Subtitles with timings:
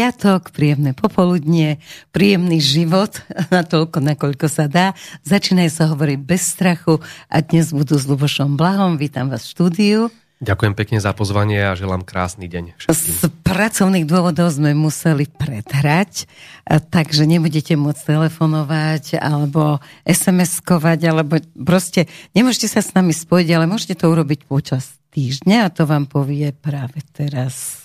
[0.00, 1.76] piatok, príjemné popoludnie,
[2.08, 3.20] príjemný život,
[3.52, 4.96] na toľko, nakoľko sa dá.
[5.28, 8.96] Začínajú sa hovoriť bez strachu a dnes budú s Lubošom Blahom.
[8.96, 10.00] Vítam vás v štúdiu.
[10.40, 12.96] Ďakujem pekne za pozvanie a želám krásny deň všetkým.
[12.96, 16.24] Z pracovných dôvodov sme museli predhrať,
[16.64, 24.00] takže nebudete môcť telefonovať alebo SMS-kovať, alebo proste nemôžete sa s nami spojiť, ale môžete
[24.00, 27.84] to urobiť počas týždňa a to vám povie práve teraz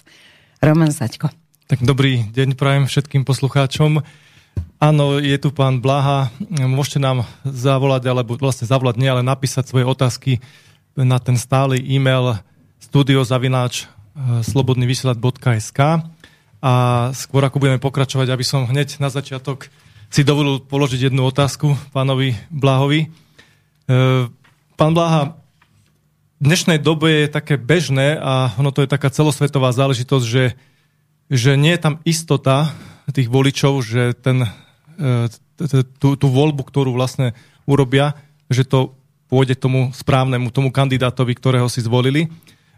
[0.64, 1.45] Roman Zaďko.
[1.66, 4.06] Tak dobrý deň prajem všetkým poslucháčom.
[4.78, 6.30] Áno, je tu pán Blaha.
[6.62, 10.46] Môžete nám zavolať, alebo vlastne zavolať nie, ale napísať svoje otázky
[10.94, 12.38] na ten stály e-mail
[12.78, 13.86] studiozavináč e,
[14.46, 16.06] slobodnyvysielač.sk
[16.62, 16.74] a
[17.18, 19.74] skôr ako budeme pokračovať, aby som hneď na začiatok
[20.14, 23.10] si dovolil položiť jednu otázku pánovi Blahovi.
[23.10, 24.30] E,
[24.78, 25.34] pán Blaha,
[26.38, 30.54] v dnešnej dobe je také bežné a ono to je taká celosvetová záležitosť, že,
[31.30, 32.74] že nie je tam istota
[33.10, 34.46] tých voličov, že ten,
[34.98, 35.30] e,
[36.00, 38.18] tú, tú voľbu, ktorú vlastne urobia,
[38.50, 38.94] že to
[39.26, 42.30] pôjde tomu správnemu, tomu kandidátovi, ktorého si zvolili,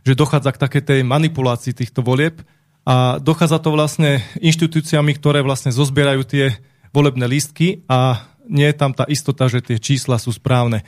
[0.07, 2.39] že dochádza k takej tej manipulácii týchto volieb
[2.87, 6.55] a dochádza to vlastne inštitúciami, ktoré vlastne zozbierajú tie
[6.95, 10.87] volebné lístky a nie je tam tá istota, že tie čísla sú správne.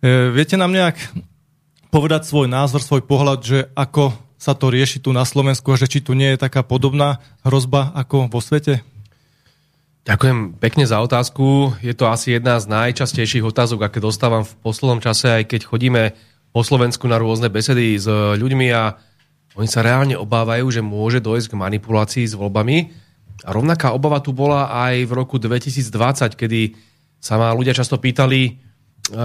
[0.00, 0.96] E, viete nám nejak
[1.92, 5.88] povedať svoj názor, svoj pohľad, že ako sa to rieši tu na Slovensku a že
[5.88, 8.84] či tu nie je taká podobná hrozba ako vo svete?
[10.06, 11.74] Ďakujem pekne za otázku.
[11.82, 16.02] Je to asi jedna z najčastejších otázok, aké dostávam v poslednom čase, aj keď chodíme
[16.54, 18.06] po Slovensku na rôzne besedy s
[18.38, 18.94] ľuďmi a
[19.56, 22.92] oni sa reálne obávajú, že môže dojsť k manipulácii s voľbami.
[23.44, 26.76] A rovnaká obava tu bola aj v roku 2020, kedy
[27.18, 28.52] sa ma ľudia často pýtali e,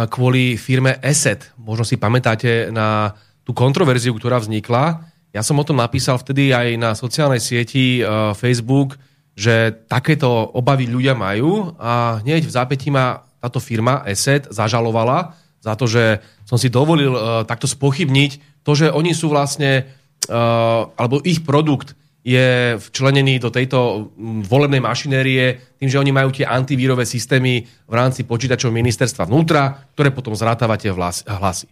[0.07, 1.53] kvôli firme ESET.
[1.59, 3.11] Možno si pamätáte na
[3.41, 5.07] tú kontroverziu, ktorá vznikla.
[5.31, 8.03] Ja som o tom napísal vtedy aj na sociálnej sieti e,
[8.35, 8.99] Facebook,
[9.31, 15.73] že takéto obavy ľudia majú a hneď v zápätí ma táto firma ESET zažalovala za
[15.73, 19.85] to, že som si dovolil uh, takto spochybniť to, že oni sú vlastne,
[20.27, 24.09] uh, alebo ich produkt je včlenený do tejto
[24.45, 30.13] volebnej mašinérie tým, že oni majú tie antivírové systémy v rámci počítačov ministerstva vnútra, ktoré
[30.13, 30.93] potom zrátavate
[31.25, 31.65] hlasy.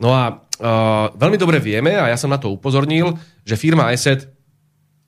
[0.00, 4.26] No a uh, veľmi dobre vieme, a ja som na to upozornil, že firma ESET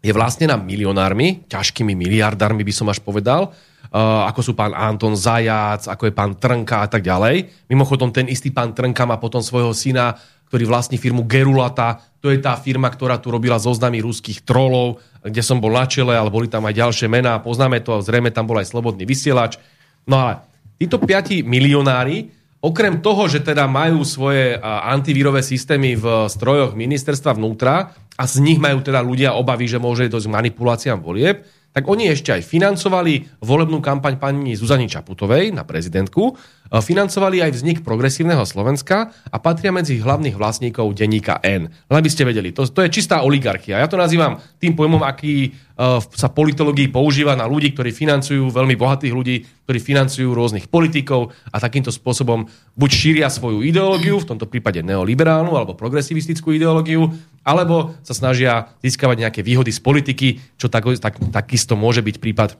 [0.04, 5.88] je vlastnená milionármi, ťažkými miliardármi by som až povedal, uh, ako sú pán Anton Zajac,
[5.88, 7.48] ako je pán Trnka a tak ďalej.
[7.72, 10.12] Mimochodom, ten istý pán Trnka má potom svojho syna,
[10.52, 11.96] ktorý vlastní firmu Gerulata.
[12.20, 16.12] To je tá firma, ktorá tu robila zoznamy ruských trolov, kde som bol na čele,
[16.12, 17.40] ale boli tam aj ďalšie mená.
[17.40, 19.56] Poznáme to, zrejme tam bol aj slobodný vysielač.
[20.04, 20.44] No ale
[20.76, 22.28] títo piati milionári
[22.62, 28.62] Okrem toho, že teda majú svoje antivírové systémy v strojoch ministerstva vnútra a z nich
[28.62, 31.42] majú teda ľudia obavy, že môže dosť manipuláciám volieb,
[31.74, 36.38] tak oni ešte aj financovali volebnú kampaň pani Zuzani Čaputovej na prezidentku,
[36.80, 41.68] financovali aj vznik progresívneho Slovenska a patria medzi hlavných vlastníkov denníka N.
[41.68, 43.76] Len aby ste vedeli, to, to je čistá oligarchia.
[43.76, 48.72] Ja to nazývam tým pojmom, aký uh, sa politológii používa na ľudí, ktorí financujú veľmi
[48.80, 49.36] bohatých ľudí,
[49.68, 55.52] ktorí financujú rôznych politikov a takýmto spôsobom buď šíria svoju ideológiu, v tomto prípade neoliberálnu
[55.52, 57.12] alebo progresivistickú ideológiu,
[57.44, 62.56] alebo sa snažia získavať nejaké výhody z politiky, čo tak, tak, takisto môže byť prípad,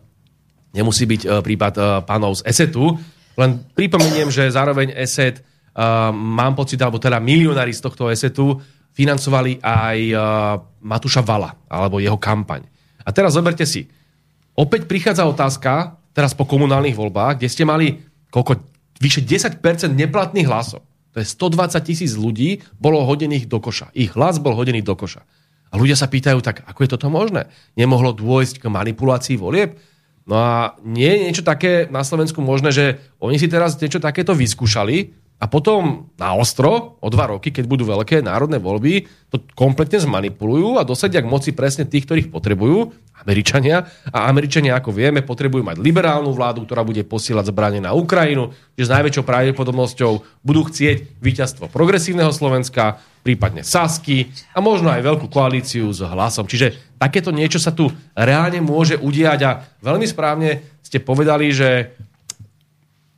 [0.77, 3.01] nemusí byť uh, prípad uh, pánov z ESETu.
[3.37, 8.61] Len pripomeniem, že zároveň ESET, uh, mám pocit, alebo teda milionári z tohto ESETu
[8.93, 10.21] financovali aj uh,
[10.85, 12.65] Matúša Vala, alebo jeho kampaň.
[13.03, 13.89] A teraz zoberte si,
[14.55, 17.99] opäť prichádza otázka, teraz po komunálnych voľbách, kde ste mali
[18.33, 18.61] koľko,
[19.01, 19.61] vyše 10%
[19.93, 20.85] neplatných hlasov.
[21.13, 23.93] To je 120 tisíc ľudí bolo hodených do koša.
[23.93, 25.21] Ich hlas bol hodený do koša.
[25.73, 27.49] A ľudia sa pýtajú, tak ako je toto možné?
[27.77, 29.77] Nemohlo dôjsť k manipulácii volieb?
[30.27, 32.85] No a nie je niečo také na Slovensku možné, že
[33.19, 37.83] oni si teraz niečo takéto vyskúšali a potom na ostro, o dva roky, keď budú
[37.83, 42.95] veľké národné voľby, to kompletne zmanipulujú a dosadia k moci presne tých, ktorých potrebujú,
[43.27, 43.91] Američania.
[44.15, 48.87] A Američania, ako vieme, potrebujú mať liberálnu vládu, ktorá bude posielať zbranie na Ukrajinu, že
[48.87, 50.13] s najväčšou pravdepodobnosťou
[50.47, 56.47] budú chcieť víťazstvo progresívneho Slovenska, prípadne Sasky a možno aj veľkú koalíciu s hlasom.
[56.47, 61.95] Čiže takéto niečo sa tu reálne môže udiať a veľmi správne ste povedali, že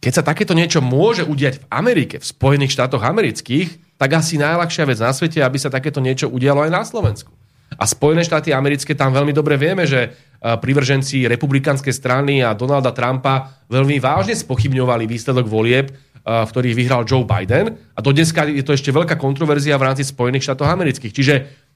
[0.05, 4.85] keď sa takéto niečo môže udiať v Amerike, v Spojených štátoch amerických, tak asi najľahšia
[4.85, 7.33] vec na svete, aby sa takéto niečo udialo aj na Slovensku.
[7.81, 10.09] A Spojené štáty americké tam veľmi dobre vieme, že e,
[10.45, 17.09] privrženci republikánskej strany a Donalda Trumpa veľmi vážne spochybňovali výsledok volieb, e, v ktorých vyhral
[17.09, 17.73] Joe Biden.
[17.97, 21.17] A do dneska je to ešte veľká kontroverzia v rámci Spojených štátov amerických.
[21.17, 21.35] Čiže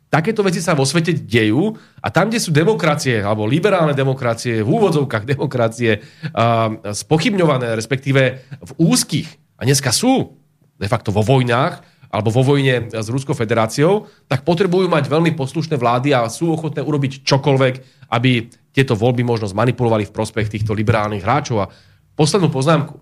[0.08, 4.68] takéto veci sa vo svete dejú a tam, kde sú demokracie, alebo liberálne demokracie, v
[4.68, 9.28] úvodzovkách demokracie, uh, spochybňované, respektíve v úzkých,
[9.58, 10.38] a dneska sú
[10.78, 15.76] de facto vo vojnách, alebo vo vojne s Ruskou federáciou, tak potrebujú mať veľmi poslušné
[15.76, 17.74] vlády a sú ochotné urobiť čokoľvek,
[18.08, 21.68] aby tieto voľby možno zmanipulovali v prospech týchto liberálnych hráčov.
[21.68, 21.70] A
[22.16, 22.96] poslednú poznámku.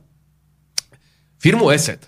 [1.39, 2.03] Firmu ESET,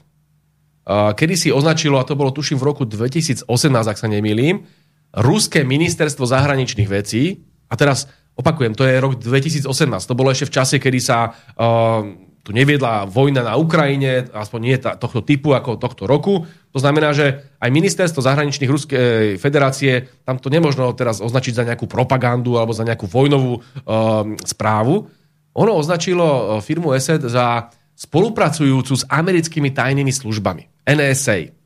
[0.89, 4.67] kedy si označilo, a to bolo tuším v roku 2018, ak sa nemýlim,
[5.15, 9.65] Ruské ministerstvo zahraničných vecí, a teraz opakujem, to je rok 2018,
[10.05, 12.05] to bolo ešte v čase, kedy sa uh,
[12.47, 16.49] tu neviedla vojna na Ukrajine, aspoň nie tohto typu ako tohto roku.
[16.73, 21.85] To znamená, že aj ministerstvo zahraničných Ruskej federácie, tam to nemožno teraz označiť za nejakú
[21.85, 25.13] propagandu alebo za nejakú vojnovú uh, správu.
[25.59, 27.69] Ono označilo firmu ESET za
[27.99, 30.87] spolupracujúcu s americkými tajnými službami.
[30.87, 31.58] NSA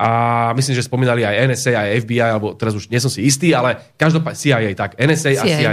[0.00, 0.08] a
[0.56, 3.92] myslím, že spomínali aj NSA, aj FBI, alebo teraz už nie som si istý, ale
[4.00, 5.44] každopádne CIA, tak, NSA CIA.
[5.44, 5.72] a CIA.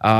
[0.00, 0.12] A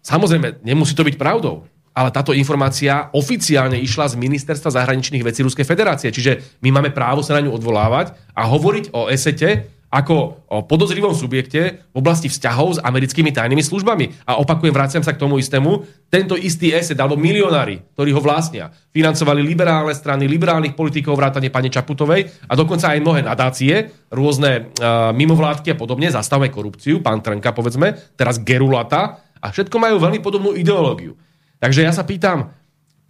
[0.00, 5.68] samozrejme, nemusí to byť pravdou, ale táto informácia oficiálne išla z Ministerstva zahraničných vecí Ruskej
[5.68, 6.08] federácie.
[6.08, 11.10] Čiže my máme právo sa na ňu odvolávať a hovoriť o esete ako o podozrivom
[11.18, 14.22] subjekte v oblasti vzťahov s americkými tajnými službami.
[14.22, 15.82] A opakujem, vraciam sa k tomu istému.
[16.06, 21.74] Tento istý ESET alebo milionári, ktorí ho vlastnia, financovali liberálne strany, liberálnych politikov, vrátane pani
[21.74, 27.50] Čaputovej a dokonca aj mnohé nadácie, rôzne uh, mimovládky a podobne, zastavme korupciu, pán Trnka
[27.50, 31.18] povedzme, teraz Gerulata a všetko majú veľmi podobnú ideológiu.
[31.60, 32.54] Takže ja sa pýtam,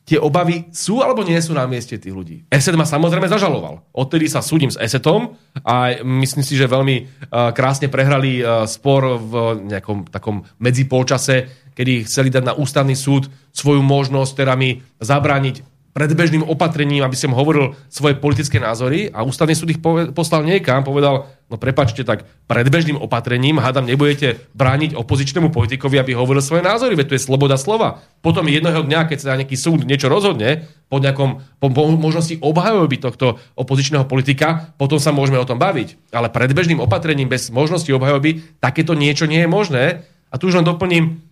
[0.05, 2.43] tie obavy sú alebo nie sú na mieste tých ľudí.
[2.51, 3.87] Eset ma samozrejme zažaloval.
[3.95, 9.21] Odtedy sa súdim s Esetom a myslím si, že veľmi uh, krásne prehrali uh, spor
[9.21, 9.33] v
[9.71, 16.47] nejakom takom medzipolčase, kedy chceli dať na ústavný súd svoju možnosť teda mi zabrániť predbežným
[16.47, 19.83] opatrením, aby som hovoril svoje politické názory a ústavný súd ich
[20.15, 26.39] poslal niekam, povedal, no prepačte, tak predbežným opatrením, hádam, nebudete brániť opozičnému politikovi, aby hovoril
[26.39, 28.07] svoje názory, veď to je sloboda slova.
[28.23, 33.43] Potom jedného dňa, keď sa nejaký súd niečo rozhodne, po nejakom po možnosti obhajoby tohto
[33.59, 36.15] opozičného politika, potom sa môžeme o tom baviť.
[36.15, 39.85] Ale predbežným opatrením bez možnosti obhajoby takéto niečo nie je možné.
[40.31, 41.23] A tu už len doplním,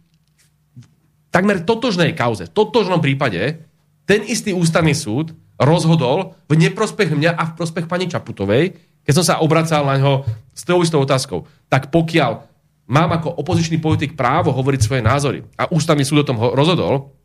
[1.31, 3.63] takmer totožnej kauze, totožnom prípade
[4.09, 8.79] ten istý ústavný súd rozhodol v neprospech mňa a v prospech pani Čaputovej,
[9.09, 11.49] keď som sa obracal na ňo s tou istou otázkou.
[11.73, 12.45] Tak pokiaľ
[12.93, 17.17] mám ako opozičný politik právo hovoriť svoje názory a ústavný súd o tom rozhodol,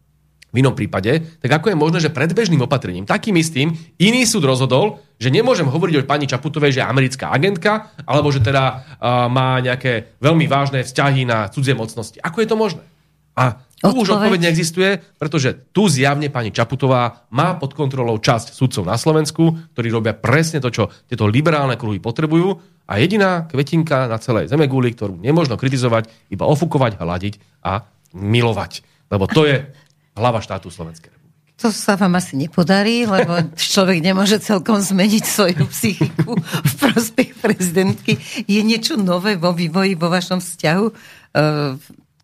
[0.53, 5.01] v inom prípade, tak ako je možné, že predbežným opatrením, takým istým, iný súd rozhodol,
[5.18, 9.57] že nemôžem hovoriť o pani Čaputovej, že je americká agentka, alebo že teda uh, má
[9.57, 12.21] nejaké veľmi vážne vzťahy na cudzie mocnosti.
[12.21, 12.86] Ako je to možné?
[13.33, 14.03] A tu odpoveď.
[14.07, 14.89] už odpoveď neexistuje,
[15.19, 20.63] pretože tu zjavne pani Čaputová má pod kontrolou časť sudcov na Slovensku, ktorí robia presne
[20.63, 22.56] to, čo tieto liberálne kruhy potrebujú
[22.88, 27.33] a jediná kvetinka na celej zemeguli, ktorú nemôžno kritizovať, iba ofúkovať, hľadiť
[27.63, 27.83] a
[28.15, 28.88] milovať.
[29.12, 29.68] Lebo to je
[30.19, 31.24] hlava štátu Slovenskej republiky.
[31.62, 38.19] To sa vám asi nepodarí, lebo človek nemôže celkom zmeniť svoju psychiku v prospech prezidentky.
[38.48, 40.86] Je niečo nové vo vývoji, vo vašom vzťahu?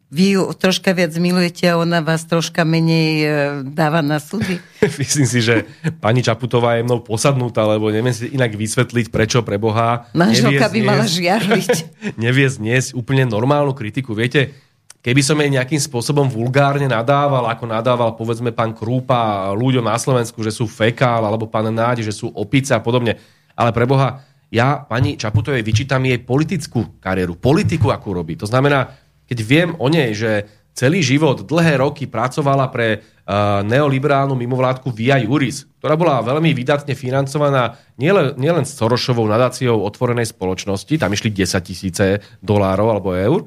[0.10, 3.28] Vy ju troška viac milujete a ona vás troška menej e,
[3.62, 4.58] dáva na súdy?
[5.02, 5.70] Myslím si, že
[6.02, 10.80] pani Čaputová je mnou posadnutá, lebo neviem si inak vysvetliť, prečo pre Boha Manželka by
[10.82, 11.70] mala žiarliť.
[12.26, 14.18] nevie zniesť úplne normálnu kritiku.
[14.18, 14.50] Viete,
[15.06, 20.42] keby som jej nejakým spôsobom vulgárne nadával, ako nadával povedzme pán Krúpa ľuďom na Slovensku,
[20.42, 23.22] že sú fekál, alebo pán Nádi, že sú opice a podobne.
[23.54, 28.34] Ale pre Boha, ja pani Čaputovej vyčítam jej politickú kariéru, politiku, akú robí.
[28.42, 28.90] To znamená,
[29.30, 35.20] keď viem o nej, že celý život, dlhé roky pracovala pre uh, neoliberálnu mimovládku Via
[35.20, 41.60] Juris, ktorá bola veľmi vydatne financovaná nielen, nielen Sorošovou nadáciou otvorenej spoločnosti, tam išli 10
[41.68, 42.06] tisíce
[42.40, 43.44] dolárov alebo eur,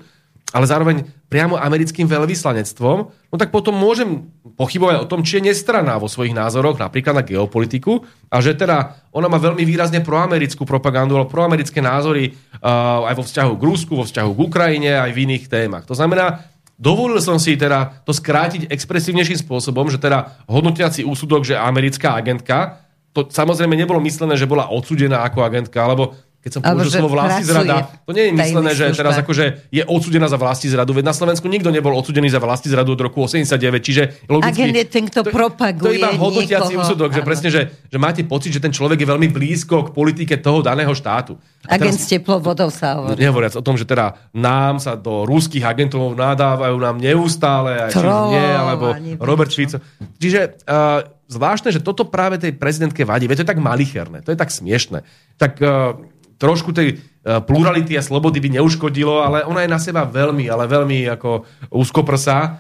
[0.53, 5.97] ale zároveň priamo americkým veľvyslanectvom, no tak potom môžem pochybovať o tom, či je nestraná
[5.97, 11.17] vo svojich názoroch, napríklad na geopolitiku, a že teda ona má veľmi výrazne proamerickú propagandu,
[11.17, 15.23] alebo proamerické názory uh, aj vo vzťahu k Rusku, vo vzťahu k Ukrajine, aj v
[15.25, 15.89] iných témach.
[15.89, 16.45] To znamená,
[16.77, 22.85] dovolil som si teda to skrátiť expresívnejším spôsobom, že teda hodnotiaci úsudok, že americká agentka,
[23.13, 27.47] to samozrejme nebolo myslené, že bola odsudená ako agentka, alebo keď som použil slovo vlasti
[27.47, 30.91] zrada, to nie je myslené, že teraz akože je odsudená za vlasti zradu.
[30.91, 34.51] Veď na Slovensku nikto nebol odsudený za vlasti zradu od roku 89, čiže logicky...
[34.51, 38.27] Agent je ten, kto propaguje To je iba hodnotiaci úsudok, že presne, že, že máte
[38.27, 41.39] pocit, že ten človek je veľmi blízko k politike toho daného štátu.
[41.71, 43.23] A Agent teraz, s teplou vodou sa hovorí.
[43.23, 48.03] Nehovoriac o tom, že teda nám sa do rúských agentov nadávajú nám neustále, aj či
[48.03, 49.79] nie, alebo Robert Fico.
[50.19, 53.25] Čiže uh, zvláštne, že toto práve tej prezidentke vadí.
[53.25, 55.07] Veď to je tak malicherné, to je tak smiešné.
[55.41, 55.97] Tak uh,
[56.43, 61.07] trošku tej plurality a slobody by neuškodilo, ale ona je na seba veľmi, ale veľmi
[61.15, 62.59] ako úzkoprsá.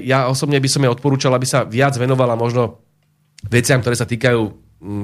[0.00, 2.80] Ja osobne by som jej odporúčal, aby sa viac venovala možno
[3.44, 4.40] veciam, ktoré sa týkajú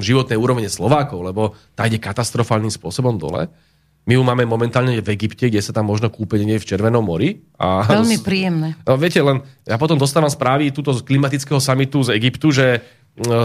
[0.01, 3.49] životnej úrovne Slovákov, lebo tá ide katastrofálnym spôsobom dole.
[4.09, 7.45] My ju máme momentálne v Egypte, kde sa tam možno kúpeť nie v Červenom mori.
[7.61, 8.73] A Veľmi príjemné.
[8.81, 12.81] No, viete, len ja potom dostávam správy túto z klimatického samitu z Egyptu, že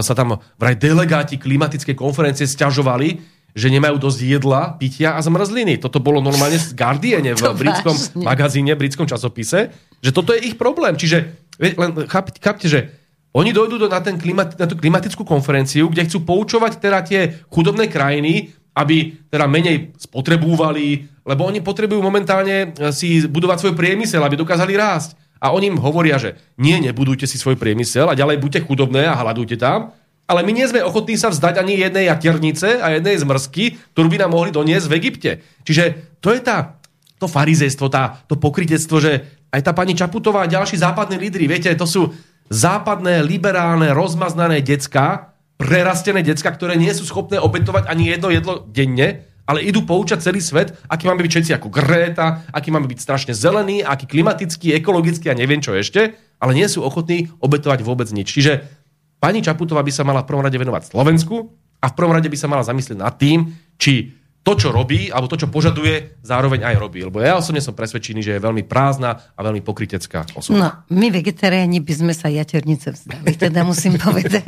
[0.01, 5.81] sa tam vraj delegáti klimatickej konferencie stiažovali, že nemajú dosť jedla, pitia a zmrzliny.
[5.81, 8.25] Toto bolo normálne z Guardiane v britskom vážne.
[8.25, 9.73] magazíne, v britskom časopise,
[10.03, 10.93] že toto je ich problém.
[10.93, 11.17] Čiže
[11.57, 12.93] len chápte, chápte že
[13.37, 17.45] oni dojdú do, na, ten klimat, na tú klimatickú konferenciu, kde chcú poučovať teda tie
[17.53, 24.21] chudobné krajiny, aby teda menej spotrebúvali, lebo oni potrebujú momentálne eh, si budovať svoj priemysel,
[24.25, 25.17] aby dokázali rásť.
[25.37, 29.13] A oni im hovoria, že nie, nebudujte si svoj priemysel a ďalej buďte chudobné a
[29.13, 29.93] hľadujte tam,
[30.27, 34.17] ale my nie sme ochotní sa vzdať ani jednej jaternice a jednej zmrzky, ktorú by
[34.27, 35.31] nám mohli doniesť v Egypte.
[35.63, 36.77] Čiže to je tá,
[37.15, 39.11] to farizejstvo, tá, to pokrytectvo, že
[39.55, 42.11] aj tá pani Čaputová a ďalší západní lídry, viete, to sú
[42.51, 49.25] západné, liberálne, rozmaznané decka, prerastené decka, ktoré nie sú schopné obetovať ani jedno jedlo denne,
[49.47, 53.33] ale idú poučať celý svet, aký máme byť všetci ako Greta, aký máme byť strašne
[53.33, 58.27] zelený, aký klimatický, ekologický a neviem čo ešte, ale nie sú ochotní obetovať vôbec nič.
[58.27, 58.76] Čiže
[59.17, 61.49] pani Čaputová by sa mala v prvom rade venovať Slovensku
[61.81, 65.27] a v prvom rade by sa mala zamyslieť nad tým, či to, čo robí, alebo
[65.27, 67.03] to, čo požaduje, zároveň aj robí.
[67.03, 70.55] Lebo ja osobne som presvedčený, že je veľmi prázdna a veľmi pokritecká osoba.
[70.55, 74.47] No, my vegetariáni by sme sa jaternice vzdali, teda musím povedať.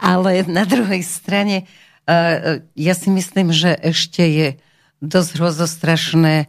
[0.00, 1.68] Ale na druhej strane,
[2.08, 4.48] uh, ja si myslím, že ešte je
[5.04, 6.48] dosť hrozostrašné,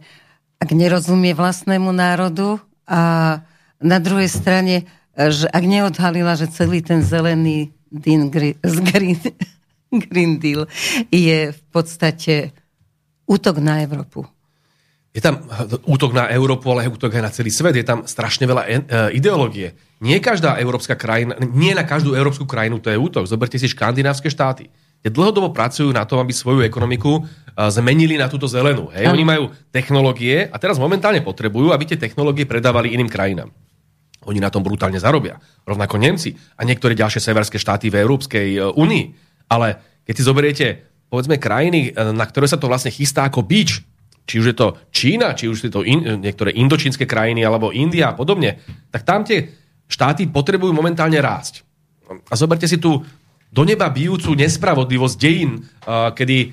[0.56, 3.44] ak nerozumie vlastnému národu a
[3.76, 8.28] na druhej strane, že ak neodhalila, že celý ten zelený Green,
[8.92, 9.16] Green,
[9.90, 10.68] Green Deal
[11.08, 12.52] je v podstate
[13.24, 14.28] útok na Európu.
[15.16, 15.40] Je tam
[15.88, 17.72] útok na Európu, ale útok aj na celý svet.
[17.72, 18.70] Je tam strašne veľa e,
[19.16, 19.72] ideológie.
[20.04, 23.24] Nie každá európska krajina, nie na každú európsku krajinu to je útok.
[23.24, 24.68] Zoberte si škandinávske štáty.
[25.00, 27.20] Tie dlhodobo pracujú na tom, aby svoju ekonomiku e,
[27.72, 28.92] zmenili na túto zelenú.
[28.92, 29.08] Hej?
[29.08, 33.48] Oni majú technológie a teraz momentálne potrebujú, aby tie technológie predávali iným krajinám.
[34.26, 35.38] Oni na tom brutálne zarobia.
[35.62, 39.04] Rovnako Nemci a niektoré ďalšie severské štáty v Európskej e, únii.
[39.46, 40.66] Ale keď si zoberiete
[41.06, 43.82] povedzme krajiny, e, na ktoré sa to vlastne chystá ako bič,
[44.26, 48.10] či už je to Čína, či už je to in, niektoré indočínske krajiny alebo India
[48.10, 48.58] a podobne,
[48.90, 49.46] tak tam tie
[49.86, 51.62] štáty potrebujú momentálne rásť.
[52.26, 53.06] A zoberte si tú
[53.46, 55.60] do neba bijúcu nespravodlivosť dejín, e,
[56.10, 56.48] kedy e,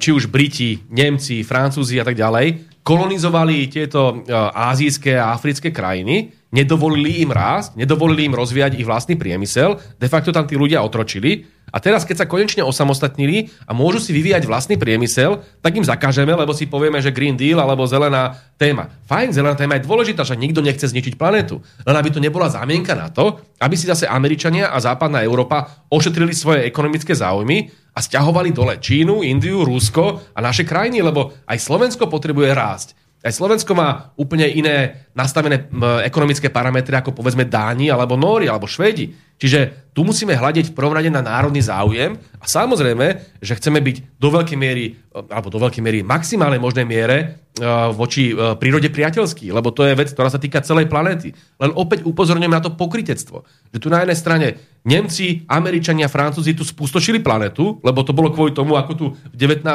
[0.00, 7.26] či už Briti, Nemci, Francúzi a tak ďalej kolonizovali tieto azijské a africké krajiny, nedovolili
[7.26, 11.82] im rásť, nedovolili im rozvíjať ich vlastný priemysel, de facto tam tí ľudia otročili a
[11.82, 16.54] teraz, keď sa konečne osamostatnili a môžu si vyvíjať vlastný priemysel, tak im zakážeme, lebo
[16.54, 18.94] si povieme, že Green Deal alebo zelená téma.
[19.10, 21.58] Fajn, zelená téma je dôležitá, že nikto nechce zničiť planetu.
[21.82, 26.30] Len aby to nebola zámienka na to, aby si zase Američania a západná Európa ošetrili
[26.30, 32.06] svoje ekonomické záujmy a stiahovali dole Čínu, Indiu, Rusko a naše krajiny, lebo aj Slovensko
[32.06, 32.94] potrebuje rásť.
[33.24, 35.64] Aj Slovensko má úplne iné nastavené
[36.04, 39.08] ekonomické parametre ako povedzme Dáni, alebo Nóri, alebo Švedi.
[39.38, 44.28] Čiže tu musíme hľadiť v prvom na národný záujem a samozrejme, že chceme byť do
[44.30, 47.62] veľkej miery, alebo do veľkej miery maximálnej možnej miere E,
[47.94, 51.30] voči e, prírode priateľský, lebo to je vec, ktorá sa týka celej planéty.
[51.62, 53.46] Len opäť upozorňujem na to pokritectvo.
[53.70, 54.46] Že tu na jednej strane
[54.82, 59.70] Nemci, Američania, Francúzi tu spustošili planetu, lebo to bolo kvôli tomu, ako tu v 19.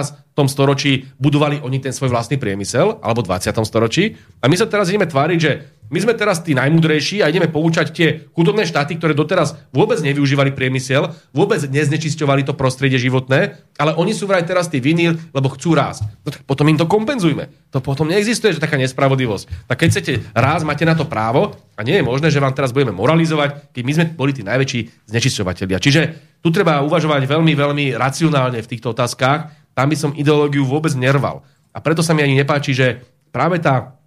[0.51, 3.55] storočí budovali oni ten svoj vlastný priemysel, alebo v 20.
[3.63, 4.11] storočí.
[4.43, 7.87] A my sa teraz ideme tváriť, že my sme teraz tí najmudrejší a ideme poučať
[7.89, 14.13] tie chudobné štáty, ktoré doteraz vôbec nevyužívali priemysel, vôbec neznečisťovali to prostredie životné, ale oni
[14.13, 16.05] sú vraj teraz tí viní, lebo chcú rásť.
[16.21, 17.49] No tak potom im to kompenzujme.
[17.73, 19.65] To potom neexistuje, že taká nespravodlivosť.
[19.65, 22.69] Tak keď chcete rásť, máte na to právo a nie je možné, že vám teraz
[22.69, 25.77] budeme moralizovať, keď my sme boli tí najväčší znečisťovateľia.
[25.81, 26.01] Čiže
[26.39, 29.51] tu treba uvažovať veľmi, veľmi racionálne v týchto otázkach.
[29.73, 31.43] Tam by som ideológiu vôbec nerval.
[31.73, 33.98] A preto sa mi ani nepáči, že práve tá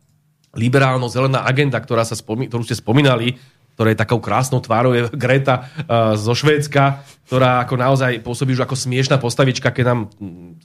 [0.52, 3.40] liberálno-zelená agenda, ktorá sa spomi- ktorú ste spomínali,
[3.72, 8.68] ktorá je takou krásnou tvárou, je Greta uh, zo Švédska, ktorá ako naozaj pôsobí už
[8.68, 10.00] ako smiešná postavička, keď nám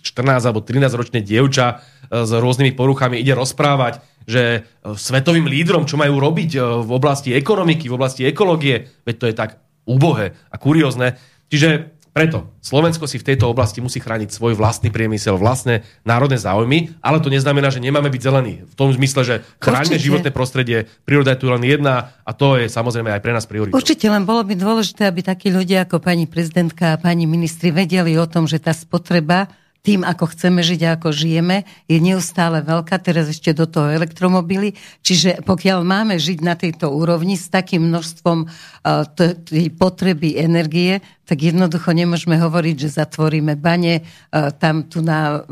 [0.03, 5.87] 14 alebo 13 ročné dievča uh, s rôznymi poruchami ide rozprávať, že uh, svetovým lídrom,
[5.87, 10.35] čo majú robiť uh, v oblasti ekonomiky, v oblasti ekológie, veď to je tak úbohé
[10.51, 11.15] a kuriózne.
[11.47, 16.97] Čiže preto Slovensko si v tejto oblasti musí chrániť svoj vlastný priemysel, vlastné národné záujmy,
[16.99, 18.65] ale to neznamená, že nemáme byť zelení.
[18.65, 22.65] V tom zmysle, že chráňme životné prostredie, príroda je tu len jedna a to je
[22.65, 23.77] samozrejme aj pre nás priorita.
[23.77, 28.17] Určite len bolo by dôležité, aby takí ľudia ako pani prezidentka a pani ministri vedeli
[28.17, 29.47] o tom, že tá spotreba
[29.87, 34.75] tým, ako chceme žiť a ako žijeme, je neustále veľká, teraz ešte do toho elektromobily,
[34.99, 39.07] čiže pokiaľ máme žiť na tejto úrovni s takým množstvom uh,
[39.47, 45.47] tej potreby energie, tak jednoducho nemôžeme hovoriť, že zatvoríme bane, uh, tam tu na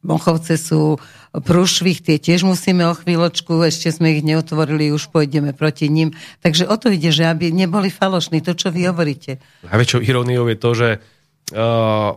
[0.00, 0.96] Mochovce sú
[1.34, 6.16] prúšvih, tie tiež musíme o chvíľočku, ešte sme ich neotvorili, už pôjdeme proti ním.
[6.40, 9.36] Takže o to ide, že aby neboli falošní, to, čo vy hovoríte.
[9.68, 10.88] Najväčšou iróniou je to, že
[11.52, 12.16] uh,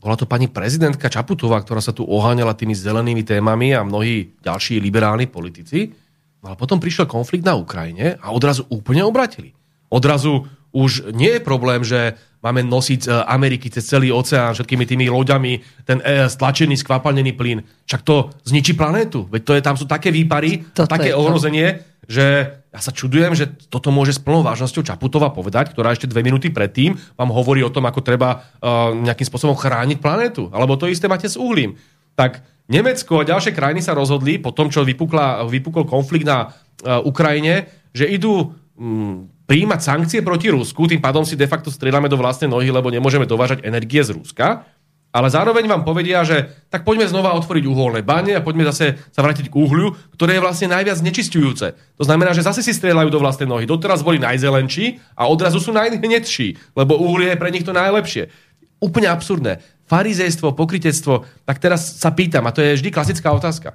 [0.00, 4.80] bola to pani prezidentka Čaputová, ktorá sa tu oháňala tými zelenými témami a mnohí ďalší
[4.80, 5.92] liberálni politici.
[6.40, 9.52] No ale potom prišiel konflikt na Ukrajine a odrazu úplne obratili.
[9.92, 15.12] Odrazu už nie je problém, že máme nosiť z Ameriky cez celý oceán všetkými tými
[15.12, 17.60] loďami ten e, stlačený, skvapalnený plyn.
[17.84, 19.28] Však to zničí planétu.
[19.28, 22.16] Veď to je, tam sú také výpary, Toto také ohrozenie, to.
[22.16, 22.26] že
[22.70, 26.54] ja sa čudujem, že toto môže s plnou vážnosťou Čaputová povedať, ktorá ešte dve minúty
[26.54, 30.46] predtým vám hovorí o tom, ako treba uh, nejakým spôsobom chrániť planétu.
[30.54, 31.74] Alebo to isté máte s uhlím.
[32.14, 37.02] Tak Nemecko a ďalšie krajiny sa rozhodli po tom, čo vypukla, vypukol konflikt na uh,
[37.02, 42.14] Ukrajine, že idú um, príjmať sankcie proti Rusku, tým pádom si de facto strieľame do
[42.14, 44.62] vlastnej nohy, lebo nemôžeme dovážať energie z Ruska.
[45.10, 49.26] Ale zároveň vám povedia, že tak poďme znova otvoriť uholné bane a poďme zase sa
[49.26, 51.74] vrátiť k uhľu, ktoré je vlastne najviac nečistujúce.
[51.98, 53.66] To znamená, že zase si strieľajú do vlastnej nohy.
[53.66, 58.30] Doteraz boli najzelenší a odrazu sú najhnedší, lebo uhlie je pre nich to najlepšie.
[58.78, 59.52] Úplne absurdné.
[59.90, 63.74] Farizejstvo, pokritectvo, tak teraz sa pýtam, a to je vždy klasická otázka.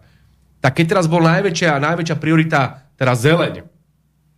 [0.63, 3.68] Tak keď teraz bol najväčšia, najväčšia priorita teraz zeleň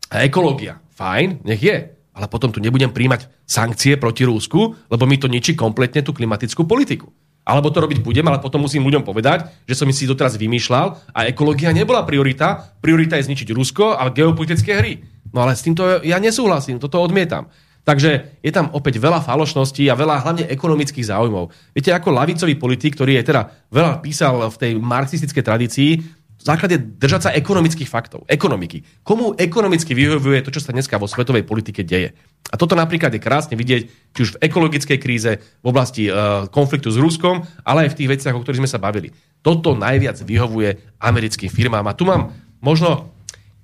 [0.10, 1.97] a ekológia, fajn, nech je.
[2.18, 6.66] Ale potom tu nebudem príjmať sankcie proti Rúsku, lebo mi to ničí kompletne tú klimatickú
[6.66, 7.14] politiku.
[7.48, 11.30] Alebo to robiť budem, ale potom musím ľuďom povedať, že som si doteraz vymýšľal a
[11.30, 12.76] ekológia nebola priorita.
[12.84, 15.00] Priorita je zničiť Rusko a geopolitické hry.
[15.32, 17.48] No ale s týmto ja nesúhlasím, toto odmietam.
[17.88, 21.72] Takže je tam opäť veľa falošností a veľa hlavne ekonomických záujmov.
[21.72, 25.92] Viete, ako lavicový politik, ktorý je teda veľa písal v tej marxistickej tradícii,
[26.38, 28.86] v základe držať sa ekonomických faktov, ekonomiky.
[29.02, 32.14] Komu ekonomicky vyhovuje to, čo sa dneska vo svetovej politike deje?
[32.48, 36.94] A toto napríklad je krásne vidieť, či už v ekologickej kríze, v oblasti uh, konfliktu
[36.94, 39.12] s Ruskom, ale aj v tých veciach, o ktorých sme sa bavili.
[39.42, 41.90] Toto najviac vyhovuje americkým firmám.
[41.90, 43.12] A tu mám možno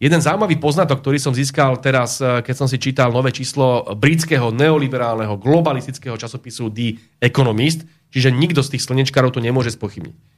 [0.02, 4.50] jeden zaujímavý poznatok, ktorý som získal teraz, uh, keď som si čítal nové číslo britského
[4.50, 10.33] neoliberálneho globalistického časopisu The Economist, čiže nikto z tých slnečkárov to nemôže spochybniť.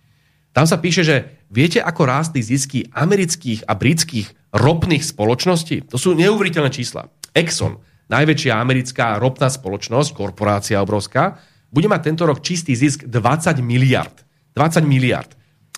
[0.56, 5.92] Tam sa píše, že viete, ako rástli zisky amerických a britských ropných spoločností?
[5.92, 7.12] To sú neuveriteľné čísla.
[7.36, 14.16] Exxon, najväčšia americká ropná spoločnosť, korporácia obrovská, bude mať tento rok čistý zisk 20 miliard.
[14.56, 15.28] 20 miliard.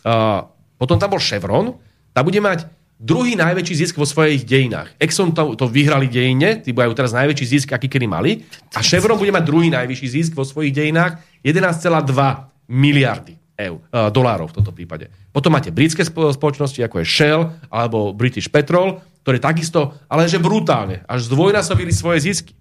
[0.06, 0.46] Uh,
[0.78, 1.74] potom tam bol Chevron,
[2.13, 2.70] tá bude mať
[3.02, 4.94] druhý najväčší zisk vo svojich dejinách.
[5.02, 8.46] Exxon to, to vyhrali dejine, tí budú teraz najväčší zisk, aký kedy mali.
[8.78, 14.54] A Chevron bude mať druhý najvyšší zisk vo svojich dejinách, 11,2 miliardy eur, uh, dolárov
[14.54, 15.10] v tomto prípade.
[15.34, 17.41] Potom máte britské spoločnosti, ako je Shell
[17.74, 22.54] alebo British Petrol, ktoré takisto, ale že brutálne, až zdvojnásobili svoje zisky.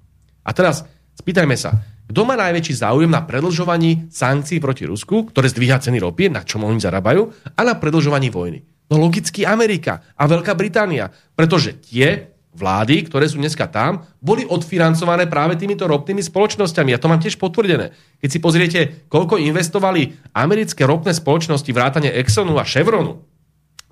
[0.43, 0.83] A teraz
[1.21, 6.31] spýtajme sa, kto má najväčší záujem na predlžovaní sankcií proti Rusku, ktoré zdvíha ceny ropy,
[6.31, 8.63] na čom oni zarábajú, a na predlžovaní vojny?
[8.87, 15.29] No logicky Amerika a Veľká Británia, pretože tie vlády, ktoré sú dneska tam, boli odfinancované
[15.29, 16.97] práve týmito ropnými spoločnosťami.
[16.97, 17.93] Ja to mám tiež potvrdené.
[18.25, 18.81] Keď si pozriete,
[19.13, 23.36] koľko investovali americké ropné spoločnosti vrátane Exxonu a Chevronu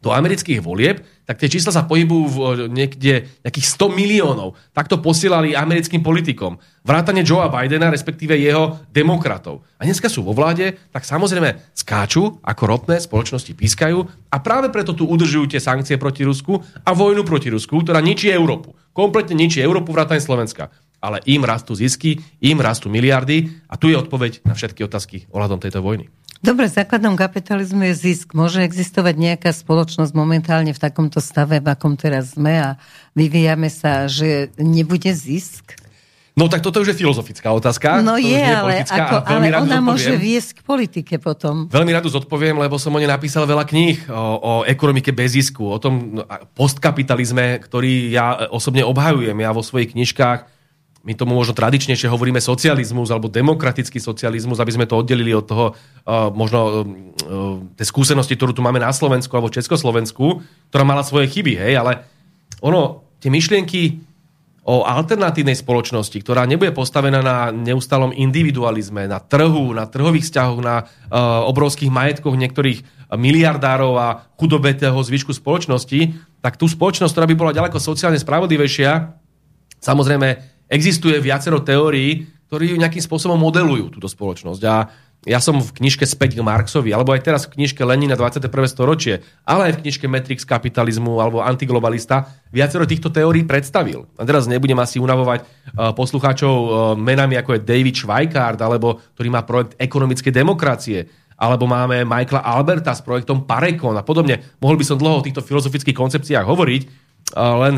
[0.05, 2.37] do amerických volieb, tak tie čísla sa pohybujú v
[2.69, 4.61] niekde nejakých 100 miliónov.
[4.77, 6.61] Takto posielali americkým politikom.
[6.85, 9.65] Vrátane Joea Bidena, respektíve jeho demokratov.
[9.81, 14.93] A dneska sú vo vláde, tak samozrejme skáču, ako ropné spoločnosti pískajú a práve preto
[14.93, 18.77] tu udržujú tie sankcie proti Rusku a vojnu proti Rusku, ktorá ničí Európu.
[18.93, 20.69] Kompletne ničí Európu, vrátane Slovenska.
[21.05, 25.61] Ale im rastú zisky, im rastú miliardy a tu je odpoveď na všetky otázky ohľadom
[25.61, 26.09] tejto vojny.
[26.45, 28.37] Dobre, základom kapitalizmu je zisk.
[28.37, 32.71] Môže existovať nejaká spoločnosť momentálne v takomto stave, v akom teraz sme a
[33.17, 35.81] vyvíjame sa, že nebude zisk?
[36.35, 38.03] No tak toto už je filozofická otázka.
[38.03, 39.87] No je, ale, ako, ale ona zodpoviem.
[39.87, 41.71] môže viesť k politike potom.
[41.71, 45.63] Veľmi rado zodpoviem, lebo som o nej napísal veľa kníh o, o ekonomike bez zisku,
[45.63, 46.27] o tom no,
[46.59, 49.39] postkapitalizme, ktorý ja osobne obhajujem.
[49.39, 50.54] Ja vo svojich knižkách
[51.05, 55.67] my tomu možno tradičnejšie hovoríme socializmus alebo demokratický socializmus, aby sme to oddelili od toho
[55.77, 56.83] uh, možno uh,
[57.77, 60.41] tej skúsenosti, ktorú tu máme na Slovensku alebo Československu,
[60.73, 62.09] ktorá mala svoje chyby, hej, ale
[62.65, 64.01] ono, tie myšlienky
[64.65, 70.89] o alternatívnej spoločnosti, ktorá nebude postavená na neustalom individualizme, na trhu, na trhových vzťahoch, na
[70.89, 74.09] uh, obrovských majetkoch niektorých miliardárov a
[74.41, 79.13] chudobetého zvyšku spoločnosti, tak tú spoločnosť, ktorá by bola ďaleko sociálne spravodlivejšia,
[79.85, 84.63] samozrejme existuje viacero teórií, ktorí ju nejakým spôsobom modelujú túto spoločnosť.
[84.71, 84.75] A
[85.25, 88.45] ja som v knižke Späť k Marxovi, alebo aj teraz v knižke Lenina 21.
[88.69, 94.05] storočie, ale aj v knižke Matrix kapitalizmu alebo antiglobalista viacero týchto teórií predstavil.
[94.21, 99.29] A teraz nebudem asi unavovať uh, poslucháčov uh, menami ako je David Schweikart, alebo ktorý
[99.33, 101.09] má projekt ekonomickej demokracie,
[101.41, 104.45] alebo máme Michaela Alberta s projektom Parekon a podobne.
[104.61, 107.75] Mohol by som dlho o týchto filozofických koncepciách hovoriť, uh, len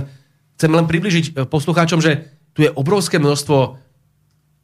[0.59, 3.77] chcem len približiť poslucháčom, že tu je obrovské množstvo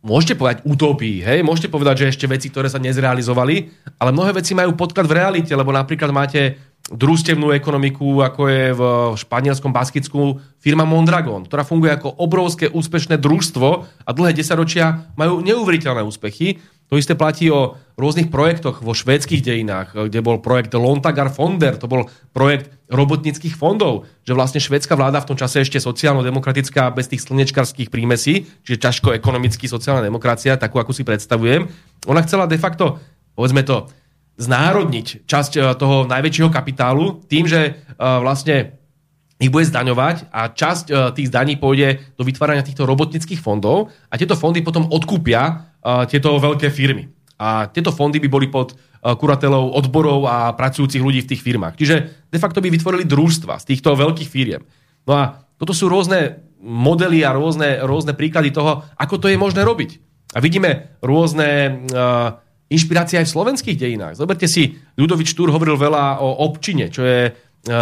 [0.02, 3.70] môžete povedať utopii, hej, môžete povedať, že ešte veci, ktoré sa nezrealizovali,
[4.02, 6.58] ale mnohé veci majú podklad v realite, lebo napríklad máte
[6.90, 8.82] družstevnú ekonomiku, ako je v
[9.14, 13.68] španielskom Baskicku firma Mondragon, ktorá funguje ako obrovské úspešné družstvo
[14.02, 16.58] a dlhé desaťročia majú neuveriteľné úspechy.
[16.92, 21.88] To isté platí o rôznych projektoch vo švédskych dejinách, kde bol projekt Lontagar Fonder, to
[21.88, 27.24] bol projekt robotnických fondov, že vlastne švédska vláda v tom čase ešte sociálno-demokratická bez tých
[27.24, 31.64] slnečkarských prímesí, čiže ťažko ekonomicky sociálna demokracia, takú, ako si predstavujem.
[32.12, 33.00] Ona chcela de facto,
[33.40, 33.88] povedzme to,
[34.36, 38.76] znárodniť časť eh, toho najväčšieho kapitálu tým, že eh, vlastne
[39.40, 44.20] ich bude zdaňovať a časť eh, tých zdaní pôjde do vytvárania týchto robotnických fondov a
[44.20, 47.10] tieto fondy potom odkúpia tieto veľké firmy.
[47.42, 51.74] A tieto fondy by boli pod kuratelou odborov a pracujúcich ľudí v tých firmách.
[51.74, 51.96] Čiže
[52.30, 54.62] de facto by vytvorili družstva z týchto veľkých firiem.
[55.10, 59.66] No a toto sú rôzne modely a rôzne, rôzne príklady toho, ako to je možné
[59.66, 59.98] robiť.
[60.32, 62.38] A vidíme rôzne uh,
[62.70, 64.16] inšpirácie aj v slovenských dejinách.
[64.16, 67.34] Zoberte si, Ľudovič Túr hovoril veľa o občine, čo je uh,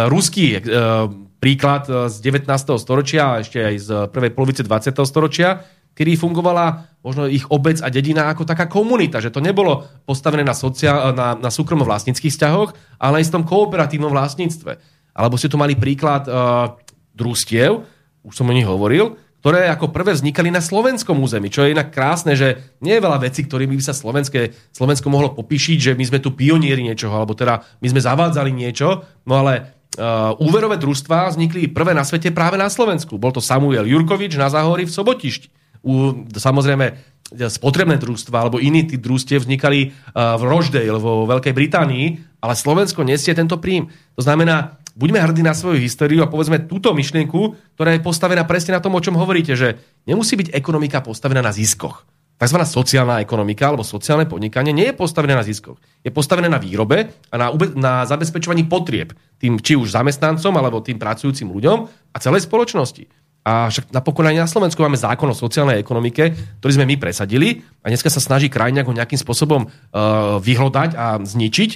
[0.09, 1.07] ruský uh,
[1.41, 2.45] príklad z 19.
[2.77, 4.93] storočia a ešte aj z prvej polovice 20.
[5.09, 10.45] storočia, kedy fungovala možno ich obec a dedina ako taká komunita, že to nebolo postavené
[10.45, 12.69] na, sociál, na, na súkromno-vlastníckých vzťahoch,
[13.01, 14.77] ale aj v tom kooperatívnom vlastníctve.
[15.17, 16.77] Alebo ste tu mali príklad uh,
[17.17, 17.83] družstiev,
[18.21, 21.89] už som o nich hovoril, ktoré ako prvé vznikali na slovenskom území, čo je inak
[21.89, 26.05] krásne, že nie je veľa vecí, ktorými by sa slovenské, Slovensko mohlo popíšiť, že my
[26.05, 31.35] sme tu pionieri niečoho, alebo teda my sme zavádzali niečo, no ale Uh, úverové družstva
[31.35, 33.19] vznikli prvé na svete práve na Slovensku.
[33.19, 35.51] Bol to Samuel Jurkovič na Záhorí v Sobotišti
[35.81, 42.05] u, samozrejme spotrebné družstva alebo iní tí družstiev vznikali uh, v Rochdale vo Veľkej Británii,
[42.43, 43.87] ale Slovensko nesie tento príjm.
[44.19, 48.75] To znamená, buďme hrdí na svoju históriu a povedzme túto myšlienku, ktorá je postavená presne
[48.75, 52.03] na tom, o čom hovoríte, že nemusí byť ekonomika postavená na ziskoch.
[52.41, 55.77] Takzvaná sociálna ekonomika alebo sociálne podnikanie nie je postavené na ziskoch.
[56.01, 60.97] Je postavené na výrobe a na, na zabezpečovaní potrieb tým či už zamestnancom alebo tým
[60.97, 63.05] pracujúcim ľuďom a celej spoločnosti.
[63.41, 66.29] A však napokon aj na Slovensku máme zákon o sociálnej ekonomike,
[66.61, 71.17] ktorý sme my presadili a dneska sa snaží krajina ho nejakým spôsobom uh, vyhľadať a
[71.17, 71.69] zničiť.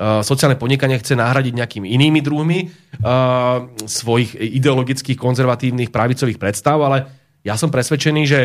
[0.00, 7.04] Uh, sociálne podnikanie chce nahradiť nejakými inými druhmi uh, svojich ideologických, konzervatívnych, pravicových predstav, ale
[7.44, 8.40] ja som presvedčený, že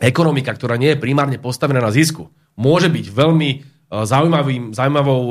[0.00, 5.22] ekonomika, ktorá nie je primárne postavená na zisku, môže byť veľmi zaujímavým, zaujímavou,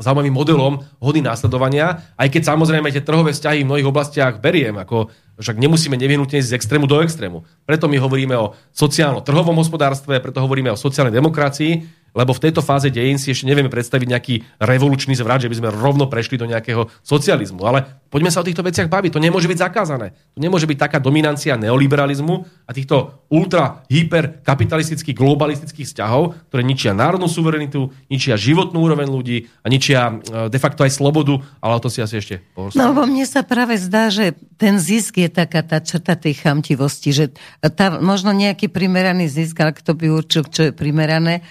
[0.00, 5.12] zaujímavým modelom hody následovania, aj keď samozrejme tie trhové vzťahy v mnohých oblastiach beriem, ako
[5.36, 7.44] však nemusíme nevyhnutne z extrému do extrému.
[7.68, 12.90] Preto my hovoríme o sociálno-trhovom hospodárstve, preto hovoríme o sociálnej demokracii, lebo v tejto fáze
[12.90, 16.90] dejín si ešte nevieme predstaviť nejaký revolučný zvrat, že by sme rovno prešli do nejakého
[17.02, 17.62] socializmu.
[17.62, 19.14] Ale poďme sa o týchto veciach baviť.
[19.14, 20.12] To nemôže byť zakázané.
[20.34, 26.90] To nemôže byť taká dominancia neoliberalizmu a týchto ultra, hyper, kapitalistických, globalistických vzťahov, ktoré ničia
[26.90, 31.80] národnú suverenitu, ničia životnú úroveň ľudí a ničia e, de facto aj slobodu, ale o
[31.80, 32.82] to si asi ešte pohorstím.
[32.82, 37.10] No, vo mne sa práve zdá, že ten zisk je taká tá črta tej chamtivosti,
[37.14, 37.24] že
[37.62, 41.46] tá, možno nejaký primeraný zisk, ale kto by určil, čo je primerané,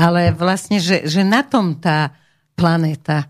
[0.00, 2.16] ale vlastne, že, že na tom tá
[2.56, 3.28] planéta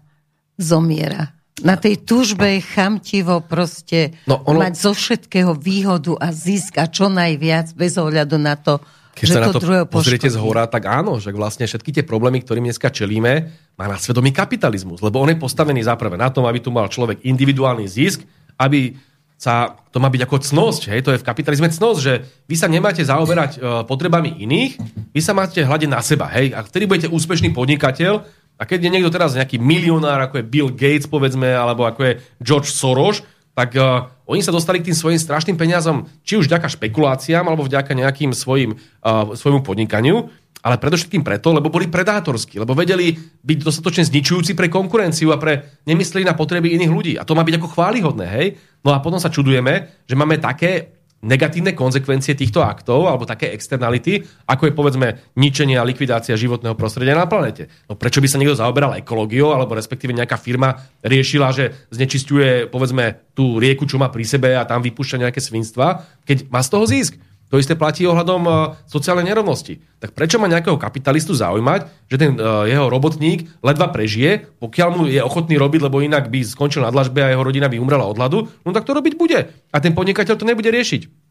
[0.54, 1.35] zomiera.
[1.61, 4.64] Na tej túžbe chamtivo proste no ono...
[4.64, 8.80] mať zo všetkého výhodu a zisk a čo najviac bez ohľadu na to,
[9.12, 12.04] keď že sa to na to pozriete z hora, tak áno, že vlastne všetky tie
[12.06, 15.04] problémy, ktorým dneska čelíme, má na svedomí kapitalizmus.
[15.04, 18.24] Lebo on je postavený zaprvé na tom, aby tu mal človek individuálny zisk,
[18.56, 18.96] aby
[19.40, 22.68] sa, to má byť ako cnosť, hej, to je v kapitalizme cnosť, že vy sa
[22.68, 24.76] nemáte zaoberať uh, potrebami iných,
[25.16, 28.20] vy sa máte hľadiť na seba, hej, a vtedy budete úspešný podnikateľ
[28.61, 32.12] a keď je niekto teraz nejaký milionár, ako je Bill Gates, povedzme, alebo ako je
[32.44, 33.24] George Soros,
[33.57, 37.64] tak uh, oni sa dostali k tým svojim strašným peniazom, či už vďaka špekuláciám, alebo
[37.64, 40.29] vďaka nejakým svojim, uh, svojmu podnikaniu,
[40.60, 45.80] ale predovšetkým preto, lebo boli predátorskí, lebo vedeli byť dostatočne zničujúci pre konkurenciu a pre
[45.88, 47.12] nemysleli na potreby iných ľudí.
[47.16, 48.46] A to má byť ako chválihodné, hej?
[48.84, 54.24] No a potom sa čudujeme, že máme také negatívne konsekvencie týchto aktov alebo také externality,
[54.48, 57.68] ako je povedzme ničenie a likvidácia životného prostredia na planete.
[57.92, 63.36] No prečo by sa niekto zaoberal ekológiou alebo respektíve nejaká firma riešila, že znečistuje povedzme
[63.36, 66.84] tú rieku, čo má pri sebe a tam vypúšťa nejaké svinstva, keď má z toho
[66.88, 67.12] zisk.
[67.50, 68.54] To isté platí ohľadom uh,
[68.86, 69.82] sociálnej nerovnosti.
[69.98, 75.02] Tak prečo má nejakého kapitalistu zaujímať, že ten uh, jeho robotník ledva prežije, pokiaľ mu
[75.10, 78.14] je ochotný robiť, lebo inak by skončil na dlažbe a jeho rodina by umrela od
[78.14, 79.50] hladu, no tak to robiť bude.
[79.50, 81.30] A ten podnikateľ to nebude riešiť.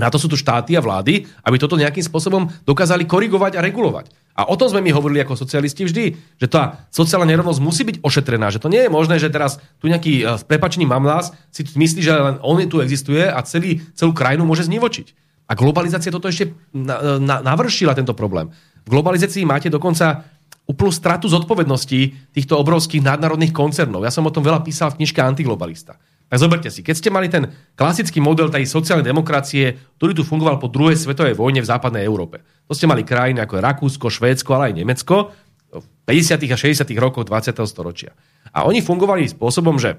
[0.00, 4.08] Na to sú tu štáty a vlády, aby toto nejakým spôsobom dokázali korigovať a regulovať.
[4.32, 6.04] A o tom sme my hovorili ako socialisti vždy,
[6.40, 9.92] že tá sociálna nerovnosť musí byť ošetrená, že to nie je možné, že teraz tu
[9.92, 14.48] nejaký uh, prepačný mamlás si myslí, že len on tu existuje a celý, celú krajinu
[14.48, 15.12] môže znivočiť.
[15.50, 18.46] A globalizácia toto ešte na, na, navršila tento problém.
[18.86, 20.22] V globalizácii máte dokonca
[20.70, 24.06] úplnú stratu zodpovednosti týchto obrovských nadnárodných koncernov.
[24.06, 25.98] Ja som o tom veľa písal v knižke Antiglobalista.
[26.30, 30.62] Tak zoberte si, keď ste mali ten klasický model tej sociálnej demokracie, ktorý tu fungoval
[30.62, 32.46] po druhej svetovej vojne v západnej Európe.
[32.70, 35.34] To ste mali krajiny ako Rakúsko, Švédsko, ale aj Nemecko
[35.74, 36.38] v 50.
[36.54, 36.86] a 60.
[37.02, 37.50] rokoch 20.
[37.66, 38.14] storočia.
[38.54, 39.98] A oni fungovali spôsobom, že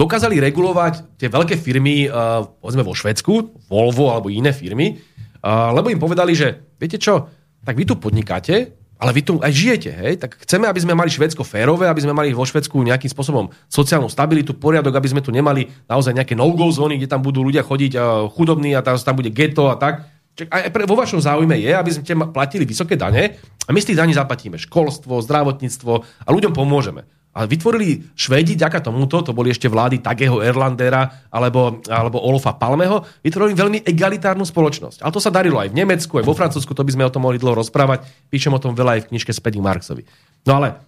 [0.00, 5.92] dokázali regulovať tie veľké firmy, uh, povedzme vo Švedsku, Volvo alebo iné firmy, uh, lebo
[5.92, 7.28] im povedali, že viete čo,
[7.60, 10.20] tak vy tu podnikáte, ale vy tu aj žijete, hej?
[10.20, 14.12] Tak chceme, aby sme mali Švedsko férové, aby sme mali vo Švedsku nejakým spôsobom sociálnu
[14.12, 17.92] stabilitu, poriadok, aby sme tu nemali naozaj nejaké no-go zóny, kde tam budú ľudia chodiť
[17.96, 20.08] uh, chudobní a tam, tam bude ghetto a tak.
[20.48, 24.00] Aj pre, vo vašom záujme je, aby sme platili vysoké dane a my z tých
[24.00, 25.92] daní zaplatíme školstvo, zdravotníctvo
[26.24, 27.04] a ľuďom pomôžeme.
[27.30, 33.06] A vytvorili Švedi, ďaká tomuto, to boli ešte vlády Tageho Erlandera alebo, alebo Olofa Palmeho,
[33.22, 35.06] vytvorili veľmi egalitárnu spoločnosť.
[35.06, 37.22] Ale to sa darilo aj v Nemecku, aj vo Francúzsku, to by sme o tom
[37.22, 38.02] mohli dlho rozprávať.
[38.26, 40.02] Píšem o tom veľa aj v knižke Späť Marksovi.
[40.42, 40.82] No ale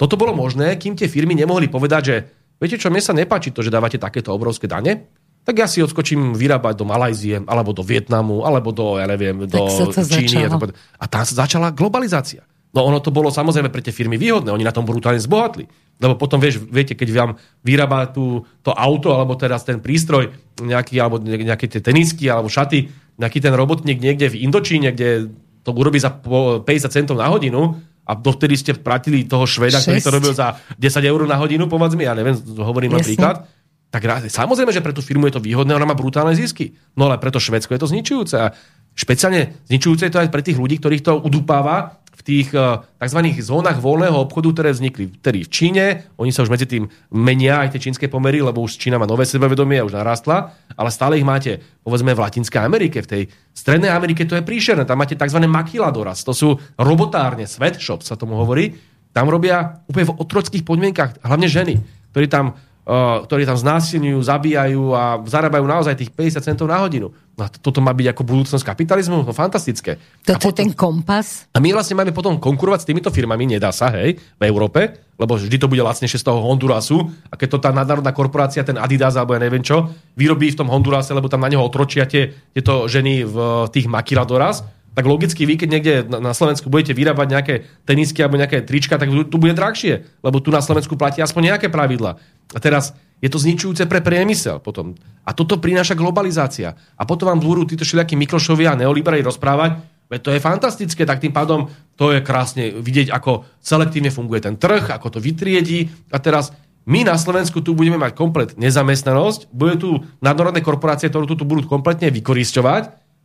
[0.00, 2.16] toto bolo možné, kým tie firmy nemohli povedať, že
[2.56, 6.38] viete čo, mne sa nepáči to, že dávate takéto obrovské dane, tak ja si odskočím
[6.38, 10.46] vyrábať do Malajzie, alebo do Vietnamu, alebo do, ja neviem, do Číny.
[10.46, 10.56] A,
[11.02, 12.46] a tam sa začala globalizácia.
[12.72, 15.68] No ono to bolo samozrejme pre tie firmy výhodné, oni na tom brutálne zbohatli.
[16.00, 17.30] Lebo potom, vieš, viete, keď vám
[17.60, 22.88] vyrába tú, to auto, alebo teraz ten prístroj, nejaký, alebo nejaké tie tenisky, alebo šaty,
[23.20, 25.30] nejaký ten robotník niekde v Indočíne, kde
[25.62, 29.86] to urobí za 50 centov na hodinu, a dovtedy ste pratili toho Šveda, 6.
[29.86, 33.46] ktorý to robil za 10 eur na hodinu, povedzme, ja neviem, hovorím napríklad,
[33.92, 36.72] tak samozrejme, že pre tú firmu je to výhodné, ona má brutálne zisky.
[36.96, 38.34] No ale preto Švedsko je to zničujúce.
[38.40, 38.56] A
[38.96, 43.20] špeciálne zničujúce je to aj pre tých ľudí, ktorých to udupáva v tých eh, tzv.
[43.44, 45.84] zónach voľného obchodu, ktoré vznikli vtedy v Číne.
[46.16, 49.28] Oni sa už medzi tým menia aj tie čínske pomery, lebo už Čína má nové
[49.28, 53.92] sebavedomie a už narastla, ale stále ich máte, povedzme, v Latinskej Amerike, v tej Strednej
[53.92, 54.88] Amerike to je príšerné.
[54.88, 55.36] Tam máte tzv.
[55.44, 58.72] maquiladoras, to sú robotárne, sweatshop sa tomu hovorí.
[59.12, 61.76] Tam robia úplne v otrockých podmienkach, hlavne ženy,
[62.16, 67.14] ktorí tam ktorí tam znásilňujú, zabíjajú a zarábajú naozaj tých 50 centov na hodinu.
[67.38, 69.22] No toto má byť ako budúcnosť kapitalizmu?
[69.22, 70.02] No fantastické.
[70.26, 71.46] Toto potom, je ten kompas?
[71.54, 75.38] A my vlastne máme potom konkurovať s týmito firmami, nedá sa, hej, v Európe, lebo
[75.38, 79.14] vždy to bude lacnejšie z toho Hondurasu a keď to tá nadnárodná korporácia, ten Adidas
[79.14, 79.86] alebo ja neviem čo,
[80.18, 83.36] vyrobí v tom Hondurase, lebo tam na neho otročia tie, tieto ženy v
[83.70, 87.54] tých maquiladoras, tak logicky vy, keď niekde na Slovensku budete vyrábať nejaké
[87.88, 91.72] tenisky alebo nejaké trička, tak tu bude drahšie, lebo tu na Slovensku platí aspoň nejaké
[91.72, 92.20] pravidla.
[92.52, 92.92] A teraz
[93.24, 94.92] je to zničujúce pre priemysel potom.
[95.24, 96.76] A toto prináša globalizácia.
[96.98, 99.80] A potom vám budú títo všelijakí Miklošovia a neoliberali rozprávať,
[100.12, 104.60] veď to je fantastické, tak tým pádom to je krásne vidieť, ako selektívne funguje ten
[104.60, 105.88] trh, ako to vytriedí.
[106.12, 106.52] A teraz
[106.84, 111.64] my na Slovensku tu budeme mať komplet nezamestnanosť, bude tu nadnárodné korporácie, ktoré tu budú
[111.64, 112.82] kompletne vykorisťovať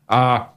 [0.08, 0.54] a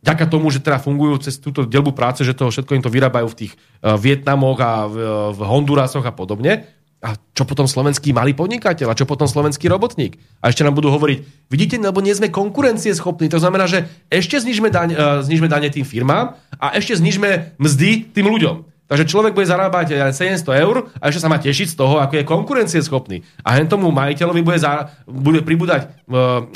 [0.00, 3.28] ďaká tomu, že teda fungujú cez túto delbu práce, že to všetko im to vyrábajú
[3.28, 4.90] v tých uh, Vietnamoch a uh,
[5.32, 6.64] v Hondurasoch a podobne.
[7.00, 8.92] A čo potom slovenský malý podnikateľ?
[8.92, 10.20] A čo potom slovenský robotník?
[10.44, 13.32] A ešte nám budú hovoriť, vidíte, lebo nie sme konkurencieschopní.
[13.32, 18.12] To znamená, že ešte znižme, daň, uh, znižme dane tým firmám a ešte znižme mzdy
[18.12, 18.69] tým ľuďom.
[18.90, 22.24] Takže človek bude zarábať 700 eur a ešte sa má tešiť z toho, ako je
[22.26, 23.22] konkurencieschopný.
[23.46, 25.88] A hen tomu majiteľovi bude, za, bude pribúdať e,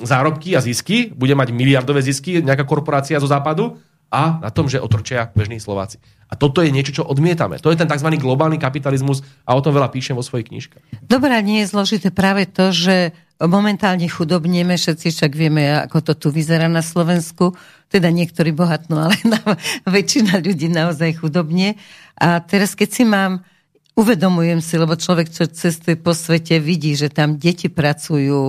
[0.03, 3.79] zárobky a zisky, bude mať miliardové zisky nejaká korporácia zo západu
[4.11, 6.03] a na tom, že otročia bežní Slováci.
[6.27, 7.63] A toto je niečo, čo odmietame.
[7.63, 8.11] To je ten tzv.
[8.19, 11.07] globálny kapitalizmus a o tom veľa píšem vo svojich knižkách.
[11.07, 16.29] Dobrá, nie je zložité práve to, že momentálne chudobneme, všetci však vieme, ako to tu
[16.31, 17.55] vyzerá na Slovensku,
[17.91, 19.41] teda niektorí bohatnú, ale na,
[19.87, 21.75] väčšina ľudí naozaj chudobne.
[22.15, 23.43] A teraz, keď si mám,
[23.99, 28.41] uvedomujem si, lebo človek, čo cestuje po svete, vidí, že tam deti pracujú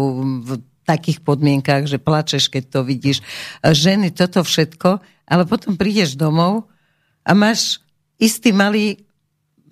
[0.46, 0.50] v
[0.86, 3.26] takých podmienkách, že plačeš, keď to vidíš.
[3.66, 6.70] Ženy, toto všetko, ale potom prídeš domov
[7.26, 7.82] a máš
[8.22, 9.02] istý malý,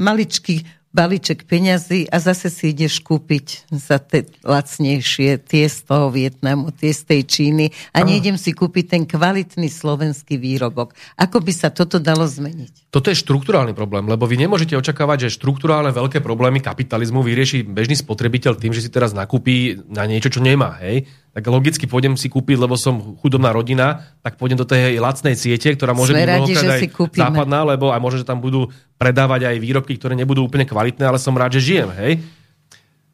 [0.01, 6.69] maličký balíček peňazí a zase si ideš kúpiť za tie lacnejšie, tie z toho Vietnamu,
[6.69, 10.93] tie z tej Číny a nejdem si kúpiť ten kvalitný slovenský výrobok.
[11.17, 12.93] Ako by sa toto dalo zmeniť?
[12.93, 17.97] Toto je štruktúrálny problém, lebo vy nemôžete očakávať, že štruktúrálne veľké problémy kapitalizmu vyrieši bežný
[17.97, 20.77] spotrebiteľ tým, že si teraz nakúpi na niečo, čo nemá.
[20.85, 21.09] Hej?
[21.33, 25.73] Tak logicky pôjdem si kúpiť, lebo som chudobná rodina, tak pôjdem do tej lacnej siete,
[25.73, 28.69] ktorá môže byť mnohokrát aj západná, lebo aj možno, že tam budú
[29.01, 31.89] predávať aj výrobky, ktoré nebudú úplne kvalitné, ale som rád, že žijem.
[31.97, 32.21] Hej?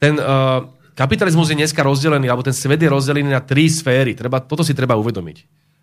[0.04, 0.68] Ten uh,
[1.00, 4.12] kapitalizmus je dneska rozdelený, alebo ten svet je rozdelený na tri sféry.
[4.20, 5.38] Treba, toto si treba uvedomiť.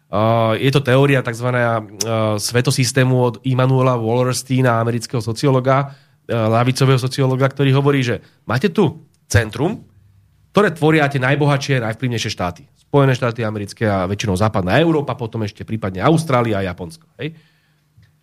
[0.07, 1.49] Uh, je to teória tzv.
[1.49, 9.09] Uh, svetosystému od Immanuela Wallersteina, amerického sociologa, uh, lavicového sociologa, ktorý hovorí, že máte tu
[9.25, 9.88] centrum,
[10.57, 12.64] ktoré tvoria tie najbohatšie, najvplyvnejšie štáty.
[12.81, 17.05] Spojené štáty americké a väčšinou západná Európa, potom ešte prípadne Austrália a Japonsko.
[17.21, 17.37] Hej?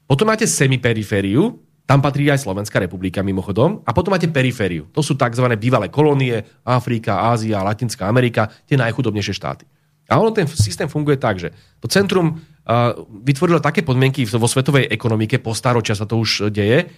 [0.09, 4.89] Potom máte semiperifériu, tam patrí aj Slovenská republika mimochodom, a potom máte perifériu.
[4.97, 5.45] To sú tzv.
[5.61, 9.69] bývalé kolónie, Afrika, Ázia, Latinská Amerika, tie najchudobnejšie štáty.
[10.09, 14.89] A ono ten systém funguje tak, že to centrum uh, vytvorilo také podmienky vo svetovej
[14.89, 16.89] ekonomike, po staročia sa to už deje,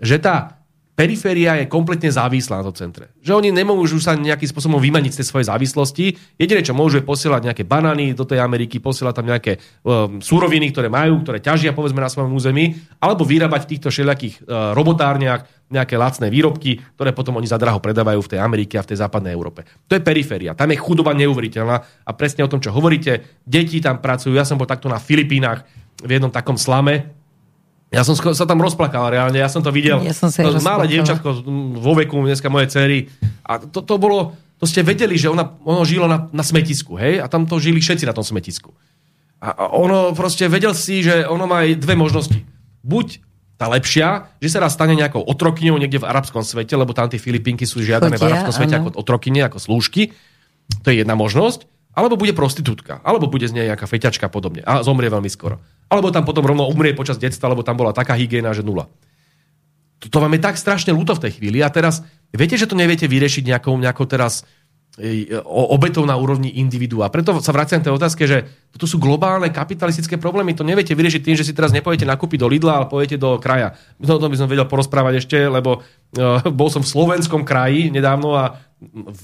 [0.00, 0.64] že tá
[0.98, 3.14] periféria je kompletne závislá na to centre.
[3.22, 6.04] Že oni nemôžu sa nejakým spôsobom vymaniť z tej svojej závislosti.
[6.34, 10.74] Jediné, čo môžu, je posielať nejaké banány do tej Ameriky, posielať tam nejaké um, súroviny,
[10.74, 15.46] ktoré majú, ktoré ťažia povedzme na svojom území, alebo vyrábať v týchto všelijakých uh, robotárniach
[15.70, 19.36] nejaké lacné výrobky, ktoré potom oni zadraho predávajú v tej Amerike a v tej západnej
[19.36, 19.68] Európe.
[19.86, 20.56] To je periféria.
[20.58, 21.76] Tam je chudoba neuveriteľná
[22.08, 23.44] a presne o tom, čo hovoríte.
[23.44, 24.32] Deti tam pracujú.
[24.32, 25.68] Ja som bol takto na Filipínach
[26.00, 27.17] v jednom takom slame,
[27.88, 30.04] ja som sa tam rozplakal reálne, ja som to videl.
[30.04, 31.40] Ja som sa to malé dievčatko
[31.80, 33.08] vo veku dneska moje cery.
[33.48, 37.24] A to, to bolo, to ste vedeli, že ona, ono žilo na, na smetisku, hej?
[37.24, 38.76] A tam to žili všetci na tom smetisku.
[39.40, 42.44] A, a ono proste vedel si, že ono má aj dve možnosti.
[42.84, 43.24] Buď
[43.56, 47.18] tá lepšia, že sa raz stane nejakou otrokyňou niekde v arabskom svete, lebo tam tie
[47.18, 50.12] Filipínky sú žiadané v arabskom svete ako otrokyne, ako slúžky.
[50.84, 51.64] To je jedna možnosť.
[51.96, 54.62] Alebo bude prostitútka, alebo bude z nej nejaká feťačka a podobne.
[54.62, 55.58] A zomrie veľmi skoro.
[55.88, 58.88] Alebo tam potom rovno umrie počas detstva, lebo tam bola taká hygiena, že nula.
[59.98, 61.58] To, vám je tak strašne ľúto v tej chvíli.
[61.64, 64.46] A teraz, viete, že to neviete vyriešiť nejakou, nejakou teraz
[65.46, 67.06] obetou na úrovni individua.
[67.06, 70.58] Preto sa vraciam tej otázke, že toto sú globálne kapitalistické problémy.
[70.58, 73.78] To neviete vyriešiť tým, že si teraz nepojete nakúpiť do Lidla, ale pojete do kraja.
[74.02, 78.34] To, to by som vedel porozprávať ešte, lebo uh, bol som v slovenskom kraji nedávno
[78.34, 78.58] a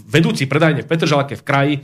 [0.06, 1.74] vedúci predajne v Petržalke v kraji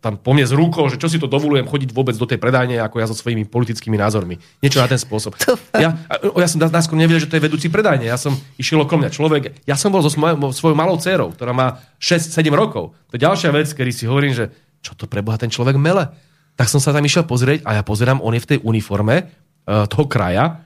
[0.00, 2.80] tam po mne z rukou, že čo si to dovolujem chodiť vôbec do tej predajne,
[2.80, 4.40] ako ja so svojimi politickými názormi.
[4.64, 5.36] Niečo na ten spôsob.
[5.76, 8.08] Ja, ja som najskôr nevedel, že to je vedúci predajne.
[8.08, 9.42] Ja som išiel okolo mňa človek.
[9.68, 12.96] Ja som bol so svojou malou dcerou, ktorá má 6-7 rokov.
[13.12, 14.48] To je ďalšia vec, kedy si hovorím, že
[14.80, 16.08] čo to preboha ten človek mele.
[16.56, 19.84] Tak som sa tam išiel pozrieť a ja pozerám, on je v tej uniforme uh,
[19.88, 20.64] toho kraja,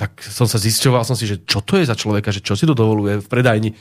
[0.00, 2.64] tak som sa zisťoval som si, že čo to je za človeka, že čo si
[2.64, 3.76] to dovoluje v predajni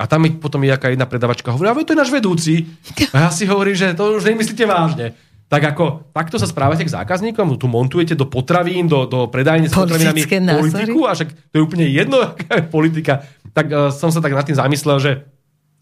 [0.00, 2.64] a tam mi potom je nejaká jedna predavačka hovorí, ale to je náš vedúci.
[3.12, 5.12] A ja si hovorím, že to už nemyslíte vážne.
[5.50, 7.58] Tak ako, takto sa správate k zákazníkom?
[7.58, 10.22] Tu montujete do potravín, do, do predajne s potravinami
[10.56, 11.10] politiku?
[11.10, 13.26] A však to je úplne jedno, aká je politika.
[13.52, 15.12] Tak uh, som sa tak nad tým zamyslel, že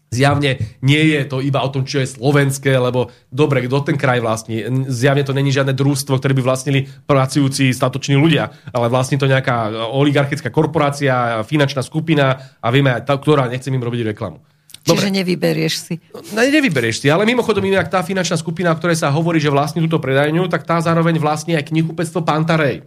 [0.09, 4.17] Zjavne nie je to iba o tom, čo je slovenské, lebo dobre, kto ten kraj
[4.25, 4.65] vlastní.
[4.89, 9.69] Zjavne to není žiadne družstvo, ktoré by vlastnili pracujúci statoční ľudia, ale vlastní to nejaká
[9.93, 14.41] oligarchická korporácia, finančná skupina a vieme tá, ktorá nechce im robiť reklamu.
[14.81, 15.05] Dobre.
[15.05, 15.95] Čiže nevyberieš si.
[16.33, 19.85] No, nevyberieš si, ale mimochodom inak tá finančná skupina, o ktorej sa hovorí, že vlastní
[19.85, 22.81] túto predajňu, tak tá zároveň vlastní aj knihupectvo Pantarej.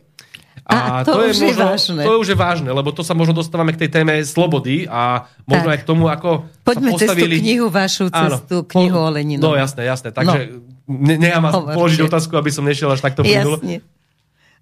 [0.63, 2.03] A, a to, to, je, možno, je vážne.
[2.07, 5.27] To je už je vážne, lebo to sa možno dostávame k tej téme slobody a
[5.43, 5.75] možno tak.
[5.75, 7.35] aj k tomu, ako Poďme sa postavili...
[7.37, 9.43] tú knihu, vašu Áno, knihu o Leninu.
[9.43, 10.15] No jasné, jasné.
[10.15, 10.95] Takže no.
[11.03, 13.27] ne, nechám vás položiť otázku, aby som nešiel až takto.
[13.27, 13.83] Jasne.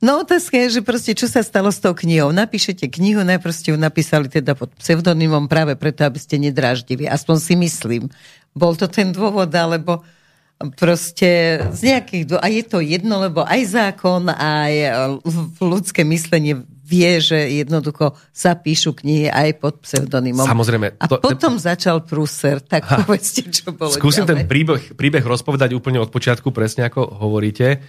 [0.01, 2.33] No otázka je, že proste čo sa stalo s tou knihou.
[2.33, 7.05] Napíšete knihu, najprv ste ju napísali teda pod pseudonymom práve preto, aby ste nedráždili.
[7.05, 8.03] Aspoň si myslím.
[8.57, 10.01] Bol to ten dôvod, alebo
[10.77, 12.37] proste z nejakých...
[12.37, 14.88] A je to jedno, lebo aj zákon, aj e,
[15.64, 20.44] ľudské myslenie vie, že jednoducho sa píšu knihy aj pod pseudonymom.
[20.44, 21.01] Samozrejme.
[21.01, 21.62] A to, potom ten...
[21.62, 24.37] začal prúser, tak ha, povedzte, čo bolo Skúsim ďalej.
[24.37, 27.81] ten príbeh, príbeh rozpovedať úplne od počiatku, presne ako hovoríte.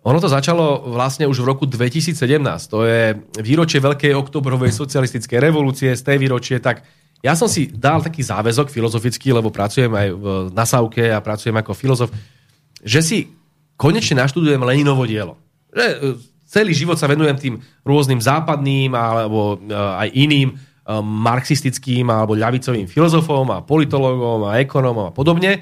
[0.00, 2.16] Ono to začalo vlastne už v roku 2017.
[2.72, 5.92] To je výročie Veľkej oktobrovej socialistickej revolúcie.
[5.92, 6.80] Z tej výročie tak
[7.20, 11.76] ja som si dal taký záväzok filozofický, lebo pracujem aj v Nasauke a pracujem ako
[11.76, 12.08] filozof,
[12.80, 13.18] že si
[13.76, 15.36] konečne naštudujem Leninovo dielo.
[15.68, 15.96] Že e,
[16.48, 17.54] celý život sa venujem tým
[17.84, 20.54] rôznym západným alebo e, aj iným e,
[21.04, 25.60] marxistickým alebo ľavicovým filozofom a politologom a ekonómom a podobne.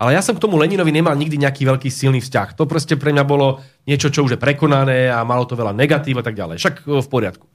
[0.00, 2.56] Ale ja som k tomu Leninovi nemal nikdy nejaký veľký silný vzťah.
[2.56, 6.18] To proste pre mňa bolo niečo, čo už je prekonané a malo to veľa negatív
[6.18, 6.58] a tak ďalej.
[6.58, 7.46] Však v poriadku.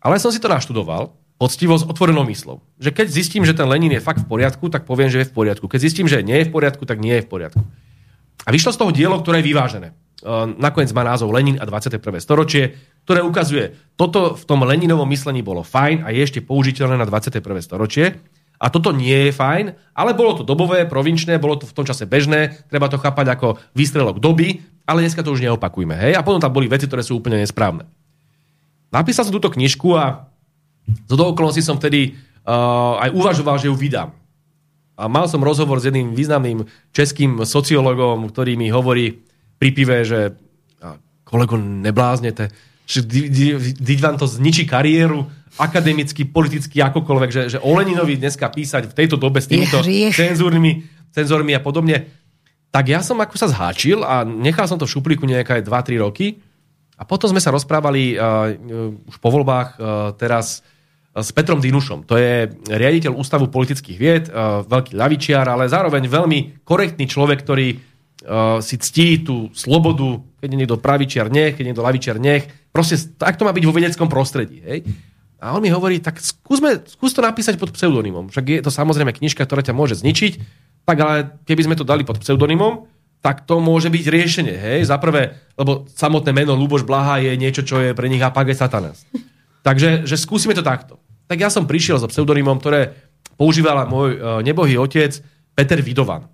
[0.00, 2.62] Ale som si to naštudoval poctivo otvorenou myslou.
[2.78, 5.34] Že keď zistím, že ten Lenin je fakt v poriadku, tak poviem, že je v
[5.34, 5.66] poriadku.
[5.66, 7.62] Keď zistím, že nie je v poriadku, tak nie je v poriadku.
[8.44, 9.88] A vyšlo z toho dielo, ktoré je vyvážené.
[9.90, 9.94] E,
[10.56, 11.98] nakoniec má názov Lenin a 21.
[12.22, 17.06] storočie, ktoré ukazuje, toto v tom Leninovom myslení bolo fajn a je ešte použiteľné na
[17.08, 17.42] 21.
[17.60, 18.22] storočie.
[18.62, 22.06] A toto nie je fajn, ale bolo to dobové, provinčné, bolo to v tom čase
[22.06, 25.92] bežné, treba to chápať ako výstrelok doby, ale dneska to už neopakujme.
[25.92, 26.12] Hej?
[26.14, 27.84] A potom tam boli veci, ktoré sú úplne nesprávne.
[28.94, 30.30] Napísal som túto knižku a
[30.84, 32.12] z toho okolností som vtedy
[32.44, 34.12] uh, aj uvažoval, že ju vydám.
[34.94, 36.64] A mal som rozhovor s jedným významným
[36.94, 39.26] českým sociológom, ktorý mi hovorí
[39.58, 40.38] pri pive, že
[41.34, 42.54] kolego, nebláznete,
[42.86, 43.02] že
[43.98, 45.26] vám to zničí kariéru,
[45.58, 49.82] akademicky, politicky, akokoľvek, že, že o Leninovi dneska písať v tejto dobe s týmito
[50.14, 50.72] cenzúrnymi,
[51.10, 52.06] cenzormi a podobne.
[52.70, 56.38] Tak ja som ako sa zháčil a nechal som to v šuplíku nejaké 2-3 roky
[56.98, 58.54] a potom sme sa rozprávali uh,
[59.10, 59.78] už po voľbách uh,
[60.18, 60.62] teraz
[61.14, 62.10] s Petrom Dinušom.
[62.10, 67.68] To je riaditeľ Ústavu politických vied, uh, veľký ľavičiar, ale zároveň veľmi korektný človek, ktorý
[67.78, 72.50] uh, si ctí tú slobodu, keď je niekto pravičiar, nech, keď je niekto ľavičiar, nech.
[72.74, 74.58] Proste tak to má byť vo vedeckom prostredí.
[74.66, 74.90] Hej?
[75.38, 78.34] A on mi hovorí, tak skúsme, skús to napísať pod pseudonymom.
[78.34, 80.32] Však je to samozrejme knižka, ktorá ťa môže zničiť,
[80.82, 82.90] tak ale keby sme to dali pod pseudonymom,
[83.22, 84.56] tak to môže byť riešenie.
[84.56, 84.90] Hej?
[84.90, 89.06] Za prvé, lebo samotné meno Luboš Blaha je niečo, čo je pre nich apage satanas.
[89.64, 91.00] Takže že skúsime to takto.
[91.24, 92.92] Tak ja som prišiel so pseudonymom, ktoré
[93.40, 95.16] používala môj e, nebohý otec
[95.56, 96.28] Peter Vidovan.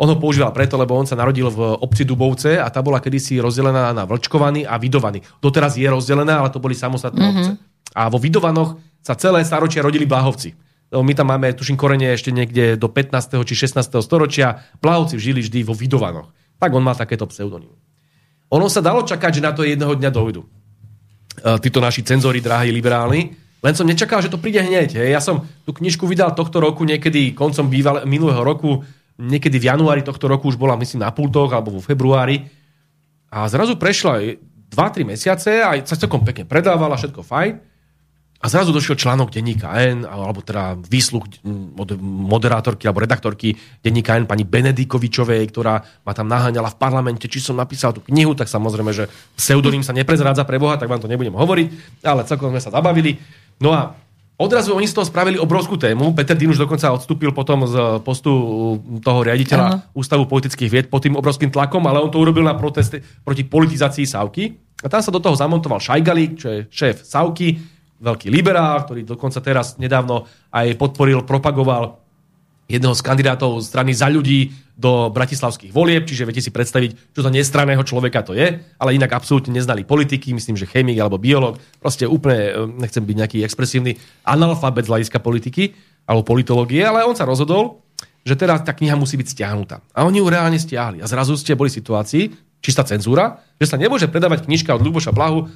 [0.00, 3.36] On ho používal preto, lebo on sa narodil v obci Dubovce a tá bola kedysi
[3.36, 5.20] rozdelená na Vlčkovany a Vidovany.
[5.44, 7.36] Doteraz je rozdelená, ale to boli samostatné mm-hmm.
[7.36, 7.52] obce.
[7.92, 10.56] A vo Vidovanoch sa celé staročia rodili Blahovci.
[10.90, 13.44] My tam máme, tuším, korene ešte niekde do 15.
[13.44, 13.76] či 16.
[14.00, 14.64] storočia.
[14.80, 16.32] Blahovci žili vždy vo Vidovanoch.
[16.56, 17.70] Tak on má takéto pseudonym.
[18.50, 20.42] Ono sa dalo čakať, že na to jedného dňa dojdu.
[21.40, 23.32] E, títo naši cenzori, drahí liberálni.
[23.60, 24.96] Len som nečakal, že to príde hneď.
[24.96, 25.08] Hej.
[25.12, 28.80] Ja som tú knižku vydal tohto roku, niekedy koncom býval, minulého roku,
[29.20, 32.48] niekedy v januári tohto roku už bola, myslím, na pultoch alebo vo februári.
[33.28, 34.36] A zrazu prešla
[34.72, 37.69] 2-3 mesiace a sa celkom pekne predávala, všetko fajn.
[38.40, 41.28] A zrazu došiel článok denníka N, alebo teda výsluch
[41.76, 43.52] od moderátorky alebo redaktorky
[43.84, 48.32] denníka N pani Benedikovičovej, ktorá ma tam naháňala v parlamente, či som napísal tú knihu,
[48.32, 52.48] tak samozrejme, že pseudonym sa neprezrádza pre Boha, tak vám to nebudem hovoriť, ale celkom
[52.48, 53.20] sme sa zabavili.
[53.60, 53.92] No a
[54.40, 56.16] odrazu oni z toho spravili obrovskú tému.
[56.16, 58.32] Peter už dokonca odstúpil potom z postu
[59.04, 59.92] toho riaditeľa Aha.
[59.92, 64.08] Ústavu politických vied pod tým obrovským tlakom, ale on to urobil na protest proti politizácii
[64.08, 64.56] Savky.
[64.80, 67.60] A tam sa do toho zamontoval Šajgalík, čo je šéf Savky,
[68.00, 72.00] veľký liberál, ktorý dokonca teraz nedávno aj podporil, propagoval
[72.70, 77.28] jedného z kandidátov strany za ľudí do bratislavských volieb, čiže viete si predstaviť, čo za
[77.28, 82.08] nestraného človeka to je, ale inak absolútne neznali politiky, myslím, že chemik alebo biolog, proste
[82.08, 85.76] úplne, e, nechcem byť nejaký expresívny analfabet z hľadiska politiky
[86.08, 87.84] alebo politológie, ale on sa rozhodol,
[88.24, 89.84] že teda tá kniha musí byť stiahnutá.
[89.92, 91.04] A oni ju reálne stiahli.
[91.04, 92.24] A zrazu ste boli v situácii,
[92.60, 95.46] čistá cenzúra, že sa nemôže predávať knižka od Ľuboša Blahu, e,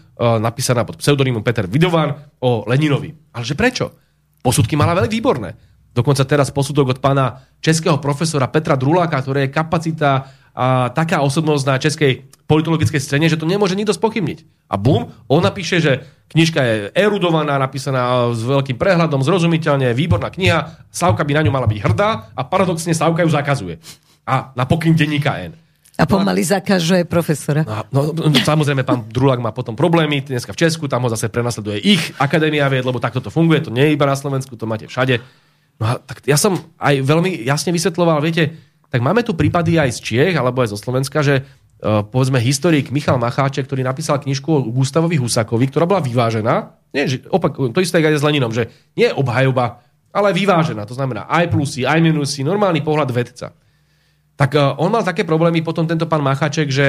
[0.41, 3.13] napísaná pod pseudonymom Peter Vidovan o Leninovi.
[3.37, 3.93] Ale že prečo?
[4.41, 5.57] Posudky mala veľmi výborné.
[5.95, 11.65] Dokonca teraz posudok od pána českého profesora Petra Druláka, ktorý je kapacita a taká osobnosť
[11.67, 14.71] na českej politologickej scéne, že to nemôže nikto spochybniť.
[14.71, 20.87] A bum, on napíše, že knižka je erudovaná, napísaná s veľkým prehľadom, zrozumiteľne, výborná kniha,
[20.95, 23.75] Sávka by na ňu mala byť hrdá a paradoxne Sávka ju zakazuje.
[24.29, 25.59] A na pokyn denníka N.
[25.95, 27.63] A pomaly zakáže profesora.
[27.95, 31.31] No, no, no, samozrejme, pán Drulák má potom problémy, dneska v Česku, tam ho zase
[31.31, 34.67] prenasleduje ich akadémia vied, lebo takto to funguje, to nie je iba na Slovensku, to
[34.67, 35.23] máte všade.
[35.79, 38.59] No a tak ja som aj veľmi jasne vysvetloval, viete,
[38.91, 42.91] tak máme tu prípady aj z Čiech, alebo aj zo Slovenska, že uh, povedzme historik
[42.91, 47.79] Michal Macháček, ktorý napísal knižku o Gustavovi Husakovi, ktorá bola vyvážená, nie, že, opak, to
[47.83, 49.83] isté aj s Leninom, že nie obhajoba,
[50.15, 53.51] ale vyvážená, to znamená aj plusy, aj minusy, normálny pohľad vedca.
[54.35, 56.87] Tak uh, on mal také problémy potom tento pán Machaček, že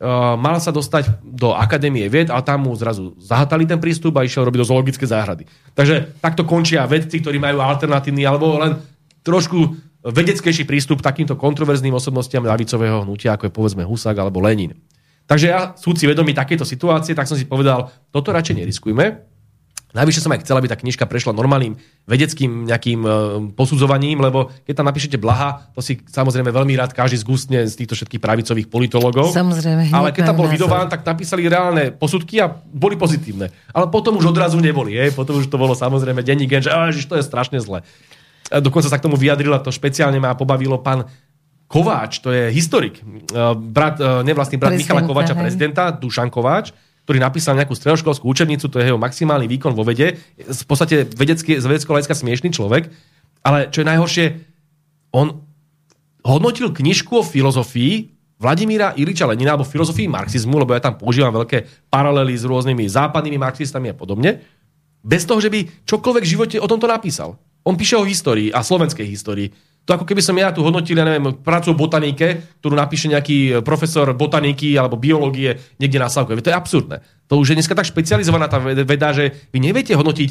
[0.00, 4.26] uh, mal sa dostať do Akadémie vied, ale tam mu zrazu zahatali ten prístup a
[4.26, 5.48] išiel robiť do zoologické záhrady.
[5.72, 8.76] Takže takto končia vedci, ktorí majú alternatívny alebo len
[9.24, 9.72] trošku
[10.02, 14.74] vedeckejší prístup takýmto kontroverzným osobnostiam ľavicového hnutia, ako je povedzme Husák alebo Lenin.
[15.30, 19.31] Takže ja, súci vedomí takéto situácie, tak som si povedal, toto radšej neriskujme,
[19.92, 21.76] Najvyššie som aj chcel, aby tá knižka prešla normálnym
[22.08, 23.12] vedeckým nejakým uh,
[23.52, 27.92] posudzovaním, lebo keď tam napíšete blaha, to si samozrejme veľmi rád každý zgustne z týchto
[28.00, 29.36] všetkých pravicových politologov.
[29.36, 29.92] Samozrejme.
[29.92, 33.52] Ale keď tam bol vydován, tak napísali reálne posudky a boli pozitívne.
[33.76, 34.96] Ale potom už odrazu neboli.
[34.96, 35.12] Je?
[35.12, 37.84] Potom už to bolo samozrejme denní gen, že to je strašne zle.
[38.48, 41.04] Dokonca sa k tomu vyjadrila, to špeciálne ma pobavilo pán
[41.72, 45.40] Kováč, to je historik, uh, brat, uh, nevlastný brat Prezidenta, Michala Kováča, hej.
[45.40, 50.22] prezidenta, Dušan Kováč ktorý napísal nejakú stredoškolskú učebnicu, to je jeho maximálny výkon vo vede,
[50.38, 52.90] v podstate vedecký, z vedeckého hľadiska smiešný človek,
[53.42, 54.26] ale čo je najhoršie,
[55.12, 55.42] on
[56.22, 61.86] hodnotil knižku o filozofii Vladimíra Iliča Lenina alebo filozofii marxizmu, lebo ja tam používam veľké
[61.86, 64.42] paralely s rôznymi západnými marxistami a podobne,
[65.02, 67.38] bez toho, že by čokoľvek v živote o tomto napísal.
[67.62, 69.50] On píše o histórii a slovenskej histórii.
[69.82, 73.66] To ako keby som ja tu hodnotil, ja neviem, prácu o botanike, ktorú napíše nejaký
[73.66, 76.38] profesor botaniky alebo biológie niekde na Slavke.
[76.38, 77.02] To je absurdné.
[77.26, 80.30] To už je dneska tak špecializovaná tá veda, že vy neviete hodnotiť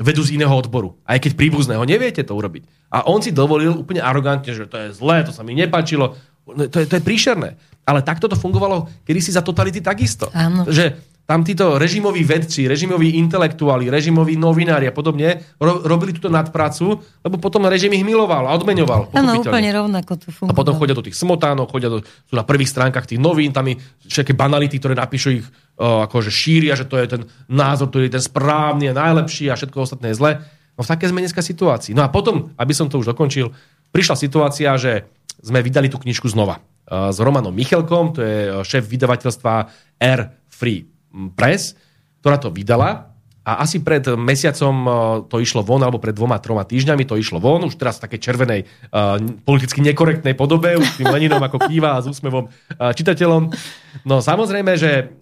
[0.00, 0.96] vedu z iného odboru.
[1.04, 2.88] Aj keď príbuzného, neviete to urobiť.
[2.92, 6.16] A on si dovolil úplne arogantne, že to je zlé, to sa mi nepáčilo.
[6.48, 7.56] No, to je, to je príšerné.
[7.84, 10.32] Ale takto to fungovalo kedysi za totality takisto.
[10.32, 10.64] Áno.
[10.64, 10.96] Že
[11.26, 17.36] tam títo režimoví vedci, režimoví intelektuáli, režimoví novinári a podobne ro- robili túto nadpracu, lebo
[17.42, 19.10] potom režim ich miloval a odmeňoval.
[19.10, 20.54] Áno, úplne rovnako to fungovalo.
[20.54, 23.66] A potom chodia do tých smotánov, chodia do, sú na prvých stránkach tých novín, tam
[24.06, 28.22] všetky banality, ktoré napíšu ich, uh, akože šíria, že to je ten názor, ktorý je
[28.22, 30.32] ten správny a najlepší a všetko ostatné je zle.
[30.78, 31.90] No v také sme dneska situácii.
[31.90, 33.50] No a potom, aby som to už dokončil,
[33.90, 35.10] prišla situácia, že
[35.42, 39.52] sme vydali tú knižku znova uh, s Romanom Michelkom, to je šéf vydavateľstva
[39.98, 40.95] R Free
[41.32, 41.72] Press,
[42.20, 44.90] ktorá to vydala a asi pred mesiacom e,
[45.30, 48.20] to išlo von, alebo pred dvoma, troma týždňami to išlo von, už teraz v takej
[48.20, 48.60] červenej,
[48.90, 53.54] uh, politicky nekorektnej podobe, už tým Leninom ako kýva a s úsmevom uh, čitateľom.
[54.02, 55.14] No samozrejme, že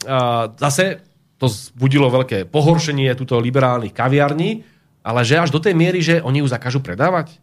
[0.56, 1.04] zase
[1.36, 4.64] to zbudilo veľké pohoršenie túto liberálnych kaviarní,
[5.04, 7.36] ale že až do tej miery, že oni ju zakážu predávať.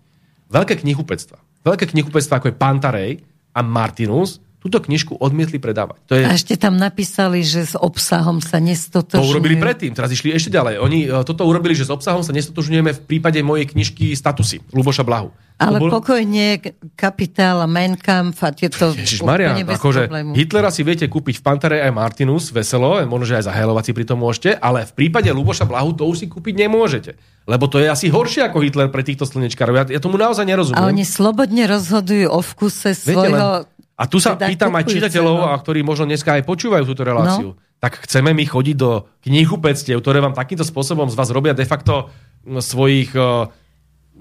[0.49, 1.38] Veľké knihupectva.
[1.62, 3.12] Veľké knihupectva ako je Pantarej
[3.54, 5.97] a Martinus túto knižku odmietli predávať.
[6.05, 6.22] To je...
[6.22, 9.26] A ešte tam napísali, že s obsahom sa nestotožňujú.
[9.26, 10.78] To urobili predtým, teraz išli ešte ďalej.
[10.78, 15.01] Oni e, toto urobili, že s obsahom sa nestotožňujeme v prípade mojej knižky Statusy, Luboša
[15.01, 15.34] Blahu.
[15.62, 15.93] Ale bol...
[15.93, 16.62] pokojne
[16.97, 20.34] kapitál a Mein Kampf a tieto Maria, akože problému.
[20.34, 23.53] Hitlera si viete kúpiť v Pantare aj Martinus, veselo, možno, že aj za
[23.86, 27.14] si pri tom môžete, ale v prípade Luboša Blahu to už si kúpiť nemôžete.
[27.45, 29.74] Lebo to je asi horšie ako Hitler pre týchto slnečkárov.
[29.74, 30.82] Ja, ja tomu naozaj nerozumiem.
[30.82, 35.36] A oni slobodne rozhodujú o vkuse svojho len a tu sa teda pýtam aj čitateľov,
[35.38, 35.47] no.
[35.54, 37.54] a ktorí možno dneska aj počúvajú túto reláciu.
[37.54, 37.60] No.
[37.78, 42.10] Tak chceme my chodiť do knihupectiev, ktoré vám takýmto spôsobom z vás robia de facto
[42.41, 43.45] svojich uh,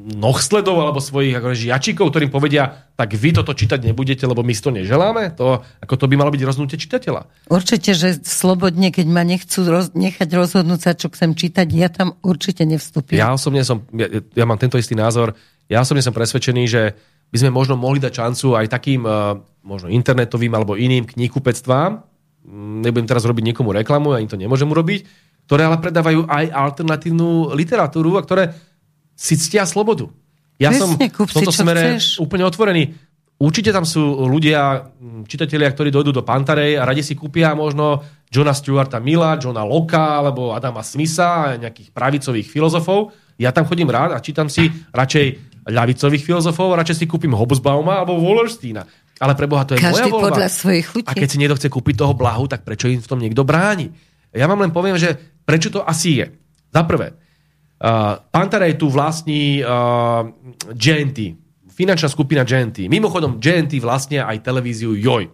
[0.00, 4.62] nohsledov alebo svojich ako žiačikov, ktorým povedia, tak vy toto čítať nebudete, lebo my si
[4.64, 5.36] to neželáme?
[5.36, 7.28] To, ako to by malo byť rozhodnutie čitateľa.
[7.52, 12.16] Určite, že slobodne, keď ma nechcú roz, nechať rozhodnúť sa, čo chcem čítať, ja tam
[12.24, 13.20] určite nevstúpim.
[13.20, 15.36] Ja osobne som, ja, ja mám tento istý názor,
[15.68, 16.82] ja osobne som presvedčený, že
[17.30, 22.02] by sme možno mohli dať šancu aj takým uh, možno internetovým alebo iným knihkupectvám,
[22.42, 25.06] mm, nebudem teraz robiť niekomu reklamu, ani to nemôžem urobiť,
[25.46, 28.54] ktoré ale predávajú aj alternatívnu literatúru a ktoré
[29.14, 30.10] si ctia slobodu.
[30.60, 32.20] Ja Presne, som v tomto smere chceš.
[32.20, 32.92] úplne otvorený.
[33.40, 38.04] Určite tam sú ľudia, mm, čitatelia, ktorí dojdú do Pantarej a radi si kúpia možno
[38.28, 43.16] Johna Stewarta Mila, Johna Locka alebo Adama Smitha nejakých pravicových filozofov.
[43.40, 48.18] Ja tam chodím rád a čítam si radšej ľavicových filozofov radšej si kúpim Hobsbauma alebo
[48.18, 48.84] Wallersteina.
[49.20, 50.26] Ale pre Boha to je Každý moja voľba.
[50.32, 51.08] podľa svojich chutí.
[51.08, 53.92] A keď si niekto chce kúpiť toho blahu, tak prečo im v tom niekto bráni?
[54.32, 56.26] Ja vám len poviem, že prečo to asi je.
[56.72, 60.24] Za prvé, uh, Pantarej tu vlastní uh,
[60.72, 61.36] GNT,
[61.68, 62.88] finančná skupina GNT.
[62.88, 65.28] Mimochodom, GNT vlastnia aj televíziu JOJ.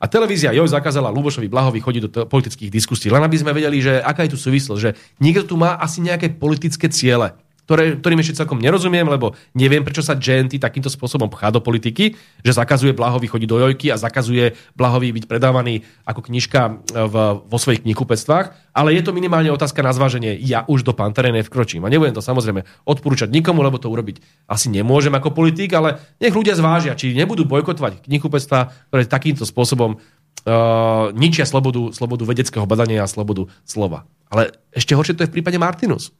[0.00, 3.08] A televízia JOJ zakázala Lubošovi Blahovi chodiť do politických diskusí.
[3.08, 6.32] Len aby sme vedeli, že aká je tu súvislosť, že niekto tu má asi nejaké
[6.36, 7.36] politické ciele
[7.70, 12.18] ktoré, ktorým ešte celkom nerozumiem, lebo neviem, prečo sa Genty takýmto spôsobom pchá do politiky,
[12.42, 16.70] že zakazuje Blahovi chodiť do jojky a zakazuje Blahovi byť predávaný ako knižka e,
[17.06, 17.14] v,
[17.46, 20.34] vo svojich knihkupectvách, ale je to minimálne otázka na zváženie.
[20.42, 21.86] Ja už do Pantere nevkročím.
[21.86, 24.18] A nebudem to samozrejme odporúčať nikomu, lebo to urobiť
[24.50, 29.94] asi nemôžem ako politik, ale nech ľudia zvážia, či nebudú bojkotovať knihkupectvá, ktoré takýmto spôsobom
[29.94, 34.10] uh, ničia slobodu, slobodu vedeckého badania a slobodu slova.
[34.26, 36.10] Ale ešte horšie to je v prípade Martinus.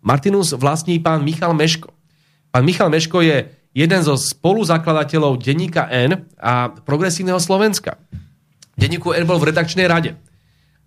[0.00, 1.92] Martinus vlastní pán Michal Meško.
[2.50, 8.00] Pán Michal Meško je jeden zo spoluzakladateľov denníka N a Progresívneho Slovenska.
[8.74, 10.16] Denníku N bol v redakčnej rade.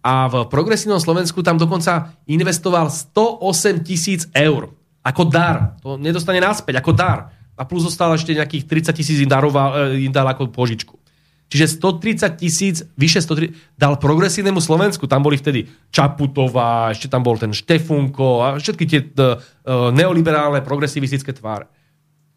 [0.04, 4.76] A v Progresívnom Slovensku tam dokonca investoval 108 tisíc eur.
[5.00, 5.80] Ako dar.
[5.80, 7.32] To nedostane naspäť, ako dar.
[7.56, 11.03] A plus zostal ešte nejakých 30 tisíc im, daroval, im dal ako požičku.
[11.54, 15.06] Čiže 130 tisíc, vyše 130, dal progresívnemu Slovensku.
[15.06, 19.38] Tam boli vtedy Čaputová, ešte tam bol ten Štefunko a všetky tie uh,
[19.94, 21.70] neoliberálne progresivistické tváre.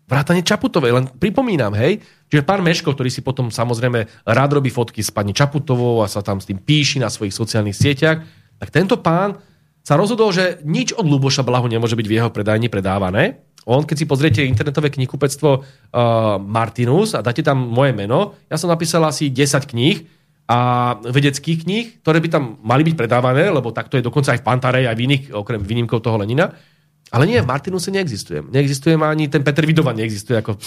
[0.05, 5.01] Vrátane Čaputovej, len pripomínam, hej, že pán Meško, ktorý si potom samozrejme rád robí fotky
[5.01, 8.21] s pani Čaputovou a sa tam s tým píši na svojich sociálnych sieťach,
[8.61, 9.41] tak tento pán
[9.81, 13.97] sa rozhodol, že nič od Luboša Blahu nemôže byť v jeho predajni predávané, on, keď
[13.99, 15.63] si pozriete internetové knihkupectvo uh,
[16.39, 20.07] Martinus a dáte tam moje meno, ja som napísal asi 10 kníh
[20.47, 20.59] a
[21.03, 24.85] vedeckých kníh, ktoré by tam mali byť predávané, lebo takto je dokonca aj v Pantarej,
[24.87, 26.55] aj v iných, okrem výnimkov toho Lenina.
[27.11, 28.51] Ale nie, v Martinuse neexistujem.
[28.51, 30.39] Neexistujem ani ten Petr Vidovan neexistuje.
[30.39, 30.59] Ako...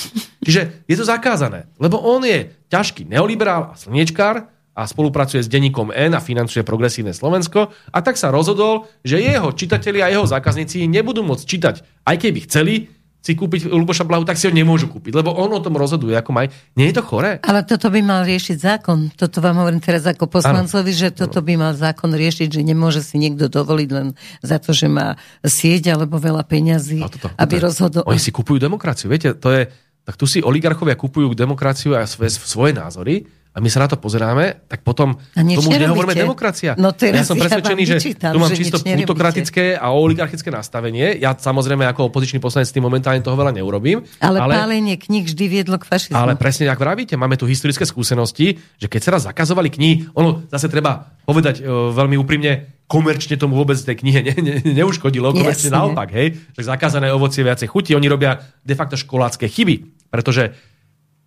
[0.44, 4.48] Čiže je to zakázané, lebo on je ťažký neoliberál a slniečkár
[4.80, 9.52] a spolupracuje s denníkom N a financuje progresívne Slovensko a tak sa rozhodol, že jeho
[9.52, 11.76] čitatelia a jeho zákazníci nebudú môcť čítať,
[12.08, 12.88] aj keby chceli,
[13.20, 16.32] si kúpiť Luboša Blahu, tak si ho nemôžu kúpiť, lebo on o tom rozhoduje, ako
[16.32, 16.48] maj.
[16.80, 17.44] Nie je to chore?
[17.44, 19.12] Ale toto by mal riešiť zákon.
[19.12, 21.00] Toto vám hovorím teraz ako poslancovi, ano.
[21.04, 24.88] že toto by mal zákon riešiť, že nemôže si niekto dovoliť len za to, že
[24.88, 28.08] má sieť alebo veľa peňazí, toto, toto, aby rozhodol.
[28.08, 29.68] Oni si kupujú demokraciu, viete, to je,
[30.08, 33.98] tak tu si oligarchovia kupujú demokraciu a svoje, svoje názory, a my sa na to
[33.98, 36.78] pozeráme, tak potom tomu už nehovoríme demokracia.
[36.78, 41.18] No ja som presvedčený, ja že tu mám čisto plutokratické a oligarchické nastavenie.
[41.18, 44.06] Ja samozrejme ako opozičný poslanec s tým momentálne toho veľa neurobím.
[44.22, 46.14] Ale, ale pálenie kníh vždy viedlo k fašizmu.
[46.14, 50.46] Ale presne ako vravíte, máme tu historické skúsenosti, že keď sa raz zakazovali knihy, ono
[50.54, 55.70] zase treba povedať uh, veľmi úprimne, komerčne tomu vôbec tej knihe ne, ne, neuškodilo, komerčne
[55.70, 55.78] Jasne.
[55.78, 60.58] naopak, hej, že zakázané ovocie viacej chutí, oni robia de facto školácké chyby, pretože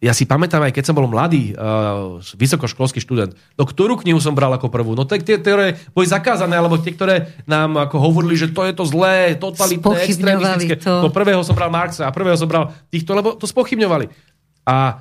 [0.02, 4.34] ja si pamätám, aj keď som bol mladý, uh, vysokoškolský študent, no ktorú knihu som
[4.34, 4.98] bral ako prvú?
[4.98, 8.82] No tie, ktoré boli zakázané, alebo tie, ktoré nám ako hovorili, že to je to
[8.82, 10.74] zlé, totalitné, extrémistické.
[10.82, 11.06] To.
[11.06, 14.10] No prvého som bral Marxa a prvého som bral týchto, lebo to spochybňovali.
[14.66, 14.98] A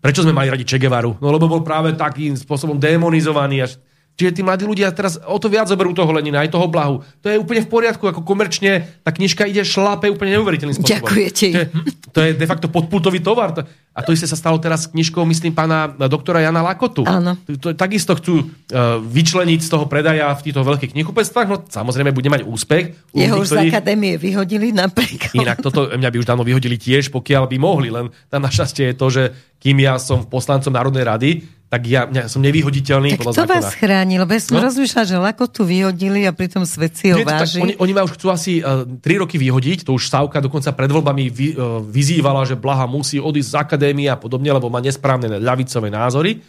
[0.00, 1.20] prečo sme mali radi Che Guevaru?
[1.20, 3.68] No lebo bol práve takým spôsobom demonizovaný.
[3.68, 3.76] Až
[4.12, 7.00] Čiže tí mladí ľudia teraz o to viac zoberú toho Lenina, aj toho Blahu.
[7.24, 11.00] To je úplne v poriadku, ako komerčne tá knižka ide šlape úplne neuveriteľným spôsobom.
[11.00, 11.46] Ďakujete.
[11.48, 11.66] To je,
[12.12, 13.56] to je de facto podpultový tovar.
[13.92, 17.04] A to isté sa stalo teraz s knižkou, myslím, pána doktora Jana Lakotu.
[17.04, 17.36] Áno.
[17.44, 21.48] To, to, takisto chcú uh, vyčleniť z toho predaja v týchto veľkých knihkupectvách.
[21.48, 23.12] No samozrejme bude mať úspech.
[23.12, 25.36] Jeho už z akadémie vyhodili napríklad.
[25.36, 27.88] Inak toto mňa by už dávno vyhodili tiež, pokiaľ by mohli.
[27.92, 29.22] Len tam našťastie je to, že
[29.60, 31.30] kým ja som poslancom Národnej rady,
[31.72, 34.20] tak ja, ja som nevyhoditeľný tak to vás chráni?
[34.20, 34.68] Lebo ja som no?
[34.68, 37.64] rozmýšľal, že Lakotu vyhodili a pritom svet si ho váži.
[37.64, 40.68] Oni, oni ma už chcú asi uh, e, 3 roky vyhodiť, to už Sávka dokonca
[40.76, 44.84] pred voľbami vy, uh, vyzývala, že Blaha musí odísť z akadémie a podobne, lebo má
[44.84, 46.44] nesprávne ľavicové názory.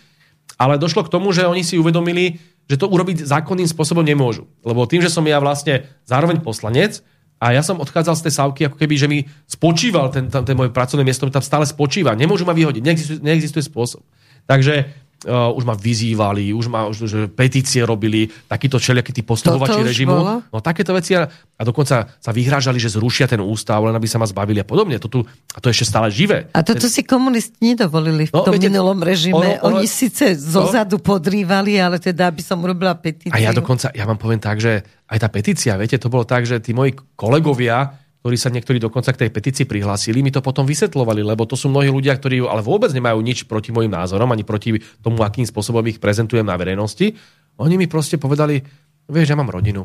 [0.60, 4.44] Ale došlo k tomu, že oni si uvedomili, že to urobiť zákonným spôsobom nemôžu.
[4.60, 7.00] Lebo tým, že som ja vlastne zároveň poslanec,
[7.40, 10.56] a ja som odchádzal z tej sávky, ako keby, že mi spočíval ten, ten, ten
[10.56, 12.16] moje pracovné miesto, mi tam stále spočíva.
[12.16, 14.00] Nemôžu ma vyhodiť, neexistuje, neexistuje spôsob.
[14.48, 19.84] Takže uh, už ma vyzývali, už ma už, že petície robili, takíto čeliakí tí postupovači
[19.84, 20.16] režimu.
[20.16, 20.36] Bolo?
[20.52, 24.20] No takéto veci a, a dokonca sa vyhrážali, že zrušia ten ústav, len aby sa
[24.20, 25.00] ma zbavili a podobne.
[25.00, 26.52] To tu, a to ešte stále živé.
[26.52, 26.92] A toto ten...
[26.92, 29.60] si komunisti nedovolili v no, tom viete, minulom režime.
[29.60, 33.32] Ono, ono, Oni síce zozadu no, podrývali, ale teda, aby som urobila petíciu.
[33.32, 36.44] A ja dokonca, ja vám poviem tak, že aj tá petícia, viete, to bolo tak,
[36.44, 40.64] že tí moji kolegovia, ktorí sa niektorí dokonca k tej petícii prihlásili, mi to potom
[40.64, 44.48] vysvetlovali, lebo to sú mnohí ľudia, ktorí ale vôbec nemajú nič proti môjim názorom, ani
[44.48, 47.20] proti tomu, akým spôsobom ich prezentujem na verejnosti.
[47.60, 48.64] Oni mi proste povedali,
[49.12, 49.84] vieš, ja mám rodinu.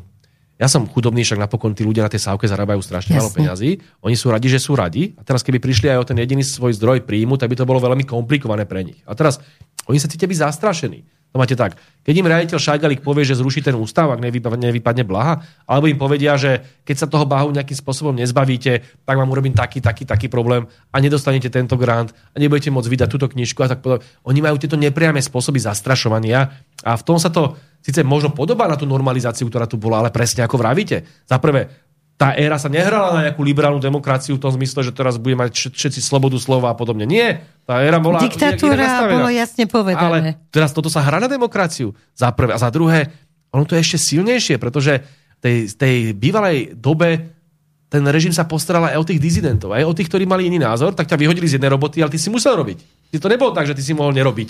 [0.54, 3.82] Ja som chudobný, však napokon tí ľudia na tej sávke zarábajú strašne málo peňazí.
[4.06, 5.18] Oni sú radi, že sú radi.
[5.18, 7.82] A teraz, keby prišli aj o ten jediný svoj zdroj príjmu, tak by to bolo
[7.82, 9.02] veľmi komplikované pre nich.
[9.06, 9.42] A teraz
[9.90, 11.17] oni sa cítia byť zastrašení.
[11.32, 11.76] To máte tak.
[12.08, 16.40] Keď im riaditeľ Šajgalík povie, že zruší ten ústav, ak nevypadne, blaha, alebo im povedia,
[16.40, 20.64] že keď sa toho Blahu nejakým spôsobom nezbavíte, tak vám urobím taký, taký, taký problém
[20.88, 24.08] a nedostanete tento grant a nebudete môcť vydať túto knižku a tak podobne.
[24.24, 26.48] Oni majú tieto nepriame spôsoby zastrašovania
[26.80, 30.08] a v tom sa to síce možno podobá na tú normalizáciu, ktorá tu bola, ale
[30.08, 31.04] presne ako vravíte.
[31.28, 31.87] Za prvé,
[32.18, 35.70] tá éra sa nehrala na nejakú liberálnu demokraciu v tom zmysle, že teraz bude mať
[35.70, 37.06] všetci slobodu slova a podobne.
[37.06, 37.46] Nie.
[37.62, 38.18] Tá éra bola...
[38.18, 40.34] Diktatúra bolo jasne povedané.
[40.34, 41.94] Ale teraz toto sa hrá na demokraciu.
[42.18, 42.50] Za prvé.
[42.50, 43.14] A za druhé,
[43.54, 44.98] ono to je ešte silnejšie, pretože
[45.38, 47.38] tej, tej bývalej dobe
[47.86, 50.98] ten režim sa postaral aj o tých dizidentov, aj o tých, ktorí mali iný názor,
[50.98, 53.14] tak ťa vyhodili z jednej roboty, ale ty si musel robiť.
[53.14, 54.48] Ty to nebolo tak, že ty si mohol nerobiť.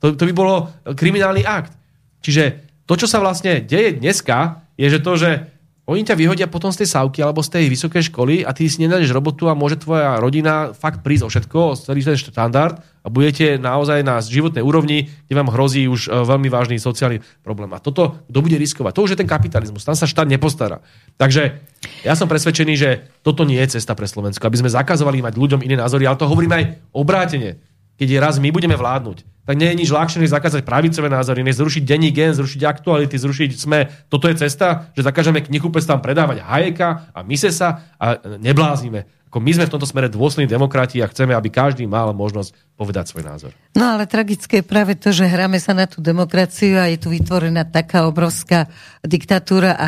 [0.00, 1.76] To, to by bolo kriminálny akt.
[2.24, 5.49] Čiže to, čo sa vlastne deje dneska, je, že to, že
[5.90, 8.78] oni ťa vyhodia potom z tej sávky alebo z tej vysokej školy a ty si
[8.78, 13.08] nenájdeš robotu a môže tvoja rodina fakt prísť o všetko, o celý ten štandard a
[13.10, 17.74] budete naozaj na životnej úrovni, kde vám hrozí už e, veľmi vážny sociálny problém.
[17.74, 18.92] A toto kto bude riskovať?
[18.94, 19.82] To už je ten kapitalizmus.
[19.82, 20.78] Tam sa štát nepostará.
[21.18, 21.58] Takže
[22.06, 25.60] ja som presvedčený, že toto nie je cesta pre Slovensko, aby sme zakazovali mať ľuďom
[25.66, 26.64] iné názory, ale to hovorím aj
[26.94, 27.58] obrátene
[28.00, 31.58] keď raz my budeme vládnuť, tak nie je nič ľahšie, než zakázať pravicové názory, než
[31.58, 33.90] zrušiť denní gen, zrušiť aktuality, zrušiť sme.
[34.06, 39.10] Toto je cesta, že zakážeme knihkupectvám predávať Hajeka a sa a neblázime.
[39.26, 43.10] Ako my sme v tomto smere dôslední demokrati a chceme, aby každý mal možnosť povedať
[43.10, 43.50] svoj názor.
[43.74, 47.10] No ale tragické je práve to, že hráme sa na tú demokraciu a je tu
[47.10, 48.70] vytvorená taká obrovská
[49.02, 49.86] diktatúra a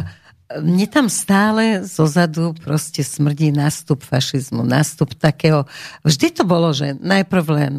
[0.59, 5.71] mne tam stále zozadu proste smrdí nástup fašizmu, nástup takého...
[6.03, 7.73] Vždy to bolo, že najprv len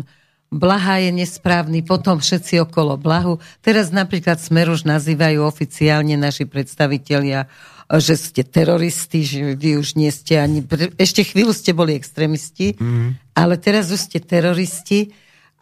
[0.54, 3.42] Blaha je nesprávny, potom všetci okolo Blahu.
[3.66, 7.50] Teraz napríklad Smer už nazývajú oficiálne naši predstavitelia,
[7.90, 10.62] že ste teroristi, že vy už nie ste ani...
[11.02, 13.34] Ešte chvíľu ste boli extrémisti, mm.
[13.34, 15.12] ale teraz už ste teroristi.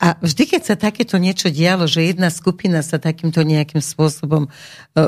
[0.01, 4.51] A vždy, keď sa takéto niečo dialo, že jedna skupina sa takýmto nejakým spôsobom uh,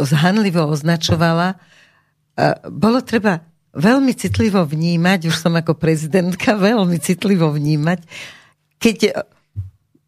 [0.07, 7.99] zhanlivo označovala, uh, bolo treba veľmi citlivo vnímať, už som ako prezidentka, veľmi citlivo vnímať,
[8.79, 8.97] keď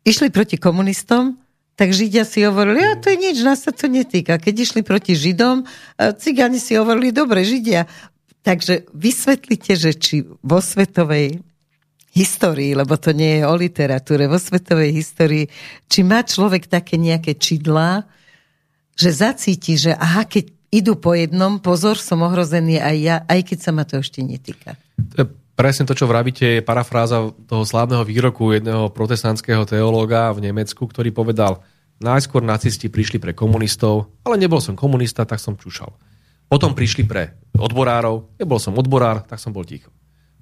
[0.06, 1.36] išli proti komunistom,
[1.76, 4.40] tak Židia si hovorili, a to je nič, nás sa to netýka.
[4.40, 5.68] Keď išli proti Židom,
[6.22, 7.84] cigáni si hovorili, dobre, Židia.
[8.46, 11.44] Takže vysvetlite, že či vo svetovej
[12.16, 15.52] histórii, lebo to nie je o literatúre, vo svetovej histórii,
[15.92, 18.08] či má človek také nejaké čidlá,
[18.96, 23.58] že zacíti, že aha, keď idú po jednom, pozor, som ohrozený aj ja, aj keď
[23.60, 24.80] sa ma to ešte netýka.
[25.56, 31.16] Presne to, čo vravíte, je parafráza toho slávneho výroku jedného protestantského teológa v Nemecku, ktorý
[31.16, 31.64] povedal,
[32.04, 35.96] najskôr nacisti prišli pre komunistov, ale nebol som komunista, tak som čušal.
[36.52, 39.90] Potom prišli pre odborárov, nebol som odborár, tak som bol ticho.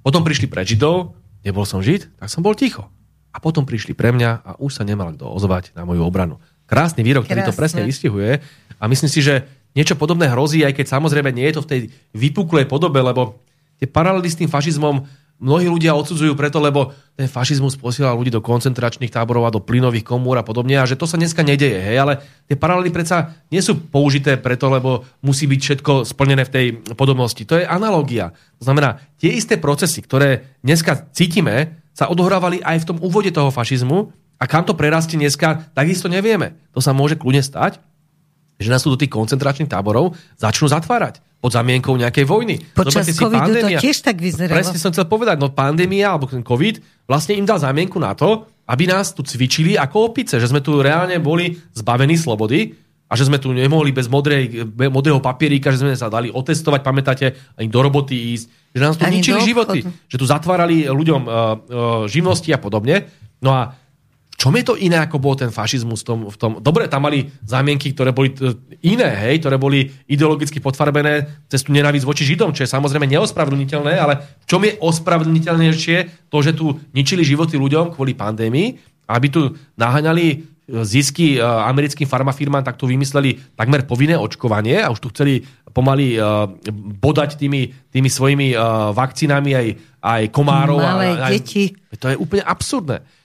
[0.01, 2.87] Potom prišli pre židov, Nebol som žid, tak som bol ticho.
[3.35, 6.39] A potom prišli pre mňa a už sa nemal kto ozvať na moju obranu.
[6.63, 8.39] Krásny výrok, ktorý to presne vystihuje.
[8.79, 9.43] A myslím si, že
[9.75, 11.79] niečo podobné hrozí, aj keď samozrejme nie je to v tej
[12.15, 13.43] vypuklej podobe, lebo
[13.79, 15.05] tie paralely s tým fašizmom
[15.43, 20.07] mnohí ľudia odsudzujú preto, lebo ten fašizmus posielal ľudí do koncentračných táborov a do plynových
[20.07, 22.13] komôr a podobne a že to sa dneska nedeje, hej, ale
[22.47, 26.65] tie paralely predsa nie sú použité preto, lebo musí byť všetko splnené v tej
[26.95, 27.43] podobnosti.
[27.43, 28.31] To je analogia.
[28.63, 33.53] To znamená, tie isté procesy, ktoré dneska cítime, sa odohrávali aj v tom úvode toho
[33.53, 34.09] fašizmu
[34.41, 36.57] a kam to prerastie dneska, takisto nevieme.
[36.73, 37.77] To sa môže kľudne stať,
[38.57, 42.55] že nás tu do tých koncentračných táborov začnú zatvárať pod zamienkou nejakej vojny.
[42.71, 44.55] Počas Zoberte covidu pandémia, to tiež tak vyzeralo.
[44.55, 48.47] Presne som chcel povedať, no pandémia alebo ten covid vlastne im dal zamienku na to,
[48.63, 52.71] aby nás tu cvičili ako opice, že sme tu reálne boli zbavení slobody
[53.11, 57.25] a že sme tu nemohli bez modrej, modrého papieríka, že sme sa dali otestovať, pamätáte,
[57.59, 61.43] ani do roboty ísť, že nás tu ničili životy, že tu zatvárali ľuďom uh, uh,
[62.07, 63.05] živnosti a podobne.
[63.43, 63.75] No a
[64.43, 66.51] čom je to iné, ako bol ten fašizmus v tom, v tom...
[66.59, 68.51] Dobre, tam mali zámienky, ktoré boli e,
[68.83, 73.95] iné, hej, ktoré boli ideologicky potvarbené cez tú nenávisť voči Židom, čo je samozrejme neospravedlniteľné,
[73.95, 78.75] ale v čom je ospravedlniteľnejšie to, že tu ničili životy ľuďom kvôli pandémii,
[79.07, 80.35] aby tu naháňali e,
[80.83, 85.39] zisky e, americkým farmafirmám, tak tu vymysleli takmer povinné očkovanie a už tu chceli
[85.71, 86.21] pomaly
[87.01, 88.53] bodať tými, tými svojimi
[88.93, 89.67] vakcínami aj,
[90.05, 90.77] aj komárov.
[90.77, 91.73] Malé a, aj, deti.
[91.97, 93.22] To je úplne absurdné.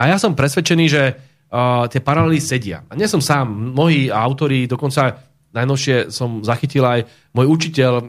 [0.00, 2.88] A ja som presvedčený, že uh, tie paralely sedia.
[2.88, 5.20] A nie som sám, mnohí autori, dokonca
[5.52, 7.04] najnovšie som zachytil aj
[7.36, 8.04] môj učiteľ uh,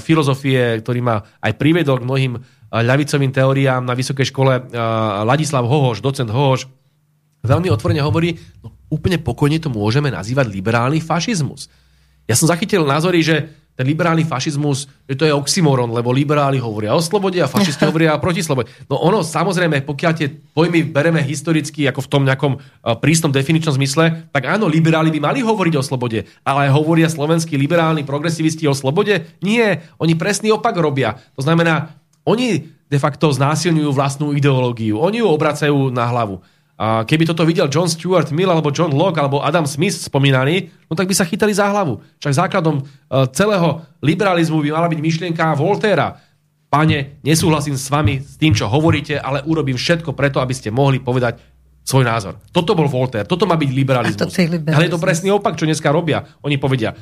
[0.00, 2.42] filozofie, ktorý ma aj priviedol k mnohým uh,
[2.80, 4.64] ľavicovým teóriám na vysokej škole, uh,
[5.28, 6.64] Ladislav Hohoš, docent Hohoš,
[7.44, 11.68] veľmi otvorene hovorí, no úplne pokojne to môžeme nazývať liberálny fašizmus.
[12.24, 16.94] Ja som zachytil názory, že ten liberálny fašizmus, že to je oxymoron, lebo liberáli hovoria
[16.94, 18.70] o slobode a fašisti hovoria proti slobode.
[18.86, 22.52] No ono, samozrejme, pokiaľ tie pojmy bereme historicky ako v tom nejakom
[23.02, 28.06] prísnom definičnom zmysle, tak áno, liberáli by mali hovoriť o slobode, ale hovoria slovenskí liberálni
[28.06, 29.34] progresivisti o slobode?
[29.42, 31.18] Nie, oni presný opak robia.
[31.34, 36.38] To znamená, oni de facto znásilňujú vlastnú ideológiu, oni ju obracajú na hlavu.
[36.74, 40.98] A keby toto videl John Stuart Mill alebo John Locke alebo Adam Smith spomínaný, no
[40.98, 42.02] tak by sa chytali za hlavu.
[42.18, 42.82] Však základom e,
[43.30, 46.18] celého liberalizmu by mala byť myšlienka Voltera.
[46.66, 50.98] Pane, nesúhlasím s vami s tým, čo hovoríte, ale urobím všetko preto, aby ste mohli
[50.98, 51.38] povedať
[51.86, 52.42] svoj názor.
[52.50, 54.34] Toto bol Voltaire, toto má byť liberalizmus.
[54.34, 54.74] Liberalizmus.
[54.74, 56.26] Ale je to presný opak, čo dneska robia.
[56.42, 56.98] Oni povedia,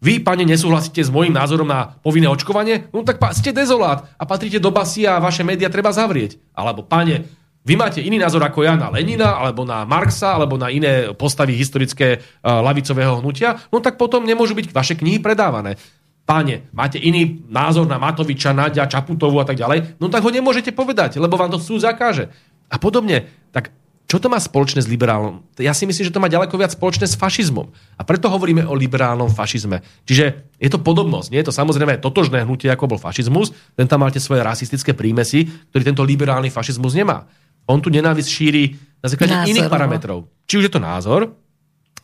[0.00, 2.88] vy, pane, nesúhlasíte s môjim názorom na povinné očkovanie?
[2.94, 6.40] No tak ste dezolát a patríte do basy a vaše médiá treba zavrieť.
[6.56, 10.72] Alebo, pane, vy máte iný názor ako ja na Lenina, alebo na Marxa, alebo na
[10.72, 15.76] iné postavy historické uh, lavicového hnutia, no tak potom nemôžu byť vaše knihy predávané.
[16.24, 20.72] Páne, máte iný názor na Matoviča, Nadia, Čaputovu a tak ďalej, no tak ho nemôžete
[20.72, 22.32] povedať, lebo vám to súd zakáže.
[22.70, 23.28] A podobne.
[23.50, 23.74] Tak
[24.10, 25.46] čo to má spoločné s liberálom?
[25.54, 27.70] Ja si myslím, že to má ďaleko viac spoločné s fašizmom.
[27.94, 29.86] A preto hovoríme o liberálnom fašizme.
[30.02, 31.30] Čiže je to podobnosť.
[31.30, 33.54] Nie je to samozrejme totožné hnutie, ako bol fašizmus.
[33.78, 37.30] Ten tam máte svoje rasistické prímesy, ktorý tento liberálny fašizmus nemá.
[37.66, 40.18] On tu nenávisť šíri na základe názor, iných parametrov.
[40.44, 41.32] Či už je to názor,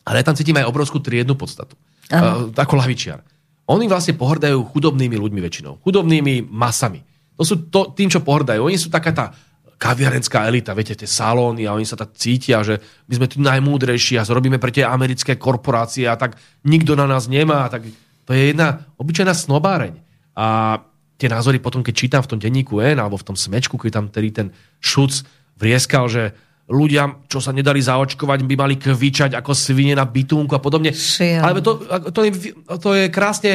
[0.06, 1.76] ale ja tam cítim aj obrovskú triednu podstatu.
[2.06, 3.20] Uh, ako lavičiar.
[3.66, 5.82] Oni vlastne pohrdajú chudobnými ľuďmi väčšinou.
[5.82, 7.02] Chudobnými masami.
[7.34, 8.62] To sú to, tým, čo pohrdajú.
[8.62, 9.34] Oni sú taká tá
[9.76, 12.80] kaviarenská elita, viete, tie salóny a oni sa tak cítia, že
[13.10, 17.28] my sme tu najmúdrejší a zrobíme pre tie americké korporácie a tak nikto na nás
[17.28, 17.68] nemá.
[17.68, 17.84] Tak
[18.24, 20.00] to je jedna obyčajná snobáreň.
[20.32, 20.80] A
[21.20, 24.06] tie názory potom, keď čítam v tom denníku N alebo v tom smečku, keď tam
[24.08, 24.48] tedy ten
[24.80, 25.26] šuc
[25.56, 26.36] vrieskal, že
[26.66, 30.90] ľudia, čo sa nedali zaočkovať, by mali kvičať ako svine na bytunku a podobne.
[30.90, 31.42] Šiel.
[31.42, 31.78] Ale to,
[32.10, 32.30] to, je,
[32.82, 33.52] to je krásne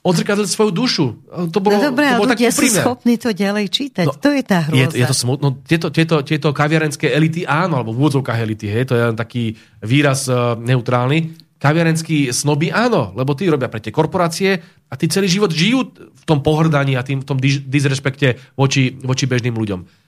[0.00, 1.06] odzrkadliť svoju dušu.
[1.52, 4.06] To bolo, no dobré, to bolo ľudia sú schopní to ďalej čítať.
[4.08, 4.96] No, to je tá hrôza.
[4.96, 5.60] Je, je to smutno.
[5.60, 9.52] Tieto, tieto, tieto kaviarenské elity áno, alebo v úvodzovkách elity, hej, to je taký
[9.84, 11.36] výraz uh, neutrálny.
[11.58, 16.24] kaviarenskí snoby áno, lebo tí robia pre tie korporácie a tí celý život žijú v
[16.24, 20.07] tom pohrdaní a tým, v tom disrespekte voči, voči bežným ľuďom.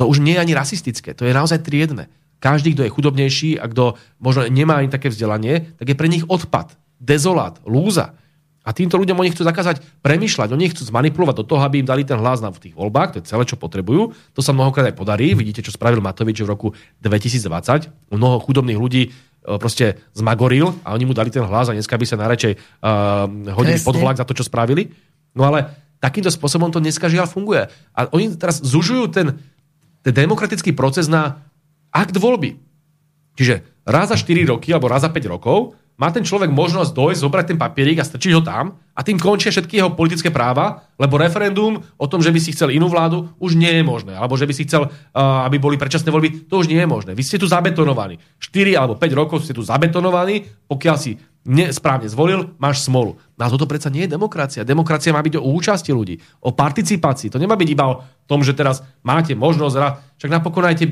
[0.00, 2.08] To už nie je ani rasistické, to je naozaj triedne.
[2.40, 6.24] Každý, kto je chudobnejší a kto možno nemá ani také vzdelanie, tak je pre nich
[6.24, 8.16] odpad, dezolát, lúza.
[8.64, 12.04] A týmto ľuďom oni chcú zakázať premyšľať, oni chcú zmanipulovať do toho, aby im dali
[12.04, 14.16] ten hlas na v tých voľbách, to je celé, čo potrebujú.
[14.36, 15.36] To sa mnohokrát aj podarí.
[15.36, 16.68] Vidíte, čo spravil Matovič v roku
[17.04, 18.12] 2020.
[18.12, 19.02] Mnoho chudobných ľudí
[19.40, 22.52] E, proste zmagoril a oni mu dali ten hlas a dneska by sa najradšej
[22.84, 23.24] uh,
[23.56, 23.88] hodili Presne.
[23.88, 24.92] pod vlak za to, čo spravili.
[25.32, 25.64] No ale
[25.96, 27.64] takýmto spôsobom to dneska žiaľ funguje.
[27.96, 29.40] A oni teraz zužujú ten,
[30.00, 31.44] ten demokratický proces na
[31.92, 32.56] akt voľby.
[33.36, 37.20] Čiže raz za 4 roky alebo raz za 5 rokov má ten človek možnosť dojsť,
[37.20, 41.20] zobrať ten papierik a strčiť ho tam a tým končia všetky jeho politické práva, lebo
[41.20, 44.16] referendum o tom, že by si chcel inú vládu, už nie je možné.
[44.16, 47.12] Alebo že by si chcel, aby boli predčasné voľby, to už nie je možné.
[47.12, 48.16] Vy ste tu zabetonovaní.
[48.40, 53.16] 4 alebo 5 rokov ste tu zabetonovaní, pokiaľ si nesprávne zvolil, máš smolu.
[53.40, 54.60] No a toto predsa nie je demokracia.
[54.60, 57.32] Demokracia má byť o účasti ľudí, o participácii.
[57.32, 57.94] To nemá byť iba o
[58.28, 59.74] tom, že teraz máte možnosť,
[60.20, 60.88] však napokon aj tie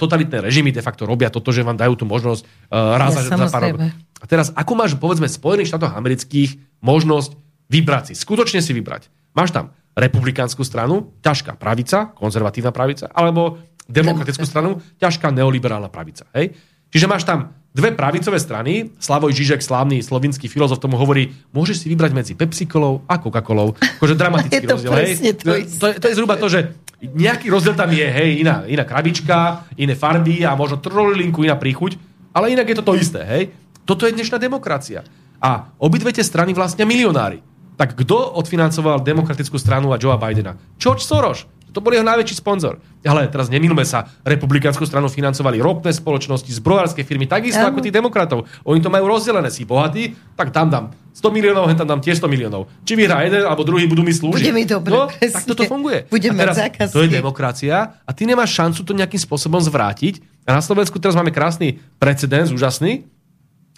[0.00, 3.48] totalitné režimy de facto robia toto, že vám dajú tú možnosť uh, raz ja, za
[3.52, 7.36] pár A teraz, ako máš, povedzme, v Spojených štátoch amerických možnosť
[7.68, 9.12] vybrať si, skutočne si vybrať.
[9.36, 13.60] Máš tam republikánsku stranu, ťažká pravica, konzervatívna pravica, alebo
[13.92, 16.24] demokratickú stranu, ťažká neoliberálna pravica.
[16.32, 16.56] Hej?
[16.88, 21.86] Čiže máš tam dve pravicové strany, Slavoj Žižek, slávny slovinský filozof, tomu hovorí, môžeš si
[21.88, 23.72] vybrať medzi Pepsi-kolou a Coca-Colou.
[23.98, 24.92] Akože dramatický je to rozdiel.
[24.92, 25.12] Hej.
[25.40, 25.50] To,
[25.80, 26.60] to, je, to je zhruba to, že
[27.02, 31.96] nejaký rozdiel tam je, hej, iná, iná krabička, iné farby a možno trolilinku, iná príchuť,
[32.36, 33.42] ale inak je to to isté, hej.
[33.82, 35.02] Toto je dnešná demokracia.
[35.42, 37.42] A obidve tie strany vlastnia milionári.
[37.74, 40.54] Tak kto odfinancoval demokratickú stranu a Joea Bidena?
[40.78, 41.48] George Soros.
[41.72, 42.78] To bol jeho najväčší sponzor.
[43.02, 48.46] Ale teraz nemilme sa, republikánsku stranu financovali ropné spoločnosti, zbrojárske firmy, takisto ako tí demokratov.
[48.62, 50.84] Oni to majú rozdelené, si bohatí, tak tam dám
[51.16, 52.68] 100 miliónov, hen tam dám tiež 100 miliónov.
[52.86, 54.48] Či vyhrá jeden, alebo druhý budú mi slúžiť.
[54.48, 56.08] Bude mi dobre, no, tak toto funguje.
[56.08, 56.94] Budem teraz, zákazky.
[56.94, 60.24] To je demokracia a ty nemáš šancu to nejakým spôsobom zvrátiť.
[60.48, 63.08] A na Slovensku teraz máme krásny precedens, úžasný,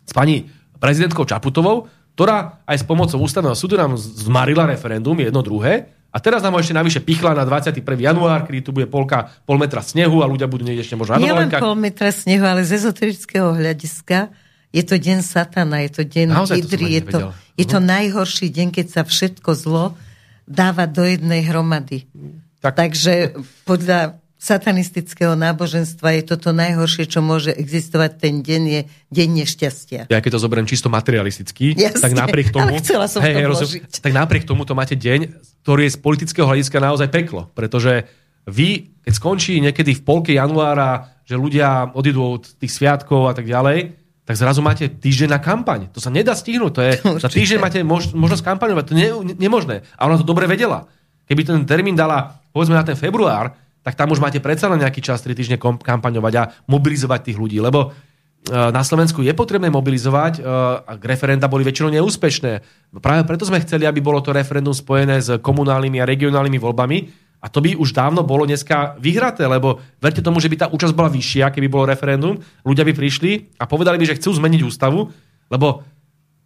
[0.04, 5.90] s pani prezidentkou Čaputovou, ktorá aj s pomocou ústavného súdu nám zmarila referendum jedno druhé
[6.14, 7.82] a teraz nám ešte navyše pichla na 21.
[7.98, 11.34] január, kedy tu bude polka, pol metra snehu a ľudia budú niekde ešte možno Nie
[11.34, 14.30] len pol metra snehu, ale z ezoterického hľadiska
[14.70, 17.18] je to deň satana, je to deň Naozaj, Idry, je to,
[17.58, 19.98] je to najhorší deň, keď sa všetko zlo
[20.46, 22.06] dáva do jednej hromady.
[22.62, 22.78] Tak.
[22.78, 23.34] Takže
[23.66, 30.00] podľa satanistického náboženstva je toto najhoršie, čo môže existovať ten deň, je deň nešťastia.
[30.12, 32.76] Ja keď to zoberiem čisto materialisticky, Jasne, tak napriek tomu...
[32.76, 35.32] Ale chcela som hej, to rozum, Tak napriek tomu to máte deň,
[35.64, 38.04] ktorý je z politického hľadiska naozaj peklo, pretože
[38.44, 43.48] vy, keď skončí niekedy v polke januára, že ľudia odídu od tých sviatkov a tak
[43.48, 43.96] ďalej,
[44.28, 45.88] tak zrazu máte týždeň na kampaň.
[45.96, 46.72] To sa nedá stihnúť.
[46.76, 46.92] To je,
[47.24, 48.84] za týždeň máte mož, možnosť kampaňovať.
[48.84, 49.88] To je ne, ne, nemožné.
[49.96, 50.84] A ona to dobre vedela.
[51.24, 55.04] Keby ten termín dala, povedzme na ten február, tak tam už máte predsa len nejaký
[55.04, 60.40] čas 3 týždne kampaňovať a mobilizovať tých ľudí, lebo e, na Slovensku je potrebné mobilizovať
[60.40, 60.42] e,
[60.88, 62.52] a referenda boli väčšinou neúspešné.
[63.04, 66.98] Práve preto sme chceli, aby bolo to referendum spojené s komunálnymi a regionálnymi voľbami
[67.44, 70.96] a to by už dávno bolo dneska vyhraté, lebo verte tomu, že by tá účasť
[70.96, 75.12] bola vyššia, keby bolo referendum, ľudia by prišli a povedali by, že chcú zmeniť ústavu,
[75.52, 75.84] lebo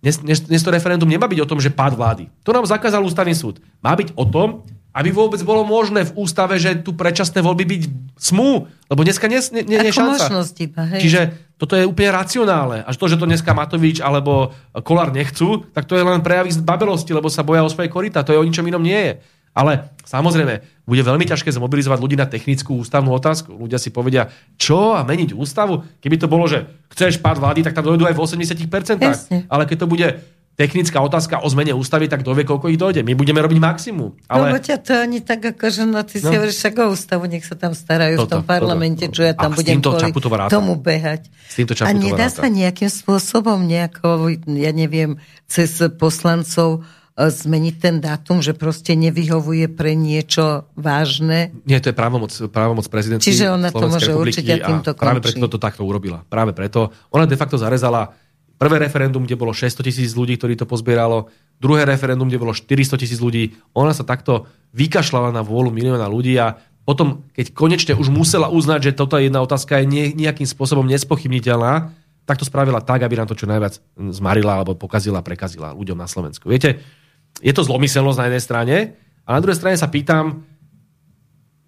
[0.03, 2.31] dnes, dnes to referendum nemá byť o tom, že pád vlády.
[2.43, 3.63] To nám zakázal ústavný súd.
[3.79, 7.83] Má byť o tom, aby vôbec bolo možné v ústave, že tu predčasné voľby byť
[8.19, 8.67] smú.
[8.89, 10.43] Lebo dneska nie, nie, nie je šanca.
[10.59, 11.01] iba, hej.
[11.05, 11.21] Čiže
[11.61, 12.83] toto je úplne racionálne.
[12.89, 16.65] Až to, že to dneska Matovič alebo Kolár nechcú, tak to je len prejavy z
[16.65, 18.25] babelosti, lebo sa boja o svoje korita.
[18.25, 19.13] To je o ničom inom nie je.
[19.59, 23.59] Ale samozrejme, bude veľmi ťažké zmobilizovať ľudí na technickú ústavnú otázku.
[23.59, 25.83] Ľudia si povedia, čo a meniť ústavu?
[25.99, 26.63] Keby to bolo, že
[26.95, 29.03] chceš pád vlády, tak tam dojdu aj v 80%.
[29.03, 29.39] Jasne.
[29.51, 30.07] Ale keď to bude
[30.59, 33.07] technická otázka o zmene ústavy, tak kto vie, koľko ich dojde.
[33.07, 34.19] My budeme robiť maximum.
[34.27, 34.51] Ale...
[34.51, 36.27] No, ťa to ani tak, ako že no, ty no.
[36.27, 39.15] si hovoríš, však o ústavu, nech sa tam starajú toto, v tom parlamente, toto.
[39.15, 40.11] čo ja tam a budem kvôli
[40.51, 41.31] tomu behať.
[41.47, 46.83] S týmto a nedá sa nejakým spôsobom nejako, ja neviem, cez poslancov
[47.15, 51.55] e, zmeniť ten dátum, že proste nevyhovuje pre niečo vážne.
[51.71, 55.23] Nie, to je právomoc, právomoc prezidentky Čiže ona to môže určiť a týmto a práve
[55.23, 56.27] preto to takto urobila.
[56.27, 56.91] Práve preto.
[57.15, 58.11] Ona de facto zarezala
[58.59, 61.31] Prvé referendum, kde bolo 600 tisíc ľudí, ktorí to pozbieralo,
[61.63, 66.35] druhé referendum, kde bolo 400 tisíc ľudí, ona sa takto vykašľala na vôľu milióna ľudí
[66.43, 71.93] a potom, keď konečne už musela uznať, že toto jedna otázka je nejakým spôsobom nespochybniteľná,
[72.25, 73.77] tak to spravila tak, aby nám to čo najviac
[74.13, 76.49] zmarila alebo pokazila, prekazila ľuďom na Slovensku.
[76.49, 76.81] Viete,
[77.45, 78.77] je to zlomyselnosť na jednej strane
[79.29, 80.49] a na druhej strane sa pýtam,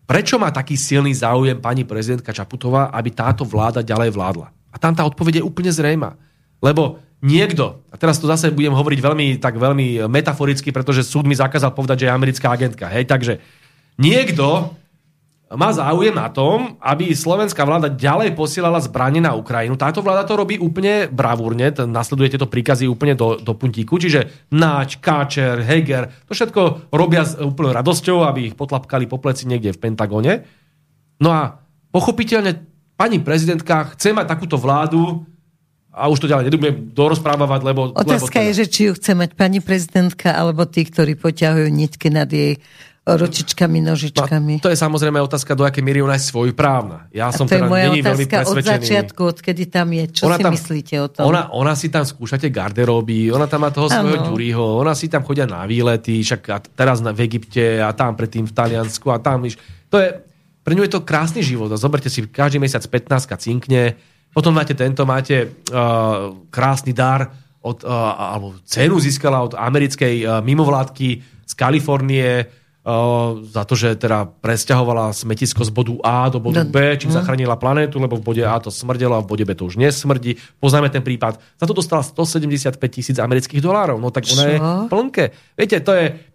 [0.09, 4.49] prečo má taký silný záujem pani prezidentka Čaputová, aby táto vláda ďalej vládla?
[4.73, 6.17] A tam tá odpoveď je úplne zrejma.
[6.61, 11.37] Lebo niekto, a teraz to zase budem hovoriť veľmi, tak veľmi metaforicky, pretože súd mi
[11.37, 12.89] zakázal povedať, že je americká agentka.
[12.89, 13.41] Hej, takže
[14.01, 14.77] niekto
[15.51, 19.75] má záujem na tom, aby slovenská vláda ďalej posielala zbranie na Ukrajinu.
[19.75, 25.03] Táto vláda to robí úplne bravúrne, nasleduje tieto príkazy úplne do, do puntíku, čiže Nač,
[25.03, 29.83] Káčer, Heger, to všetko robia s úplnou radosťou, aby ich potlapkali po pleci niekde v
[29.83, 30.33] Pentagone.
[31.19, 31.59] No a
[31.91, 32.63] pochopiteľne
[32.95, 35.27] pani prezidentka chce mať takúto vládu,
[35.91, 37.91] a už to ďalej nedobudem dorozprávať, lebo...
[37.91, 38.47] Otázka lebo teda...
[38.47, 42.63] je, že či ju chce mať pani prezidentka, alebo tí, ktorí poťahujú nitky nad jej
[43.01, 44.61] ručičkami, nožičkami.
[44.61, 47.11] No, to je samozrejme otázka, do akej miery ona je svojprávna.
[47.11, 50.05] Ja a som to je teda moja není veľmi otázka od začiatku, odkedy tam je.
[50.15, 51.25] Čo Ona si tam- myslíte o tom?
[51.27, 54.29] Ona, ona si tam skúšate garderoby, ona tam má toho svojho Áno.
[54.31, 58.53] Ďuriho, ona si tam chodia na výlety, však teraz v Egypte a tam predtým v
[58.53, 59.49] Taliansku a tam.
[59.91, 60.09] To je,
[60.61, 61.73] pre ňu je to krásny život.
[61.73, 63.97] A zoberte si, každý mesiac 15 cinkne,
[64.31, 70.39] potom máte tento, máte uh, krásny dar od, uh, alebo cenu získala od americkej uh,
[70.41, 71.09] mimovládky
[71.45, 76.95] z Kalifornie uh, za to, že teda presťahovala smetisko z bodu A do bodu B,
[76.97, 79.77] čím zachránila planétu, lebo v bode A to smrdelo a v bode B to už
[79.77, 80.39] nesmrdí.
[80.63, 81.43] Poznáme ten prípad.
[81.59, 83.99] Za to dostala 175 tisíc amerických dolárov.
[83.99, 84.49] No tak ona Čo?
[84.49, 84.57] je
[84.89, 85.25] plnke.
[85.59, 86.30] Viete, to je...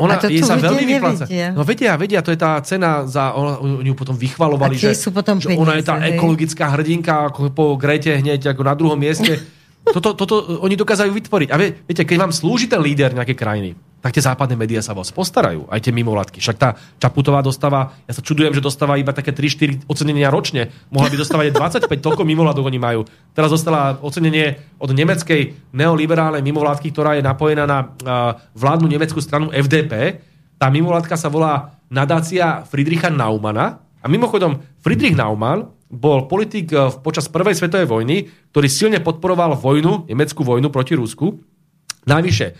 [0.00, 1.28] Ona A to jej sa veľmi vypláca.
[1.28, 1.52] nevedia.
[1.52, 3.36] No vedia, vedia, to je tá cena za...
[3.36, 6.16] Oni ju potom vychvalovali, že, sú potom že ona je tá hej.
[6.16, 9.36] ekologická hrdinka, ako po Grete hneď ako na druhom mieste.
[9.80, 11.48] Toto, toto oni dokázajú vytvoriť.
[11.50, 13.70] A vie, viete, keď vám slúži ten líder nejakej krajiny,
[14.00, 16.40] tak tie západné médiá sa vás postarajú, aj tie mimovládky.
[16.40, 20.72] Však tá Čaputová dostáva, ja sa čudujem, že dostáva iba také 3-4 ocenenia ročne.
[20.88, 23.04] Mohla by dostávať aj 25, toľko mimovládok oni majú.
[23.36, 29.52] Teraz dostala ocenenie od nemeckej neoliberálnej mimovládky, ktorá je napojená na uh, vládnu nemeckú stranu
[29.52, 30.24] FDP.
[30.56, 33.84] Tá mimovládka sa volá nadácia Friedricha Naumana.
[34.00, 40.06] A mimochodom, Friedrich Naumann bol politik eh, počas prvej svetovej vojny, ktorý silne podporoval vojnu,
[40.06, 41.42] nemeckú vojnu proti Rusku.
[42.06, 42.54] Navyše,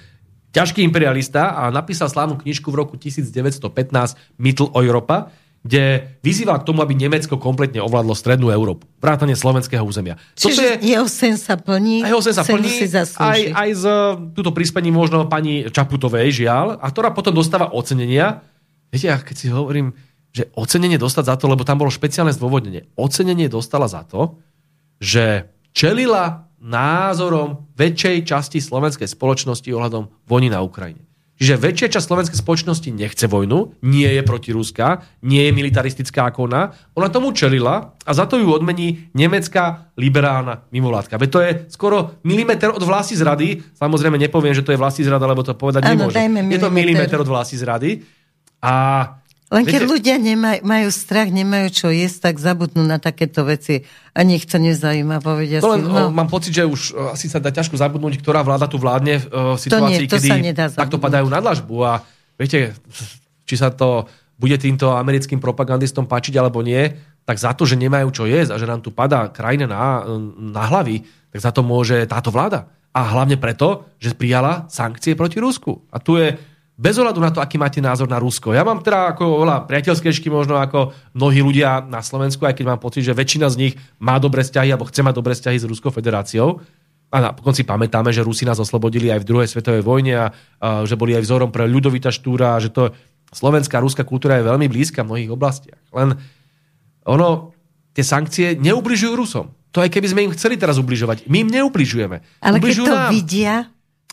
[0.51, 3.63] ťažký imperialista a napísal slávnu knižku v roku 1915
[4.37, 8.89] Mittel Europa, kde vyzýval k tomu, aby Nemecko kompletne ovládlo strednú Európu.
[8.97, 10.17] Vrátane slovenského územia.
[10.33, 12.89] Čiže jeho sen sa plní, A jeho sen sa plní si
[13.21, 13.85] aj, aj z
[14.33, 18.41] túto prispením možno pani Čaputovej, žiaľ, a ktorá potom dostáva ocenenia.
[18.89, 19.93] Viete, ja keď si hovorím,
[20.31, 22.87] že ocenenie dostať za to, lebo tam bolo špeciálne zdôvodnenie.
[22.95, 24.39] Ocenenie dostala za to,
[25.03, 31.03] že čelila názorom väčšej časti slovenskej spoločnosti ohľadom vojny na Ukrajine.
[31.41, 36.77] Čiže väčšia časť slovenskej spoločnosti nechce vojnu, nie je protiruská, nie je militaristická ako ona.
[36.93, 41.17] Ona tomu čelila a za to ju odmení nemecká liberálna mimovládka.
[41.17, 43.65] Veď to je skoro milimeter od vlasti zrady.
[43.73, 46.29] Samozrejme nepoviem, že to je vlasti zrada, lebo to povedať Áno, nemôžem.
[46.29, 46.77] dajme Je to milimeter.
[46.77, 48.05] milimeter od vlasti zrady.
[48.61, 48.75] A
[49.51, 53.83] Len keď viete- ľudia nemaj, majú strach, nemajú čo jesť, tak zabudnú na takéto veci
[54.15, 55.91] a nich to nezaujíma, povedia To len, si.
[55.91, 56.07] no.
[56.07, 59.59] No, mám pocit, že už asi sa dá ťažko zabudnúť, ktorá vláda tu vládne v
[59.59, 61.75] situácii, nie, to kedy takto padajú na dlažbu.
[61.83, 62.07] A
[62.39, 62.79] viete,
[63.43, 64.07] či sa to
[64.39, 66.87] bude týmto americkým propagandistom páčiť alebo nie,
[67.27, 70.07] tak za to, že nemajú čo jesť a že nám tu padá krajina na,
[70.39, 72.71] na hlavy, tak za to môže táto vláda.
[72.91, 75.85] A hlavne preto, že prijala sankcie proti Rusku.
[75.95, 76.35] A tu je
[76.81, 78.57] bez ohľadu na to, aký máte názor na Rusko.
[78.57, 82.81] Ja mám teda ako oveľa priateľskejšky možno ako mnohí ľudia na Slovensku, aj keď mám
[82.81, 85.93] pocit, že väčšina z nich má dobré vzťahy alebo chce mať dobré vzťahy s Ruskou
[85.93, 86.65] federáciou.
[87.11, 90.27] A napokon si pamätáme, že Rusi nás oslobodili aj v druhej svetovej vojne a,
[90.63, 92.95] a že boli aj vzorom pre Ľudovita Štúra, a že to
[93.35, 95.83] slovenská a ruská kultúra je veľmi blízka v mnohých oblastiach.
[95.91, 96.17] Len
[97.05, 97.51] ono,
[97.93, 99.51] tie sankcie neubližujú Rusom.
[99.75, 101.27] To aj keby sme im chceli teraz ubližovať.
[101.31, 102.17] My im neubližujeme.
[102.43, 103.11] ale keď Ubližujú to nám.
[103.11, 103.55] vidia,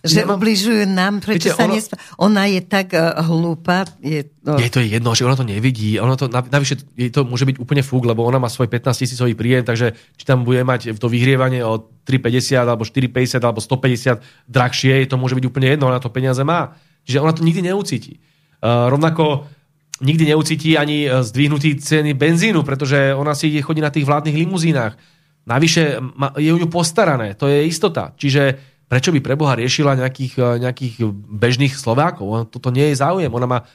[0.05, 1.95] že Nemám- obližujú nám, prečo Viete, sa ono- nespa...
[2.21, 3.89] Ona je tak uh, hlúpa.
[3.97, 5.97] Je, no, Je to jedno, že ona to nevidí.
[5.97, 8.93] Ona to, nav- navyše jej to môže byť úplne fúk, lebo ona má svoj 15
[8.93, 14.21] tisícový príjem, takže či tam bude mať to vyhrievanie o 3,50 alebo 4,50 alebo 150
[14.45, 16.77] drahšie, to môže byť úplne jedno, ona to peniaze má.
[17.09, 18.21] Čiže ona to nikdy neucíti.
[18.61, 19.49] Uh, rovnako
[20.01, 24.93] nikdy neucíti ani e, zdvihnutý ceny benzínu, pretože ona si chodí na tých vládnych limuzínach.
[25.47, 25.83] Navyše
[26.37, 28.11] je u ňu postarané, to je istota.
[28.19, 32.47] Čiže prečo by preboha riešila nejakých, e, nejakých bežných Slovákov?
[32.47, 33.31] Toto nie je záujem.
[33.31, 33.65] Ona má e,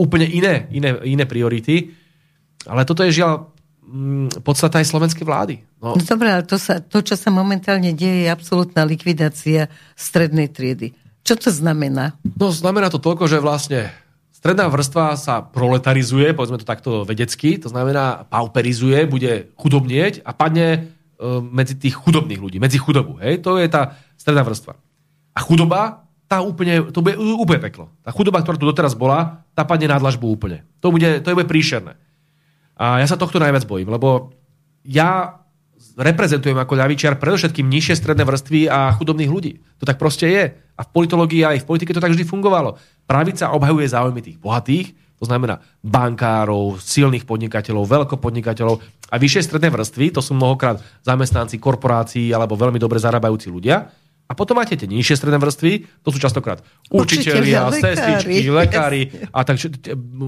[0.00, 1.92] úplne iné, iné, iné priority.
[2.64, 3.52] Ale toto je žiaľ
[3.84, 5.54] mm, podstata aj slovenskej vlády.
[5.84, 10.48] No, No dobré, ale to, sa, to, čo sa momentálne deje, je absolútna likvidácia strednej
[10.48, 10.96] triedy.
[11.24, 12.16] Čo to znamená?
[12.36, 13.92] No znamená to toľko, že vlastne
[14.32, 20.93] stredná vrstva sa proletarizuje, povedzme to takto vedecky, to znamená pauperizuje, bude chudobnieť a padne
[21.52, 23.18] medzi tých chudobných ľudí, medzi chudobu.
[23.22, 23.42] Hej?
[23.46, 24.74] To je tá stredná vrstva.
[25.34, 27.90] A chudoba, tá úplne, to bude úplne peklo.
[28.02, 30.66] Tá chudoba, ktorá tu doteraz bola, tá padne na dlažbu úplne.
[30.82, 31.94] To bude, to bude príšerné.
[32.74, 34.34] A ja sa tohto najviac bojím, lebo
[34.82, 35.40] ja
[35.94, 39.52] reprezentujem ako ľavičiar predovšetkým nižšie stredné vrstvy a chudobných ľudí.
[39.78, 40.44] To tak proste je.
[40.74, 42.74] A v politológii aj v politike to tak vždy fungovalo.
[43.06, 44.90] Pravica obhajuje záujmy tých bohatých,
[45.24, 48.76] to znamená bankárov, silných podnikateľov, veľkopodnikateľov
[49.08, 53.88] a vyššie stredné vrstvy, to sú mnohokrát zamestnanci korporácií alebo veľmi dobre zarábajúci ľudia.
[54.24, 59.60] A potom máte tie nižšie stredné vrstvy, to sú častokrát učiteľia, sestričky, lekári a tak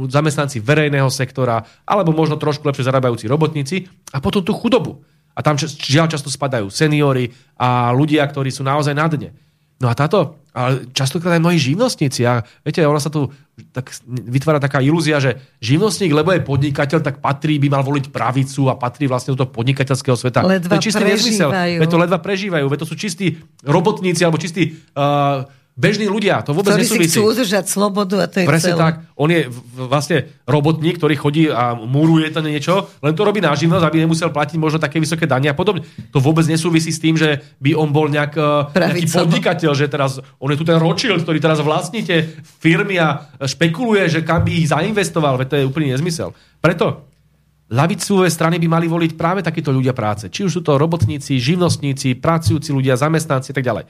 [0.09, 5.01] zamestnanci verejného sektora, alebo možno trošku lepšie zarábajúci robotníci a potom tú chudobu.
[5.36, 7.28] A tam žiaľ často spadajú seniory
[7.61, 9.36] a ľudia, ktorí sú naozaj na dne.
[9.77, 13.29] No a táto, ale častokrát aj mnohí živnostníci, a viete, ona sa tu
[13.77, 18.72] tak vytvára taká ilúzia, že živnostník, lebo je podnikateľ, tak patrí, by mal voliť pravicu
[18.72, 20.45] a patrí vlastne do toho podnikateľského sveta.
[20.45, 21.53] Ledva to je čistý nezmysel.
[21.53, 25.45] Veď to ledva prežívajú, veď to sú čistí robotníci alebo čistí uh,
[25.77, 27.12] bežní ľudia, to vôbec Ktorí nesúvisí.
[27.12, 28.81] si chcú udržať slobodu a to je Presne celé.
[28.81, 28.95] tak.
[29.12, 29.45] On je
[29.77, 34.33] vlastne robotník, ktorý chodí a múruje to niečo, len to robí na živnosť, aby nemusel
[34.33, 35.85] platiť možno také vysoké dania a podobne.
[36.11, 40.16] To vôbec nesúvisí s tým, že by on bol nejak, e, nejaký podnikateľ, že teraz
[40.41, 44.72] on je tu ten Rothschild, ktorý teraz vlastníte firmy a špekuluje, že kam by ich
[44.72, 46.33] zainvestoval, veď to je úplný nezmysel.
[46.59, 47.05] Preto
[47.66, 50.31] Lavicové strany by mali voliť práve takíto ľudia práce.
[50.31, 53.85] Či už sú to robotníci, živnostníci, pracujúci ľudia, zamestnanci a tak ďalej.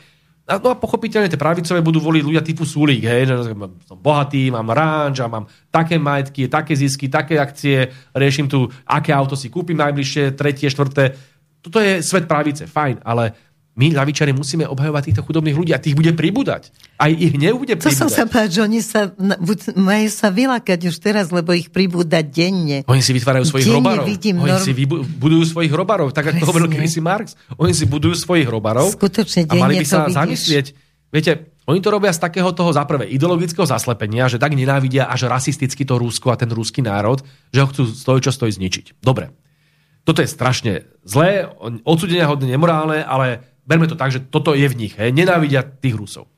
[0.46, 3.50] No a pochopiteľne tie pravicové budú voliť ľudia typu Sulík, hej, že
[3.82, 9.10] som bohatý, mám ranč a mám také majetky, také zisky, také akcie, riešim tu, aké
[9.10, 11.18] auto si kúpim najbližšie, tretie, štvrté.
[11.66, 13.34] Toto je svet pravice, fajn, ale
[13.76, 16.72] my, ľavičari, musíme obhajovať týchto chudobných ľudí a tých bude pribúdať.
[16.96, 17.92] Aj ich nebude To pribúdať.
[17.94, 19.12] som sa páč, že oni sa,
[19.70, 22.82] majú sa vylakať už teraz, lebo ich pribúda denne.
[22.84, 24.04] Oni si vytvárajú svojich Denne hrobarov.
[24.08, 26.48] vidím Oni norm- si vybu- budujú svojich hrobarov, tak ako Presne.
[26.48, 27.26] hovoril kedysi Marx.
[27.54, 30.16] Oni si budujú svojich hrobarov Skutočne a mali by sa to vidíš.
[30.16, 30.66] zamyslieť.
[31.06, 31.32] Viete,
[31.64, 35.84] oni to robia z takého toho za prvé ideologického zaslepenia, že tak nenávidia až rasisticky
[35.84, 37.20] to Rusko a ten ruský národ,
[37.50, 38.98] že ho chcú stojí čo stojí zničiť.
[38.98, 39.30] Dobre.
[40.00, 40.72] Toto je strašne
[41.02, 41.44] zlé,
[41.82, 44.94] odsudenia hodne nemorálne, ale berme to tak, že toto je v nich.
[44.94, 45.12] Hej.
[45.12, 46.30] Nenávidia tých Rusov.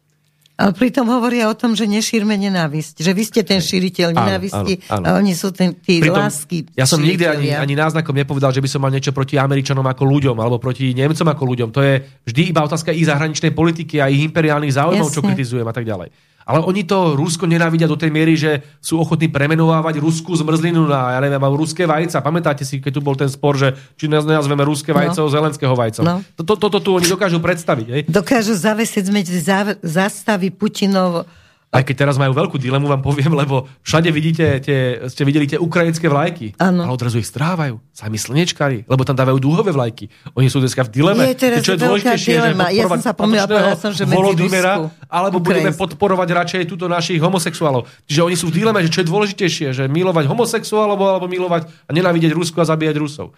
[0.59, 3.07] Ale pritom hovoria o tom, že nešírme nenávisť.
[3.07, 5.05] Že vy ste ten šíriteľ nenávisti áno, áno.
[5.07, 8.59] a oni sú ten, tí Pritom lásky ja som nikdy ani, ani náznakom nepovedal, že
[8.59, 11.69] by som mal niečo proti Američanom ako ľuďom alebo proti Nemcom ako ľuďom.
[11.71, 15.31] To je vždy iba otázka ich zahraničnej politiky a ich imperiálnych záujmov, čo Jasne.
[15.31, 16.11] kritizujem a tak ďalej.
[16.49, 21.13] Ale oni to Rusko nenávidia do tej miery, že sú ochotní premenovávať ruskú zmrzlinu na,
[21.13, 22.25] ja neviem, ruské vajca.
[22.25, 25.29] Pamätáte si, keď tu bol ten spor, že či nás nazveme ruské vajco no.
[25.29, 26.05] zelenského vajcom.
[26.09, 26.25] No.
[26.41, 27.87] Toto to, to, tu oni dokážu predstaviť.
[27.93, 28.03] Hej?
[28.09, 31.29] Dokážu zavesiť medzi záv- zástavy Putinov
[31.69, 35.61] Aj keď teraz majú veľkú dilemu, vám poviem, lebo všade vidíte, tie, ste videli tie
[35.61, 36.57] ukrajinské vlajky.
[36.57, 36.89] Áno.
[36.89, 37.77] Ale odrazu ich strávajú.
[37.93, 40.09] Sami slnečkári, lebo tam dávajú dúhové vlajky.
[40.33, 41.29] Oni sú dneska v dileme.
[41.29, 42.73] Je, teraz čo je dôležitejšie, dilema.
[42.73, 45.83] že Ja som sa pomýlila, statočného povedala som, že Rusku, alebo budeme Ukrajinsku.
[45.85, 47.85] podporovať radšej túto našich homosexuálov.
[48.09, 51.91] Čiže oni sú v dileme, že čo je dôležitejšie, že milovať homosexuálov alebo milovať a
[51.93, 53.37] nenávidieť Rusko a zabíjať Rusov.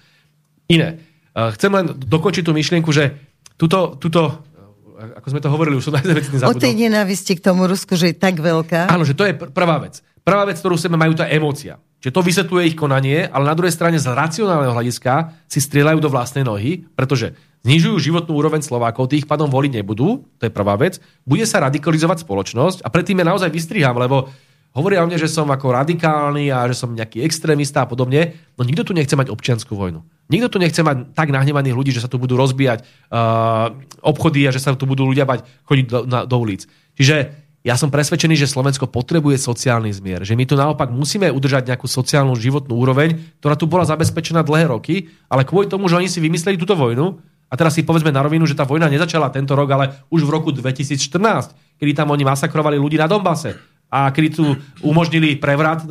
[0.71, 1.03] Iné.
[1.35, 3.11] Eh, Chcem len dokončiť tú myšlienku, že
[3.59, 4.47] tuto, tuto
[5.01, 5.97] ako sme to hovorili, už som
[6.51, 8.93] o tej nenávisti k tomu Rusku, že je tak veľká.
[8.93, 10.05] Áno, že to je pr- prvá vec.
[10.21, 11.81] Prvá vec, ktorú sebe majú, tá emócia.
[12.01, 16.09] Čiže to vysvetľuje ich konanie, ale na druhej strane z racionálneho hľadiska si strieľajú do
[16.09, 20.97] vlastnej nohy, pretože znižujú životnú úroveň Slovákov, tých pádom voliť nebudú, to je prvá vec.
[21.29, 24.33] Bude sa radikalizovať spoločnosť a predtým je naozaj vystriham, lebo
[24.73, 28.33] hovoria o mne, že som ako radikálny a že som nejaký extrémista a podobne.
[28.57, 30.01] No nikto tu nechce mať občianskú vojnu.
[30.31, 34.55] Nikto tu nechce mať tak nahnevaných ľudí, že sa tu budú rozbíjať uh, obchody a
[34.55, 36.71] že sa tu budú ľudia bať chodiť do, na, do ulic.
[36.95, 40.25] Čiže ja som presvedčený, že Slovensko potrebuje sociálny zmier.
[40.25, 44.73] Že my tu naopak musíme udržať nejakú sociálnu životnú úroveň, ktorá tu bola zabezpečená dlhé
[44.73, 47.21] roky, ale kvôli tomu, že oni si vymysleli túto vojnu,
[47.51, 50.31] a teraz si povedzme na rovinu, že tá vojna nezačala tento rok, ale už v
[50.31, 53.59] roku 2014, kedy tam oni masakrovali ľudí na Donbase
[53.91, 54.55] a kedy tu
[54.87, 55.87] umožnili prevrat e,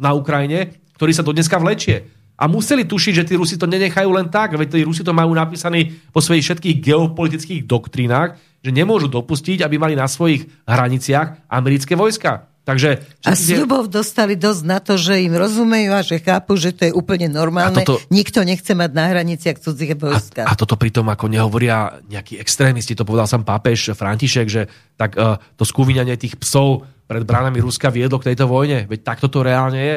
[0.00, 2.08] na Ukrajine, ktorý sa do dneska vlečie.
[2.42, 5.30] A museli tušiť, že tí Rusi to nenechajú len tak, veď tí Rusi to majú
[5.30, 11.94] napísané po svojich všetkých geopolitických doktrínach, že nemôžu dopustiť, aby mali na svojich hraniciach americké
[11.94, 12.50] vojska.
[12.62, 16.54] Takže A všetky tie- sľubov dostali dosť na to, že im rozumejú a že chápu,
[16.54, 17.74] že to je úplne normálne.
[17.74, 20.46] A toto- Nikto nechce mať na hraniciach cudzích vojska.
[20.46, 25.18] A, a toto pritom ako nehovoria nejakí extrémisti, to povedal sám pápež František, že tak
[25.18, 28.86] uh, to skúviňanie tých psov pred bránami Ruska viedlo k tejto vojne.
[28.86, 29.96] Veď takto to reálne je.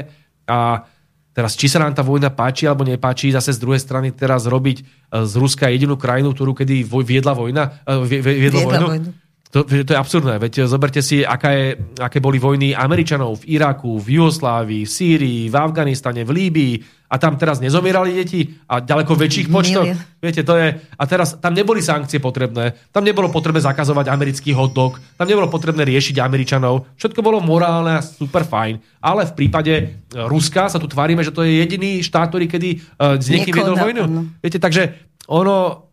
[0.50, 0.90] A
[1.36, 4.78] teraz, či sa nám tá vojna páči alebo nepáči, zase z druhej strany teraz robiť
[5.12, 8.88] uh, z Ruska jedinú krajinu, ktorú kedy viedla vojna, uh, vie, vie- viedlo Viedla vojnu.
[8.88, 9.10] vojnu.
[9.56, 10.36] To, to je absurdné.
[10.36, 15.42] Veď zoberte si, aká je, aké boli vojny Američanov v Iraku, v Jugoslávii, v Sýrii,
[15.48, 16.74] v Afganistane, v Líbii
[17.16, 19.48] a tam teraz nezomierali deti a ďaleko väčších.
[19.48, 19.96] Milión.
[20.20, 20.76] Viete, to je...
[20.76, 25.88] A teraz tam neboli sankcie potrebné, tam nebolo potrebné zakazovať americký hotdog, tam nebolo potrebné
[25.88, 26.92] riešiť Američanov.
[27.00, 29.00] Všetko bolo morálne a super fajn.
[29.00, 29.84] Ale v prípade e,
[30.28, 32.70] Ruska sa tu tvárime, že to je jediný štát, ktorý kedy
[33.00, 34.04] uh, s niekým na- vojnu.
[34.44, 34.92] Viete, takže
[35.32, 35.88] ono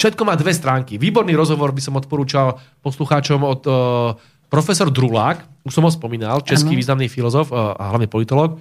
[0.00, 0.96] všetko má dve stránky.
[0.96, 3.74] Výborný rozhovor by som odporúčal poslucháčom od uh,
[4.48, 6.80] profesor Drulák, už som ho spomínal, český ano.
[6.80, 8.56] významný filozof a hlavne politolog,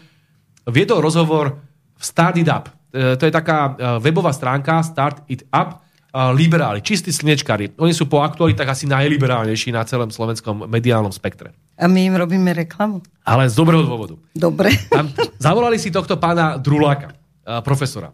[0.67, 1.70] viedol rozhovor
[2.02, 2.73] Start It Up.
[2.91, 7.72] Uh, to je taká uh, webová stránka Start It Up, liberáli, čistí slnečkári.
[7.80, 11.56] Oni sú po aktualitách asi najliberálnejší na celom slovenskom mediálnom spektre.
[11.80, 12.99] A my im robíme reklamu.
[13.23, 14.19] Ale z dobrého dôvodu.
[14.36, 14.76] Dobre.
[14.91, 15.07] Tam
[15.40, 17.15] zavolali si tohto pána Druláka,
[17.64, 18.11] profesora.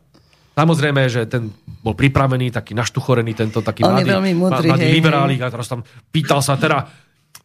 [0.54, 1.50] Samozrejme, že ten
[1.82, 5.82] bol pripravený, taký naštuchorený, tento taký On mladý, veľmi múdry, mladý liberálik a teraz tam
[6.14, 6.86] pýtal sa teda,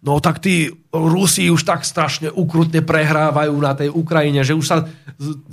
[0.03, 4.85] no tak tí Rusi už tak strašne ukrutne prehrávajú na tej Ukrajine, že už sa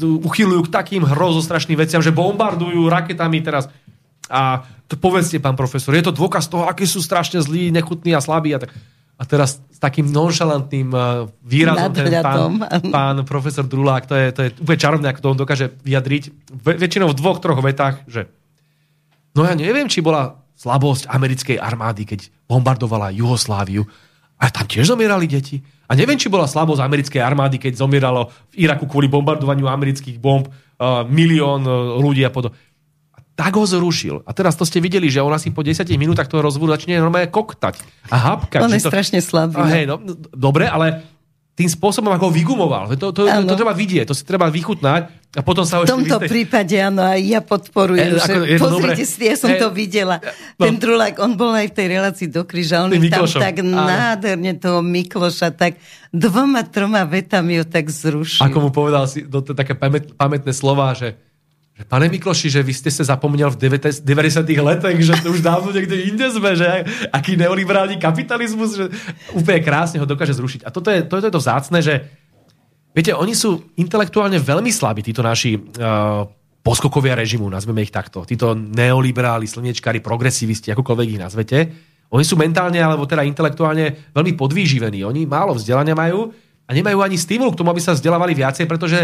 [0.02, 3.70] uchylujú k takým hrozostrašným veciam, že bombardujú raketami teraz.
[4.30, 8.22] A to povedzte, pán profesor, je to dôkaz toho, akí sú strašne zlí, nechutní a
[8.22, 8.58] slabí.
[8.58, 8.74] A tak
[9.20, 12.56] a teraz s takým nonšalantným uh, výrazom ten pán,
[12.88, 16.24] pán profesor Drulák, to je, to je úplne čarovné, ako to on dokáže vyjadriť.
[16.64, 18.32] Väčšinou v dvoch, troch vetách, že
[19.36, 23.84] no ja neviem, či bola slabosť americkej armády, keď bombardovala Juhosláviu.
[24.40, 25.60] A tam tiež zomierali deti.
[25.90, 30.48] A neviem, či bola slabosť americkej armády, keď zomieralo v Iraku kvôli bombardovaniu amerických bomb
[30.48, 32.56] uh, milión uh, ľudí a podobne
[33.40, 34.28] tak ho zrušil.
[34.28, 37.32] A teraz to ste videli, že on asi po 10 minútach toho rozvodu začne normálne
[37.32, 37.80] koktať
[38.12, 38.68] a hapkať.
[38.68, 38.92] On je to...
[38.92, 39.56] strašne slabý.
[39.56, 39.96] A hej, no,
[40.36, 41.08] dobre, ale
[41.60, 42.96] tým spôsobom, ako ho vygumoval.
[42.96, 46.16] To, to, to, to treba vidieť, to si treba vychutnať a potom sa V tomto
[46.16, 46.32] vystej...
[46.32, 50.24] prípade áno, aj ja podporujem, e, že ako, pozrite si, ja som e, to videla.
[50.56, 53.76] No, Ten Drulák, on bol aj v tej relácii do Kryža, on tam tak áno.
[53.76, 55.78] nádherne toho Mikloša, tak
[56.16, 58.40] dvoma, troma vetami ho tak zrušil.
[58.40, 61.20] Ako mu povedal si do, také pamät, pamätné slova, že
[61.88, 63.72] Pane Mikloši, že vy ste sa zapomněl v
[64.04, 64.04] 90.
[64.44, 66.68] letech, že to už dávno niekde inde sme, že
[67.08, 68.86] aký neoliberálny kapitalizmus, že
[69.32, 70.68] úplne krásne ho dokáže zrušiť.
[70.68, 72.04] A toto je to, je to vzácne, že
[72.92, 76.28] viete, oni sú intelektuálne veľmi slabí, títo naši uh,
[76.60, 78.28] poskokovia režimu, nazveme ich takto.
[78.28, 81.58] Títo neoliberáli, slnečkári, progresivisti, akokoľvek ich nazvete.
[82.12, 85.06] Oni sú mentálne, alebo teda intelektuálne veľmi podvýživení.
[85.08, 86.34] Oni málo vzdelania majú
[86.68, 89.00] a nemajú ani stimul k tomu, aby sa vzdelávali viacej, pretože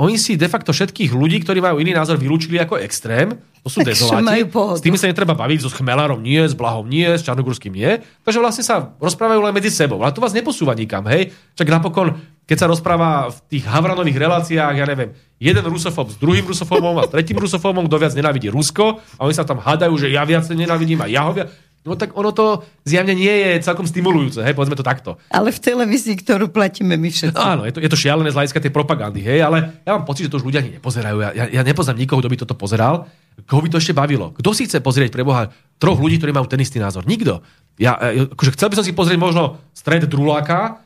[0.00, 3.36] oni si de facto všetkých ľudí, ktorí majú iný názor, vylúčili ako extrém.
[3.60, 4.48] To sú dezoláti.
[4.48, 8.00] S tými sa netreba baviť, so Chmelárom nie, s Blahom nie, s Čarnogórským nie.
[8.24, 10.00] Takže vlastne sa rozprávajú len medzi sebou.
[10.00, 11.36] Ale to vás neposúva nikam, hej?
[11.52, 12.16] Čak napokon,
[12.48, 17.04] keď sa rozpráva v tých Havranových reláciách, ja neviem, jeden rusofób s druhým rusofóbom a
[17.04, 20.48] s tretím rusofóbom, kto viac nenávidí Rusko a oni sa tam hádajú, že ja viac
[20.48, 21.52] nenávidím a ja ho viac.
[21.80, 25.16] No tak ono to zjavne nie je celkom stimulujúce, hej, povedzme to takto.
[25.32, 27.32] Ale v televízii, ktorú platíme my všetci.
[27.32, 30.04] No, áno, je to, je to šialené z hľadiska tej propagandy, hej, ale ja mám
[30.04, 31.16] pocit, že to už ľudia ani nepozerajú.
[31.24, 33.08] Ja, ja, ja nepoznám nikoho, kto by toto pozeral.
[33.48, 34.36] Koho by to ešte bavilo?
[34.36, 35.48] Kto si chce pozrieť pre Boha
[35.80, 37.08] troch ľudí, ktorí majú ten istý názor?
[37.08, 37.40] Nikto.
[37.80, 40.84] Ja, akože chcel by som si pozrieť možno stred Druláka,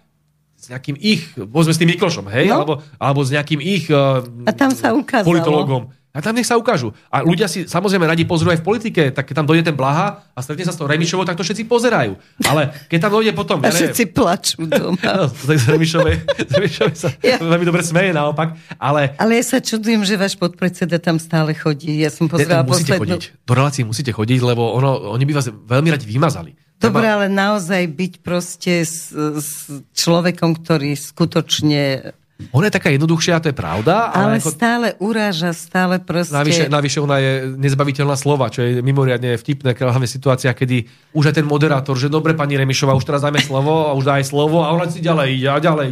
[0.54, 2.64] s nejakým ich, povedzme s tým Miklošom, hej, no?
[2.64, 5.28] alebo, alebo s nejakým ich uh, A tam sa ukázalo.
[5.28, 5.82] politologom
[6.14, 6.94] a tam nech sa ukážu.
[7.10, 10.22] A ľudia si samozrejme radi pozrú aj v politike, tak keď tam dojde ten Blaha
[10.30, 12.14] a stretne sa s tou Remišovou, tak to všetci pozerajú.
[12.46, 13.58] Ale keď tam dojde potom...
[13.58, 15.02] A všetci plačú doma.
[15.18, 17.42] no, tak z Remišovej, z Remišovej sa ja.
[17.42, 18.54] veľmi dobre smeje naopak.
[18.78, 19.18] Ale...
[19.18, 21.98] ale ja sa čudujem, že váš podpredseda tam stále chodí.
[21.98, 23.18] Ja som pozerala musíte poslednú...
[23.18, 23.22] chodiť.
[23.42, 26.54] Do relácií musíte chodiť, lebo ono, oni by vás veľmi radi vymazali.
[26.78, 29.50] Dobre, ale naozaj byť proste s, s
[29.98, 32.14] človekom, ktorý skutočne
[32.50, 34.10] ona je taká jednoduchšia, to je pravda.
[34.10, 34.50] Ale, ale ako...
[34.50, 36.34] stále uráža, stále proste...
[36.34, 41.34] Navyše, navyše ona je nezbaviteľná slova, čo je mimoriadne vtipné, hlavne situácia, kedy už aj
[41.38, 44.74] ten moderátor, že dobre, pani Remišová, už teraz dajme slovo a už daj slovo a
[44.74, 45.90] ona si ďalej ide a ďalej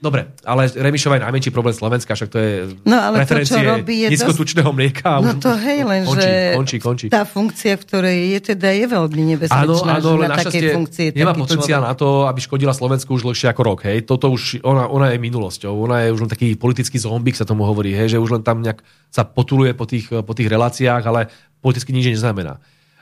[0.00, 2.52] Dobre, ale Remišová je najmenší problém Slovenska, však to je
[2.88, 5.20] no, ale preferencie to, čo robí, je nízkotučného mlieka.
[5.20, 7.06] No to hej, len končí, že končí, končí.
[7.12, 11.06] tá funkcia, v ktorej je teda je veľmi nebezpečná, áno, áno, že na takej funkcii
[11.12, 11.90] nemá potenciál človek.
[11.92, 13.78] na to, aby škodila Slovensku už dlhšie ako rok.
[13.84, 14.08] Hej.
[14.08, 15.76] Toto už, ona, ona je minulosťou.
[15.84, 18.64] Ona je už len taký politický zombik, sa tomu hovorí, hej, že už len tam
[18.64, 18.80] nejak
[19.12, 21.28] sa potuluje po tých, po tých reláciách, ale
[21.60, 22.56] politicky nič neznamená.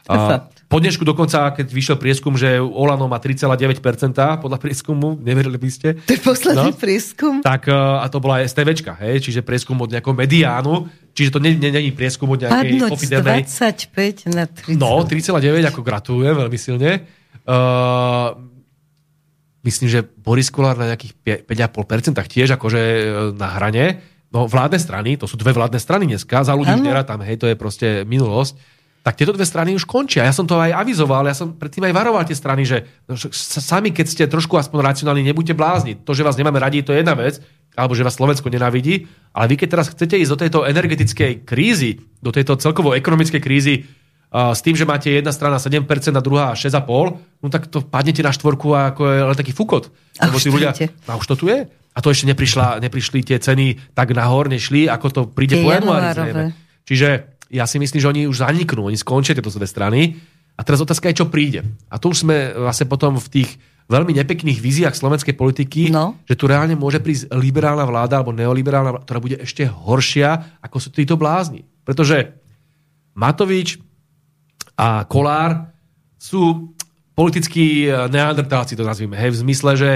[0.09, 3.81] A po dnešku dokonca, keď vyšiel prieskum, že Olano má 3,9%
[4.41, 5.89] podľa prieskumu, neverili by ste.
[6.05, 7.35] To je posledný no, prieskum?
[7.45, 11.73] Tak, a to bola STVčka, hej, čiže prieskum od nejakého mediánu, čiže to není nie,
[11.73, 13.11] nie prieskum od nejakej Padnúť z
[14.29, 14.81] 25 na 3,9.
[14.81, 17.05] No, 3,9, ako gratulujem veľmi silne.
[17.49, 18.37] Uh,
[19.65, 23.03] myslím, že Boris Kolár na nejakých 5,5% tiež akože e,
[23.37, 24.01] na hrane.
[24.29, 26.77] No vládne strany, to sú dve vládne strany dneska, za ľudí
[27.09, 28.78] tam, hej, to je proste minulosť
[29.09, 30.29] tak tieto dve strany už končia.
[30.29, 32.85] Ja som to aj avizoval, ja som predtým aj varoval tie strany, že
[33.33, 35.97] sami, keď ste trošku aspoň racionálni, nebuďte blázni.
[36.05, 37.41] To, že vás nemáme radi, to je jedna vec,
[37.73, 42.05] alebo že vás Slovensko nenávidí, ale vy keď teraz chcete ísť do tejto energetickej krízy,
[42.21, 43.89] do tejto celkovo ekonomickej krízy,
[44.29, 48.21] uh, s tým, že máte jedna strana 7% a druhá 6,5%, no tak to padnete
[48.21, 49.89] na štvorku a ako je len taký fukot.
[50.21, 50.77] A už, tí ľudia,
[51.09, 51.65] a už to tu je.
[51.97, 55.73] A to ešte neprišla, neprišli tie ceny tak nahor, nešli, ako to príde tie po
[55.73, 56.53] januári.
[56.85, 60.17] Čiže ja si myslím, že oni už zaniknú, oni skončia tieto dve strany.
[60.59, 61.65] A teraz otázka je, čo príde.
[61.89, 63.51] A tu už sme vlastne potom v tých
[63.89, 66.19] veľmi nepekných víziách slovenskej politiky, No.
[66.29, 70.77] že tu reálne môže prísť liberálna vláda alebo neoliberálna vláda, ktorá bude ešte horšia, ako
[70.77, 71.65] sú títo blázni.
[71.89, 72.37] Pretože
[73.17, 73.81] Matovič
[74.77, 75.73] a Kolár
[76.21, 76.75] sú
[77.17, 79.91] politickí neandertálci, to nazvime, hej, v zmysle, že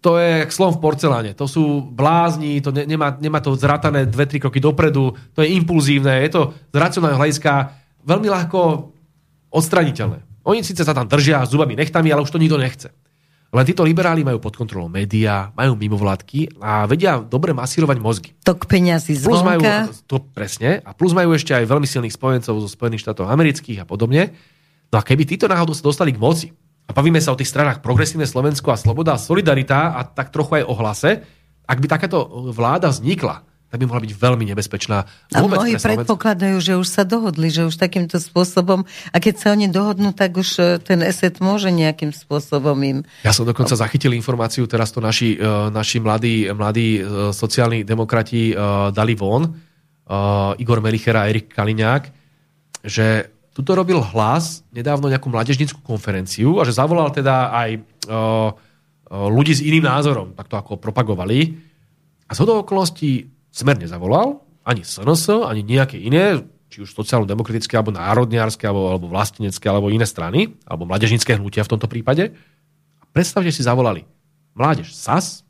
[0.00, 1.30] to je jak slon v porceláne.
[1.34, 5.52] To sú blázni, to ne, nemá, nemá to zratané dve, tri kroky dopredu, to je
[5.54, 7.52] impulzívne, je to z racionálneho hľadiska
[8.06, 8.58] veľmi ľahko
[9.50, 10.18] odstraniteľné.
[10.48, 12.88] Oni síce sa tam držia zubami nechtami, ale už to nikto nechce.
[13.48, 18.30] Len títo liberáli majú pod kontrolou médiá, majú mimovládky a vedia dobre masírovať mozgy.
[18.44, 19.88] Tok peňazí Plus majú, zvonka.
[20.04, 23.88] to presne, a plus majú ešte aj veľmi silných spojencov zo Spojených štátov amerických a
[23.88, 24.36] podobne.
[24.92, 26.52] No a keby títo náhodou sa dostali k moci,
[26.88, 30.60] a bavíme sa o tých stranách Progresívne Slovensko a Sloboda a Solidarita a tak trochu
[30.60, 31.10] aj o hlase,
[31.68, 35.04] ak by takáto vláda vznikla, tak by mohla byť veľmi nebezpečná.
[35.36, 39.68] A mnohí predpokladajú, že už sa dohodli, že už takýmto spôsobom, a keď sa oni
[39.68, 42.98] dohodnú, tak už e, ten eset môže nejakým spôsobom im...
[43.20, 47.04] Ja som dokonca zachytil informáciu, teraz to naši, uh, naši mladí, mladí
[47.36, 48.56] sociálni demokrati
[48.96, 49.52] dali von,
[50.56, 52.02] Igor Melicher a Erik Kaliňák,
[52.80, 57.70] že tuto robil hlas nedávno nejakú mladežnickú konferenciu a že zavolal teda aj
[58.06, 58.54] uh,
[59.10, 61.58] ľudí s iným názorom, tak to ako propagovali.
[62.30, 66.38] A z hodou okolností Smer nezavolal, ani SNS, ani nejaké iné,
[66.70, 71.72] či už sociálno-demokratické, alebo národniarské, alebo, alebo vlastenecké, alebo iné strany, alebo mladežnické hnutia v
[71.74, 72.30] tomto prípade.
[73.00, 74.06] A predstavte si, zavolali
[74.54, 75.42] mládež SAS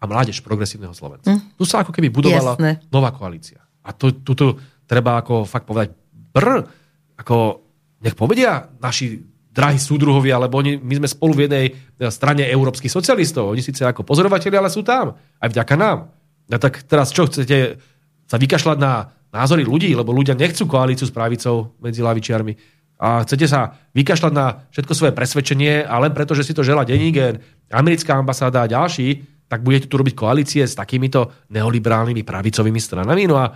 [0.00, 1.36] a mládež progresívneho Slovenska.
[1.36, 1.60] Mm.
[1.60, 2.70] Tu sa ako keby budovala Jasné.
[2.88, 3.60] nová koalícia.
[3.84, 4.56] A tu, tuto
[4.88, 5.92] treba ako fakt povedať
[6.32, 6.79] brr,
[7.20, 7.60] ako
[8.00, 9.20] nech povedia naši
[9.50, 11.66] drahí súdruhovia, lebo oni, my sme spolu v jednej
[12.08, 13.50] strane európskych socialistov.
[13.50, 15.18] Oni síce ako pozorovateľi, ale sú tam.
[15.18, 16.08] Aj vďaka nám.
[16.50, 17.82] A tak teraz čo, chcete
[18.30, 22.54] sa vykašľať na názory ľudí, lebo ľudia nechcú koalíciu s pravicou medzi lavičiarmi.
[23.00, 26.86] A chcete sa vykašľať na všetko svoje presvedčenie a len preto, že si to žela
[26.86, 27.42] Denigen,
[27.72, 33.26] americká ambasáda a ďalší, tak budete tu robiť koalície s takýmito neoliberálnymi pravicovými stranami.
[33.26, 33.50] No a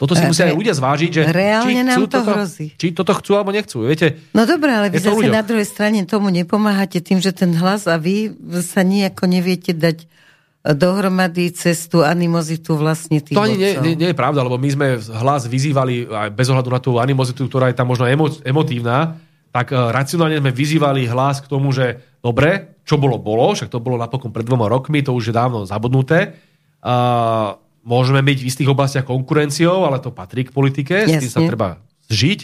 [0.00, 2.66] toto si E, musia aj ľudia zvážiť, že reálne či, nám to toto, hrozí.
[2.74, 3.86] či toto chcú alebo nechcú.
[3.86, 5.34] Viete, No dobré, ale vy zase ľuďom.
[5.34, 8.32] na druhej strane tomu nepomáhate tým, že ten hlas a vy
[8.64, 10.10] sa nejako neviete dať
[10.62, 14.70] dohromady cez tú animozitu vlastne tých To ani nie, nie, nie je pravda, lebo my
[14.70, 19.18] sme hlas vyzývali aj bez ohľadu na tú animozitu, ktorá je tam možno emo, emotívna,
[19.50, 23.82] tak uh, racionálne sme vyzývali hlas k tomu, že dobre, čo bolo, bolo, však to
[23.82, 26.38] bolo napokon pred dvoma rokmi, to už je dávno zabudnuté.
[26.78, 31.42] Uh, môžeme byť v istých oblastiach konkurenciou, ale to patrí k politike, s tým sa
[31.42, 31.50] Jasne.
[31.50, 31.68] treba
[32.08, 32.40] zžiť.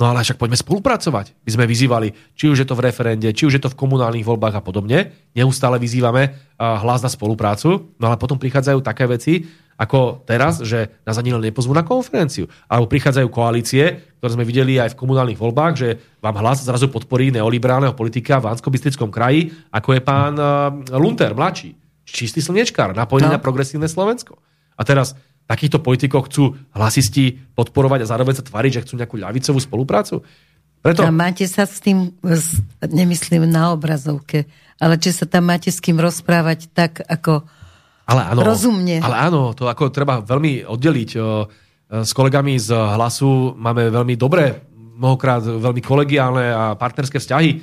[0.00, 1.36] No ale však poďme spolupracovať.
[1.44, 4.24] My sme vyzývali, či už je to v referende, či už je to v komunálnych
[4.24, 5.12] voľbách a podobne.
[5.36, 7.92] Neustále vyzývame hlas na spoluprácu.
[8.00, 9.44] No ale potom prichádzajú také veci,
[9.76, 12.48] ako teraz, že nás ani len nepozvú na konferenciu.
[12.64, 15.88] Alebo prichádzajú koalície, ktoré sme videli aj v komunálnych voľbách, že
[16.24, 20.32] vám hlas zrazu podporí neoliberálneho politika v bansko kraji, ako je pán
[20.96, 21.76] Lunter, mladší.
[22.08, 23.36] Čistý slnečkár, napojený No.
[23.36, 24.40] na progresívne Slovensko.
[24.80, 25.12] A teraz
[25.44, 30.24] takýchto politikov chcú hlasisti podporovať a zároveň sa tváriť, že chcú nejakú ľavicovú spoluprácu?
[30.80, 31.04] Preto...
[31.04, 32.16] A máte sa s tým,
[32.80, 34.48] nemyslím na obrazovke,
[34.80, 37.44] ale či sa tam máte s kým rozprávať tak, ako...
[38.08, 39.04] Ale áno, Rozumne.
[39.04, 41.10] Ale áno, to ako treba veľmi oddeliť.
[41.14, 41.20] E,
[42.00, 44.66] S kolegami z hlasu máme veľmi dobré,
[44.98, 47.50] mnohokrát veľmi kolegiálne a partnerské vzťahy.
[47.54, 47.58] E,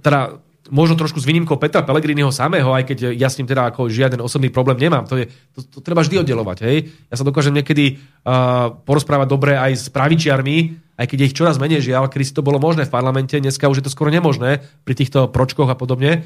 [0.00, 3.90] Teda možno trošku s výnimkou Petra Pellegriniho samého, aj keď ja s ním teda ako
[3.90, 5.06] žiaden osobný problém nemám.
[5.06, 6.58] To, je, to, to treba vždy oddelovať.
[6.66, 6.76] Hej?
[7.10, 10.56] Ja sa dokážem niekedy uh, porozprávať dobre aj s pravičiarmi,
[10.96, 13.82] aj keď ich čoraz menej žiaľ, kedy si to bolo možné v parlamente, dneska už
[13.82, 16.24] je to skoro nemožné pri týchto pročkoch a podobne.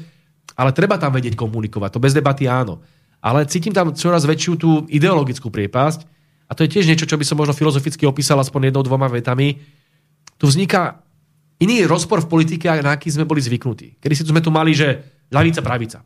[0.55, 2.81] Ale treba tam vedieť komunikovať, to bez debaty áno.
[3.21, 6.09] Ale cítim tam čoraz väčšiu tú ideologickú priepasť
[6.49, 9.61] a to je tiež niečo, čo by som možno filozoficky opísal aspoň jednou, dvoma vetami.
[10.35, 11.05] Tu vzniká
[11.61, 14.01] iný rozpor v politike, na aký sme boli zvyknutí.
[14.01, 16.01] Kedy si tu sme tu mali, že ľavica, pravica.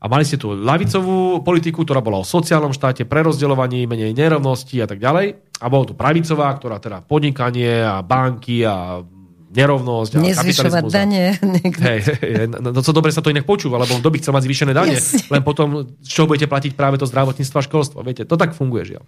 [0.00, 4.88] A mali ste tu ľavicovú politiku, ktorá bola o sociálnom štáte, prerozdeľovaní, menej nerovností a
[4.88, 5.36] tak ďalej.
[5.60, 9.04] A bola tu pravicová, ktorá teda podnikanie a banky a
[9.50, 11.36] nerovnosť a Nezvyšovať dane.
[11.90, 14.46] Hej, hej, no, no co dobre sa to inak počúva, lebo kto by chcel mať
[14.46, 15.26] zvýšené dane, Jasne.
[15.26, 17.98] len potom, z čoho budete platiť práve to zdravotníctvo a školstvo.
[18.06, 19.04] Viete, to tak funguje, žiaľ.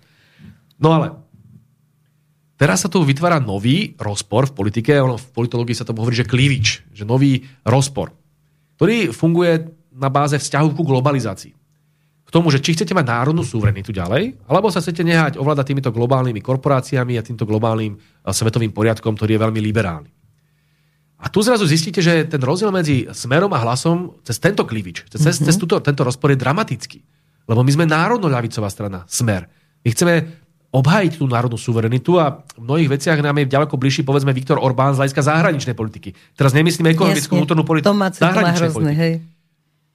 [0.82, 1.14] No ale,
[2.62, 6.30] teraz sa tu vytvára nový rozpor v politike, ono v politológii sa tomu hovorí, že
[6.30, 8.14] klívič, že nový rozpor,
[8.78, 11.58] ktorý funguje na báze vzťahu ku globalizácii.
[12.22, 15.90] K tomu, že či chcete mať národnú suverenitu ďalej, alebo sa chcete nehať ovládať týmito
[15.90, 20.10] globálnymi korporáciami a týmto globálnym svetovým poriadkom, ktorý je veľmi liberálny.
[21.22, 25.22] A tu zrazu zistíte, že ten rozdiel medzi smerom a hlasom cez tento klivič, cez,
[25.22, 25.46] mm-hmm.
[25.50, 26.98] cez túto, tento rozpor je dramatický.
[27.46, 29.46] Lebo my sme národno-ľavicová strana, smer.
[29.82, 30.41] My chceme
[30.72, 34.96] obhájiť tú národnú suverenitu a v mnohých veciach nám je ďaleko bližší, povedzme, Viktor Orbán
[34.96, 36.16] z hľadiska zahraničnej politiky.
[36.32, 37.92] Teraz nemyslím ekonomickú, vnútornú politiku.
[37.92, 39.12] Zahraničnej hrozné, hej.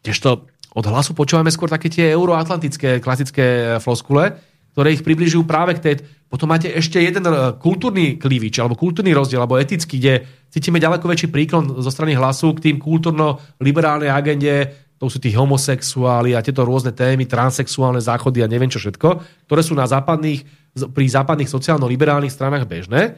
[0.05, 0.45] Tiežto
[0.77, 4.37] od hlasu počúvame skôr také tie euroatlantické klasické floskule,
[4.77, 5.93] ktoré ich približujú práve k tej...
[6.29, 10.13] Potom máte ešte jeden e, kultúrny klívič, alebo kultúrny rozdiel, alebo etický, kde
[10.53, 16.33] cítime ďaleko väčší príklon zo strany hlasu k tým kultúrno-liberálnej agende, to sú tí homosexuáli
[16.33, 20.45] a tieto rôzne témy, transexuálne záchody a neviem čo všetko, ktoré sú na západných,
[20.77, 23.17] pri západných sociálno-liberálnych stranách bežné.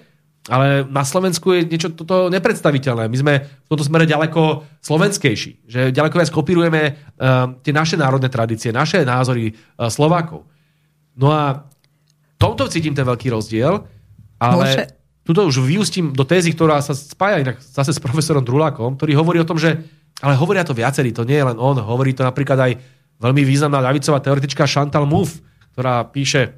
[0.50, 3.06] Ale na Slovensku je niečo toto nepredstaviteľné.
[3.12, 5.68] My sme v tomto smere ďaleko slovenskejší.
[5.68, 10.48] Že ďaleko viac kopírujeme uh, tie naše národné tradície, naše názory uh, Slovákov.
[11.20, 11.70] No a
[12.40, 13.84] tomto cítim ten veľký rozdiel,
[14.40, 14.84] ale Môže...
[15.28, 19.44] tuto už vyústím do tézy, ktorá sa spája inak zase s profesorom Drulákom, ktorý hovorí
[19.44, 19.76] o tom, že
[20.24, 22.72] ale hovoria to viacerí, to nie je len on, hovorí to napríklad aj
[23.20, 25.44] veľmi významná ľavicová teoretička Chantal Mouffe,
[25.76, 26.56] ktorá píše,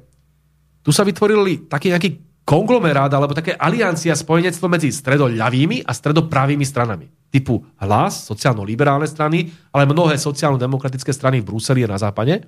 [0.82, 7.06] tu sa vytvorili taký nejaký konglomerát alebo také aliancia spojenectvo medzi stredoľavými a stredopravými stranami.
[7.32, 12.44] Typu hlas, sociálno-liberálne strany, ale mnohé sociálno-demokratické strany v Bruseli a na západe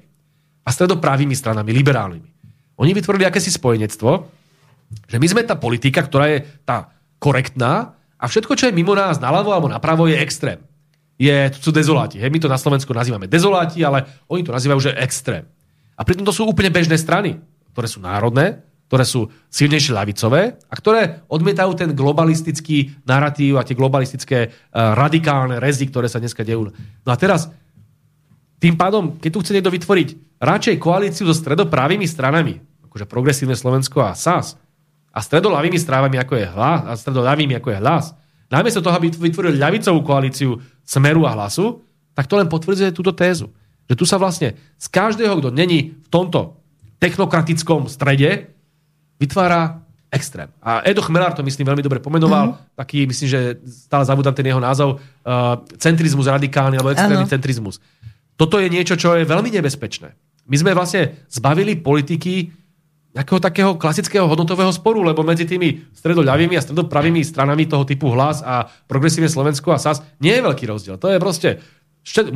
[0.60, 2.30] a stredopravými stranami, liberálnymi.
[2.82, 4.10] Oni vytvorili akési spojenectvo,
[5.06, 6.90] že my sme tá politika, ktorá je tá
[7.22, 10.58] korektná a všetko, čo je mimo nás, naľavo alebo napravo, je extrém.
[11.14, 12.18] Je, to sú dezoláti.
[12.18, 15.46] Hej, my to na Slovensku nazývame dezoláti, ale oni to nazývajú, že extrém.
[15.94, 17.38] A pritom to sú úplne bežné strany,
[17.74, 23.74] ktoré sú národné, ktoré sú silnejšie ľavicové a ktoré odmietajú ten globalistický narratív a tie
[23.74, 26.70] globalistické uh, radikálne rezy, ktoré sa dneska dejú.
[27.02, 27.50] No a teraz,
[28.62, 33.98] tým pádom, keď tu chce niekto vytvoriť radšej koalíciu so stredopravými stranami, akože Progresívne Slovensko
[33.98, 34.54] a SAS,
[35.14, 38.04] a stredolavými stranami, ako je hlas, a stredolavými, ako je hlas,
[38.50, 41.82] namiesto toho, aby vytvoril ľavicovú koalíciu Smeru a Hlasu,
[42.14, 43.50] tak to len potvrdzuje túto tézu.
[43.90, 46.62] Že tu sa vlastne z každého, kto není v tomto
[47.04, 48.48] technokratickom strede,
[49.20, 50.48] vytvára extrém.
[50.62, 52.78] A Edo Chmelár to myslím veľmi dobre pomenoval, mm-hmm.
[52.78, 57.34] taký, myslím, že stále zabudám ten jeho názov, uh, centrizmus radikálny alebo extrémny ano.
[57.34, 57.82] centrizmus.
[58.38, 60.14] Toto je niečo, čo je veľmi nebezpečné.
[60.48, 62.50] My sme vlastne zbavili politiky
[63.14, 68.42] nejakého takého klasického hodnotového sporu, lebo medzi tými stredoľavými a stredopravými stranami toho typu hlas
[68.42, 70.98] a progresívne Slovensko a SAS nie je veľký rozdiel.
[70.98, 71.62] To je proste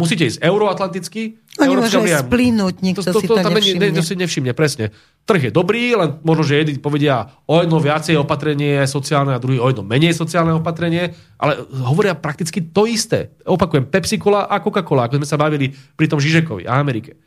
[0.01, 1.36] musíte ísť euroatlanticky.
[1.61, 3.93] No nemôže aj splínuť, nikto to, to, to, si to tam nevšimne.
[3.93, 4.95] To si nevšimne, presne.
[5.28, 9.61] Trh je dobrý, len možno, že jedni povedia o jedno viacej opatrenie sociálne a druhý
[9.61, 13.36] o jedno menej sociálne opatrenie, ale hovoria prakticky to isté.
[13.45, 17.19] Opakujem, Pepsi Cola a Coca-Cola, ako sme sa bavili pri tom Žižekovi a Amerike.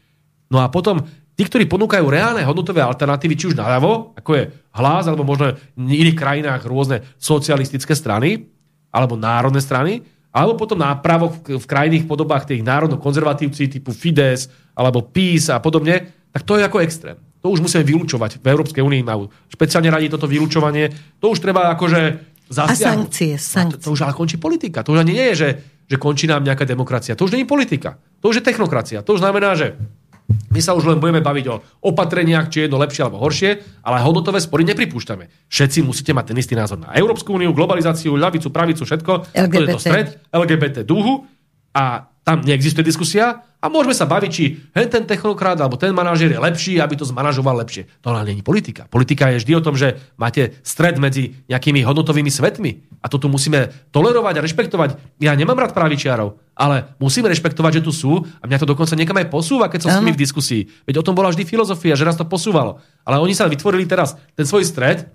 [0.49, 0.97] No a potom
[1.37, 4.43] tí, ktorí ponúkajú reálne hodnotové alternatívy, či už naľavo, ako je
[4.81, 8.49] hlas, alebo možno v iných krajinách rôzne socialistické strany,
[8.89, 15.03] alebo národné strany, alebo potom nápravo v, v krajných podobách tých národno-konzervatívci typu Fides alebo
[15.03, 17.19] PIS a podobne, tak to je ako extrém.
[17.43, 18.39] To už musíme vylúčovať.
[18.39, 21.17] V Európskej únii majú špeciálne radi toto vylúčovanie.
[21.19, 22.01] To už treba akože
[22.47, 22.79] zasiahnuť.
[22.79, 23.81] A sankcie, sankcie.
[23.81, 24.85] To, to už ale končí politika.
[24.85, 25.49] To už ani nie je, že,
[25.89, 27.17] že končí nám nejaká demokracia.
[27.17, 27.97] To už nie je politika.
[28.21, 29.01] To už je technokracia.
[29.01, 29.73] To už znamená, že
[30.51, 31.55] my sa už len budeme baviť o
[31.87, 35.47] opatreniach, či je jedno lepšie alebo horšie, ale hodnotové spory nepripúšťame.
[35.47, 39.31] Všetci musíte mať ten istý názor na Európsku úniu, globalizáciu, ľavicu, pravicu, všetko.
[39.31, 39.55] LGBT.
[39.55, 41.23] To je to stred, LGBT duhu
[41.71, 46.33] a tam neexistuje diskusia a môžeme sa baviť, či hen ten technokrát alebo ten manažer
[46.33, 47.89] je lepší, aby to zmanažoval lepšie.
[48.01, 48.89] To ale není politika.
[48.89, 53.29] Politika je vždy o tom, že máte stred medzi nejakými hodnotovými svetmi a to tu
[53.29, 54.89] musíme tolerovať a rešpektovať.
[55.21, 59.17] Ja nemám rád pravičiarov, ale musíme rešpektovať, že tu sú a mňa to dokonca niekam
[59.17, 60.61] aj posúva, keď som s nimi v diskusii.
[60.85, 62.81] Veď o tom bola vždy filozofia, že nás to posúvalo.
[63.05, 65.09] Ale oni sa vytvorili teraz ten svoj stred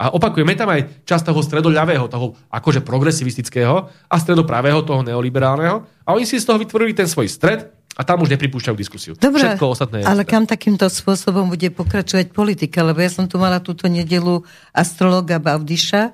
[0.00, 5.84] a opakujeme tam aj časť toho stredoľavého, toho akože progresivistického a stredopravého, toho neoliberálneho.
[6.08, 9.12] A oni si z toho vytvorili ten svoj stred a tam už nepripúšťajú diskusiu.
[9.20, 12.80] Dobre, Všetko ostatné je ale kam takýmto spôsobom bude pokračovať politika?
[12.80, 14.40] Lebo ja som tu mala túto nedelu
[14.72, 16.12] astrologa Bavdiša, e,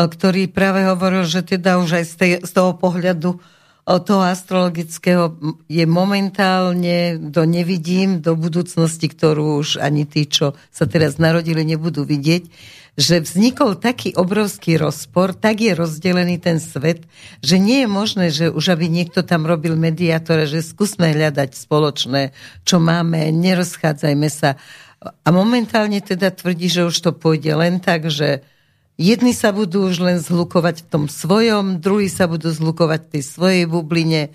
[0.00, 3.36] ktorý práve hovoril, že teda už aj z, tej, z toho pohľadu
[3.86, 5.38] toho astrologického
[5.70, 12.02] je momentálne, to nevidím, do budúcnosti, ktorú už ani tí, čo sa teraz narodili, nebudú
[12.02, 12.50] vidieť,
[12.96, 17.04] že vznikol taký obrovský rozpor, tak je rozdelený ten svet,
[17.44, 22.32] že nie je možné, že už aby niekto tam robil mediátora, že skúsme hľadať spoločné,
[22.64, 24.56] čo máme, nerozchádzajme sa.
[24.98, 28.42] A momentálne teda tvrdí, že už to pôjde len tak, že
[28.96, 33.22] Jedni sa budú už len zhlukovať v tom svojom, druhí sa budú zhlukovať v tej
[33.28, 34.32] svojej bubline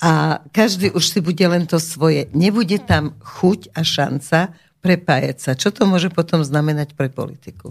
[0.00, 2.32] a každý už si bude len to svoje.
[2.32, 5.50] Nebude tam chuť a šanca prepájať sa.
[5.54, 7.70] Čo to môže potom znamenať pre politiku?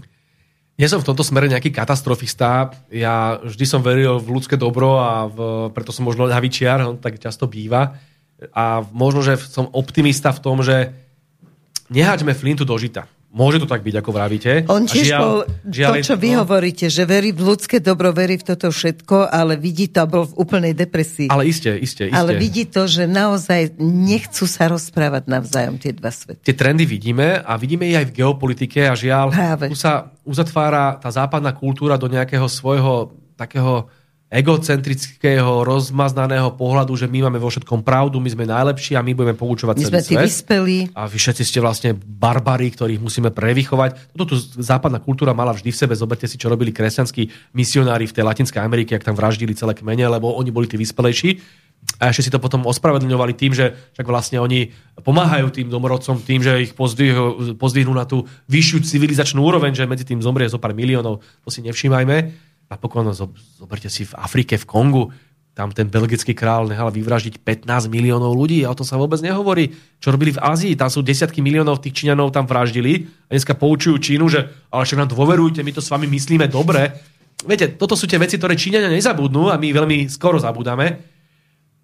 [0.80, 2.72] Nie som v tomto smere nejaký katastrofista.
[2.88, 5.38] Ja vždy som veril v ľudské dobro a v,
[5.76, 8.00] preto som možno ľavičiar, on tak často býva.
[8.56, 10.90] A možno, že som optimista v tom, že
[11.92, 14.52] nehaďme flintu do žita Môže to tak byť, ako vravíte.
[14.68, 18.12] On tiež žiaľ, bol žiaľ, to, čo vy no, hovoríte, že verí v ľudské dobro,
[18.12, 21.32] verí v toto všetko, ale vidí to bol v úplnej depresii.
[21.32, 22.16] Ale iste, iste, iste.
[22.16, 26.44] Ale vidí to, že naozaj nechcú sa rozprávať navzájom tie dva svety.
[26.44, 29.72] Tie trendy vidíme a vidíme ich aj v geopolitike a žiaľ, Práve.
[29.72, 33.88] tu sa uzatvára tá západná kultúra do nejakého svojho takého
[34.32, 39.36] egocentrického, rozmaznaného pohľadu, že my máme vo všetkom pravdu, my sme najlepší a my budeme
[39.36, 40.24] poučovať my celý sme svet.
[40.24, 40.78] vyspelí.
[40.96, 44.16] A vy všetci ste vlastne barbari, ktorých musíme prevychovať.
[44.16, 45.92] Toto tu západná kultúra mala vždy v sebe.
[45.92, 50.08] Zoberte si, čo robili kresťanskí misionári v tej Latinskej Amerike, ak tam vraždili celé kmene,
[50.08, 51.60] lebo oni boli tí vyspelejší.
[52.00, 54.70] A ešte si to potom ospravedlňovali tým, že však vlastne oni
[55.02, 60.22] pomáhajú tým domorodcom tým, že ich pozdvihnú na tú vyššiu civilizačnú úroveň, že medzi tým
[60.22, 61.20] zomrie zo pár miliónov.
[61.42, 65.04] To si nevšímajme napokon zoberte si v Afrike, v Kongu,
[65.52, 69.68] tam ten belgický král nehal vyvraždiť 15 miliónov ľudí a o tom sa vôbec nehovorí.
[70.00, 74.00] Čo robili v Ázii, tam sú desiatky miliónov tých Číňanov tam vraždili a dneska poučujú
[74.00, 76.96] Čínu, že ale však nám dôverujte, my to s vami myslíme dobre.
[77.44, 81.11] Viete, toto sú tie veci, ktoré Číňania nezabudnú a my veľmi skoro zabudáme.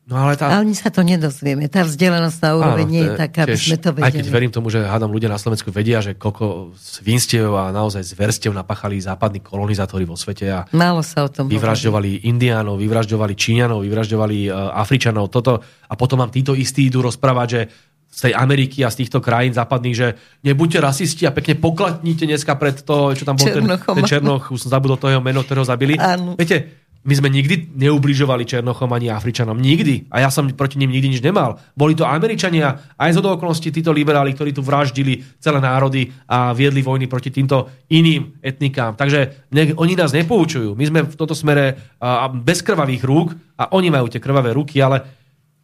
[0.09, 0.49] No ale, tá...
[0.49, 1.69] ale my sa to nedozvieme.
[1.69, 4.09] Tá vzdialenosť na úroveň nie je taká, aby sme to vedeli.
[4.09, 8.17] Aj keď verím tomu, že hádam ľudia na Slovensku vedia, že koľko svinstiev a naozaj
[8.17, 12.25] zverstiev napachali západní kolonizátori vo svete a Málo sa o tom vyvražďovali hovorí.
[12.25, 15.61] Indiánov, vyvražďovali Číňanov, vyvražďovali uh, Afričanov, toto.
[15.61, 17.61] A potom vám títo istí idú rozprávať, že
[18.09, 22.57] z tej Ameriky a z týchto krajín západných, že nebuďte rasisti a pekne poklatníte dneska
[22.57, 25.69] pred to, čo tam bol ten, ten Černoch, už som zabudol to jeho meno, ktorého
[25.69, 26.01] zabili.
[26.01, 26.33] Áno.
[26.35, 29.57] Viete, my sme nikdy neubližovali Černochom ani Afričanom.
[29.57, 30.11] Nikdy.
[30.13, 31.57] A ja som proti nim nikdy nič nemal.
[31.73, 36.85] Boli to Američania, aj z okolností títo liberáli, ktorí tu vraždili celé národy a viedli
[36.85, 38.99] vojny proti týmto iným etnikám.
[38.99, 39.49] Takže
[39.79, 40.75] oni nás nepoučujú.
[40.75, 41.97] My sme v tomto smere
[42.45, 45.01] bez krvavých rúk a oni majú tie krvavé ruky, ale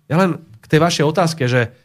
[0.08, 1.76] ja len k tej vašej otázke, že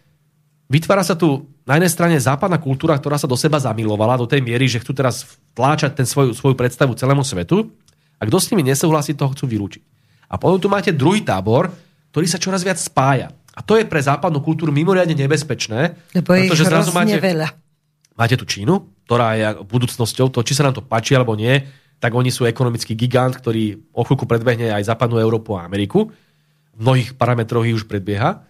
[0.71, 4.39] vytvára sa tu na jednej strane západná kultúra, ktorá sa do seba zamilovala do tej
[4.45, 5.25] miery, že chcú teraz
[5.57, 7.75] tláčať ten svoju, svoju predstavu celému svetu
[8.19, 9.83] a kto s nimi nesúhlasí, toho chcú vylúčiť.
[10.29, 11.71] A potom tu máte druhý tábor,
[12.11, 13.31] ktorý sa čoraz viac spája.
[13.55, 16.11] A to je pre západnú kultúru mimoriadne nebezpečné.
[16.15, 17.49] Lebo pretože zrazu máte, veľa.
[18.15, 21.65] máte tú Čínu, ktorá je budúcnosťou, to, či sa nám to páči alebo nie,
[21.99, 26.07] tak oni sú ekonomický gigant, ktorý o chvíľku predbehne aj západnú Európu a Ameriku.
[26.75, 28.47] V mnohých parametroch ich už predbieha.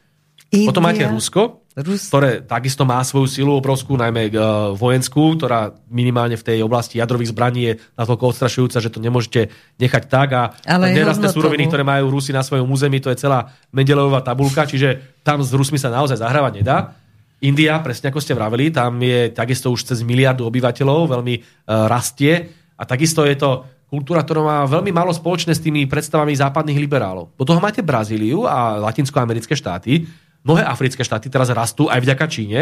[0.49, 0.73] India.
[0.73, 2.09] Potom máte Rusko, Rus...
[2.09, 7.30] ktoré takisto má svoju silu obrovskú, najmä uh, vojenskú, ktorá minimálne v tej oblasti jadrových
[7.30, 12.09] zbraní je natoľko odstrašujúca, že to nemôžete nechať tak a Ale nerastné súroviny, ktoré majú
[12.09, 16.17] Rusi na svojom území, to je celá Mendelová tabulka, čiže tam s Rusmi sa naozaj
[16.17, 16.97] zahrávať nedá.
[17.45, 22.49] India, presne ako ste vraveli, tam je takisto už cez miliardu obyvateľov, veľmi uh, rastie
[22.73, 27.34] a takisto je to kultúra, ktorá má veľmi málo spoločné s tými predstavami západných liberálov.
[27.38, 30.05] Potom máte Brazíliu a latinskoamerické štáty,
[30.44, 32.60] mnohé africké štáty teraz rastú aj vďaka Číne.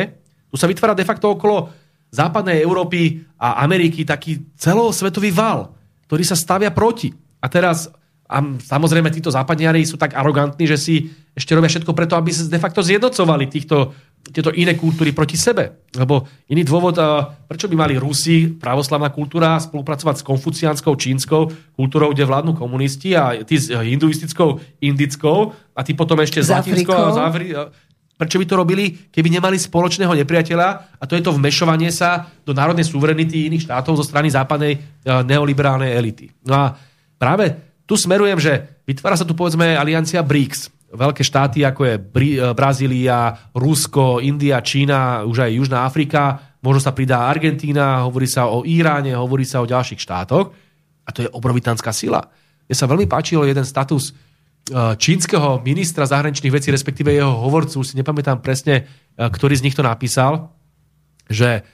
[0.48, 1.70] Tu sa vytvára de facto okolo
[2.10, 5.76] západnej Európy a Ameriky taký celosvetový val,
[6.08, 7.12] ktorý sa stavia proti.
[7.44, 7.92] A teraz
[8.28, 10.96] a samozrejme títo západniari sú tak arogantní, že si
[11.32, 13.96] ešte robia všetko preto, aby sa de facto zjednocovali týchto
[14.32, 15.88] tieto iné kultúry proti sebe.
[15.96, 17.00] Lebo iný dôvod,
[17.48, 23.40] prečo by mali Rusi, pravoslavná kultúra, spolupracovať s konfuciánskou čínskou kultúrou, kde vládnu komunisti a
[23.48, 27.54] tí s hinduistickou indickou a tí potom ešte s latinskou z Afri-
[28.18, 32.50] Prečo by to robili, keby nemali spoločného nepriateľa a to je to vmešovanie sa do
[32.50, 36.34] národnej suverenity iných štátov zo strany západnej neoliberálnej elity.
[36.42, 36.66] No a
[37.22, 37.54] práve
[37.86, 42.02] tu smerujem, že vytvára sa tu povedzme aliancia BRICS, veľké štáty, ako je e,
[42.56, 48.64] Brazília, Rusko, India, Čína, už aj Južná Afrika, možno sa pridá Argentína, hovorí sa o
[48.64, 50.52] Iráne, hovorí sa o ďalších štátoch.
[51.08, 52.20] A to je obrovitánska sila.
[52.68, 54.14] Mne sa veľmi páčil jeden status e,
[54.96, 59.76] čínskeho ministra zahraničných vecí, respektíve jeho hovorcu, už si nepamätám presne, e, ktorý z nich
[59.76, 60.56] to napísal,
[61.28, 61.68] že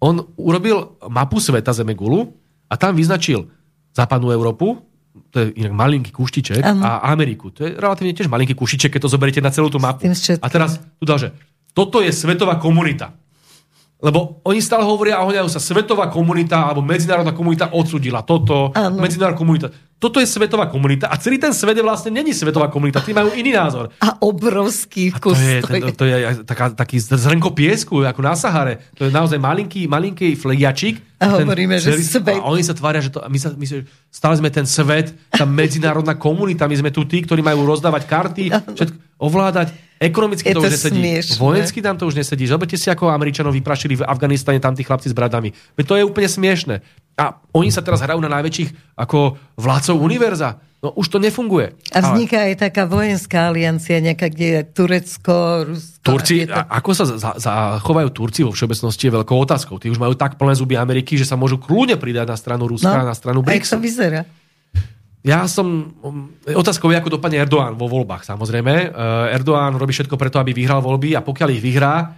[0.00, 2.32] on urobil mapu sveta Zemegulu
[2.70, 3.50] a tam vyznačil
[3.92, 4.87] západnú Európu,
[5.28, 6.82] to je inak malinký kuštiček ano.
[6.82, 7.50] a Ameriku.
[7.54, 10.06] To je relatívne tiež malinký kuštiček, keď to zoberiete na celú tú mapu.
[10.42, 11.34] A teraz tu dá, že
[11.76, 13.14] toto je svetová komunita.
[13.98, 19.02] Lebo oni stále hovoria a hoňajú sa svetová komunita alebo medzinárodná komunita odsudila toto, ano.
[19.02, 19.74] medzinárodná komunita.
[19.98, 23.34] Toto je svetová komunita a celý ten svet je vlastne není svetová komunita, tí majú
[23.34, 23.90] iný názor.
[23.98, 25.34] A obrovský kus.
[25.34, 26.16] to je, ten, to je
[26.46, 28.78] taká, taký zrnko piesku, ako na Sahare.
[28.94, 31.02] To je naozaj malinký, malinký flegiačik.
[31.18, 32.38] A hovoríme, že svet.
[32.38, 35.42] A oni sa tvária, že to, my, sa, my sa, stále sme ten svet, tá
[35.42, 38.44] medzinárodná komunita, my sme tu tí, ktorí majú rozdávať karty,
[38.78, 41.02] všetko, ovládať Ekonomicky to, to už nesedí.
[41.42, 42.46] Vojensky tam to už nesedí.
[42.46, 45.50] Zoberte si, ako Američanov vyprašili v Afganistane tam tí chlapci s bradami.
[45.74, 46.80] Veď to je úplne smiešne.
[47.18, 50.62] A oni sa teraz hrajú na najväčších ako vládcov univerza.
[50.78, 51.74] No už to nefunguje.
[51.90, 52.54] A vzniká Ale...
[52.54, 56.06] aj taká vojenská aliancia, nejaká, kde je Turecko, Rusko.
[56.06, 56.54] Turci, to...
[56.54, 57.04] ako sa
[57.34, 59.82] zachovajú Turci vo všeobecnosti je veľkou otázkou.
[59.82, 62.94] Tí už majú tak plné zuby Ameriky, že sa môžu kľudne pridať na stranu Ruska
[62.94, 63.74] no, na stranu BRICS.
[63.74, 64.22] A to vyzerá?
[65.28, 65.92] Ja som...
[66.48, 68.74] Otázkou je, ako dopadne Erdoğan vo voľbách, samozrejme.
[68.88, 72.16] Eh, Erdoğan robí všetko preto, aby vyhral voľby a pokiaľ ich vyhrá,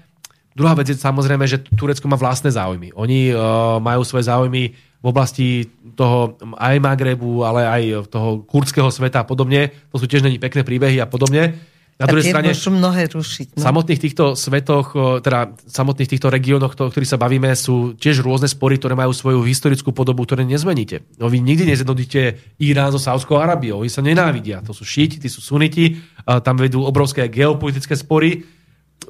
[0.54, 2.94] druhá vec je samozrejme, že Turecko má vlastné záujmy.
[2.94, 7.82] Oni uh, majú svoje záujmy v oblasti toho aj Magrebu, ale aj
[8.12, 9.72] toho kurdského sveta a podobne.
[9.94, 11.56] To sú tiež není pekné príbehy a podobne.
[12.00, 13.46] Na druhej strane, mnohé rušiť.
[13.54, 13.60] No.
[13.60, 18.80] samotných týchto svetoch, teda samotných týchto regiónoch, o ktorých sa bavíme, sú tiež rôzne spory,
[18.80, 21.04] ktoré majú svoju historickú podobu, ktoré nezmeníte.
[21.20, 23.84] No, vy nikdy nezjednotíte Irán so Saudskou Arabiou.
[23.84, 24.64] Oni sa nenávidia.
[24.64, 28.48] To sú šíti, tí sú suniti, tam vedú obrovské geopolitické spory.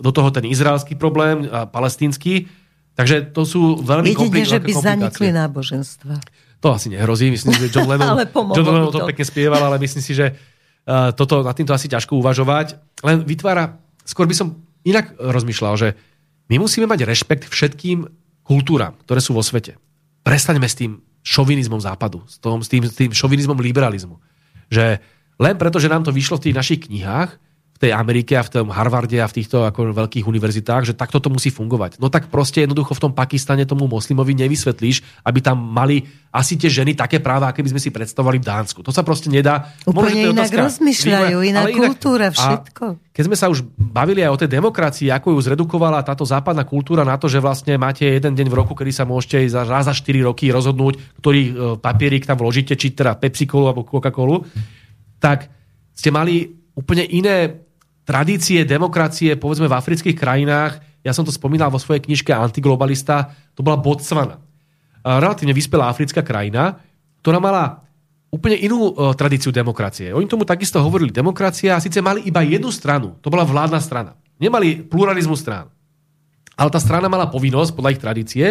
[0.02, 2.50] Do toho ten izraelský problém, a palestínsky.
[2.98, 6.14] Takže to sú veľmi komplikované že by zanikli náboženstva.
[6.60, 7.30] To asi nehrozí.
[7.30, 10.34] Myslím, že John Lennon, John Lennon to pekne spieval, ale myslím si, že
[10.88, 12.80] toto, nad týmto asi ťažko uvažovať.
[13.04, 15.88] Len vytvára, skôr by som inak rozmýšľal, že
[16.50, 18.08] my musíme mať rešpekt všetkým
[18.42, 19.78] kultúram, ktoré sú vo svete.
[20.26, 24.18] Prestaňme s tým šovinizmom západu, s, tom, s, tým, s tým šovinizmom liberalizmu.
[24.72, 24.98] Že
[25.40, 27.36] len preto, že nám to vyšlo v tých našich knihách,
[27.80, 31.32] tej Amerike a v tom Harvarde a v týchto ako veľkých univerzitách, že takto to
[31.32, 31.96] musí fungovať.
[31.96, 36.68] No tak proste jednoducho v tom Pakistane tomu moslimovi nevysvetlíš, aby tam mali asi tie
[36.68, 38.84] ženy také práva, aké by sme si predstavovali v Dánsku.
[38.84, 39.72] To sa proste nedá.
[39.88, 43.00] Úplne Možno, inak rozmýšľajú, iná kultúra, všetko.
[43.16, 47.00] Keď sme sa už bavili aj o tej demokracii, ako ju zredukovala táto západná kultúra
[47.00, 49.96] na to, že vlastne máte jeden deň v roku, kedy sa môžete za, raz za
[49.96, 54.44] 4 roky rozhodnúť, ktorý e, papierik tam vložíte, či teda Pepsi Colu alebo Coca-Colu,
[55.16, 55.48] tak
[55.96, 57.66] ste mali úplne iné
[58.04, 63.64] tradície demokracie, povedzme v afrických krajinách, ja som to spomínal vo svojej knižke Antiglobalista, to
[63.64, 64.36] bola Botswana.
[65.00, 66.76] Relatívne vyspelá africká krajina,
[67.24, 67.84] ktorá mala
[68.30, 70.12] úplne inú uh, tradíciu demokracie.
[70.14, 74.12] Oni tomu takisto hovorili demokracia a síce mali iba jednu stranu, to bola vládna strana.
[74.38, 75.72] Nemali pluralizmu strán.
[76.54, 78.46] Ale tá strana mala povinnosť, podľa ich tradície,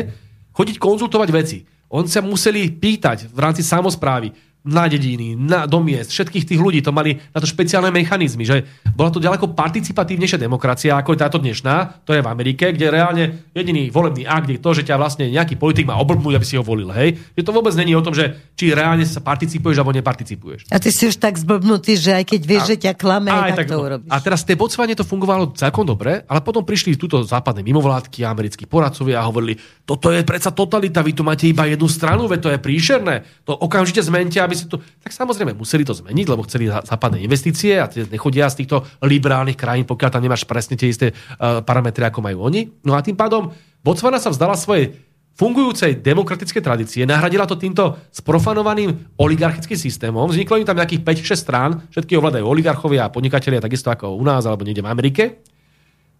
[0.51, 1.57] chodiť konzultovať veci.
[1.89, 6.83] Oni sa museli pýtať v rámci samozprávy, na dediny, na, do miest, všetkých tých ľudí.
[6.83, 11.39] To mali na to špeciálne mechanizmy, že bola to ďaleko participatívnejšia demokracia, ako je táto
[11.39, 13.23] dnešná, to je v Amerike, kde reálne
[13.55, 16.63] jediný volebný akt je to, že ťa vlastne nejaký politik má oblbnúť, aby si ho
[16.63, 16.91] volil.
[16.91, 17.15] Hej?
[17.39, 20.67] Že to vôbec není o tom, že či reálne sa participuješ alebo neparticipuješ.
[20.67, 23.55] A ty si už tak zblbnutý, že aj keď vieš, a, že ťa klame, aj,
[23.55, 24.11] tak, tak to urobíš.
[24.11, 28.67] A teraz tej Botsvane to fungovalo celkom dobre, ale potom prišli túto západné mimovládky, americkí
[28.67, 29.55] poradcovia a hovorili,
[29.87, 33.15] toto je predsa totalita, vy tu máte iba jednu stranu, veď to je príšerné.
[33.47, 34.81] To okamžite zmente, aby si to...
[34.81, 39.53] Tak samozrejme museli to zmeniť, lebo chceli západné investície a tie nechodia z týchto liberálnych
[39.53, 42.65] krajín, pokiaľ tam nemáš presne tie isté uh, parametre, ako majú oni.
[42.81, 43.53] No a tým pádom
[43.85, 44.97] Botswana sa vzdala svojej
[45.39, 50.27] fungujúcej demokratickej tradície, nahradila to týmto sprofanovaným oligarchickým systémom.
[50.27, 54.43] Vzniklo im tam nejakých 5-6 strán, všetky ovládajú oligarchovia a podnikatelia, takisto ako u nás
[54.43, 55.23] alebo niekde v Amerike.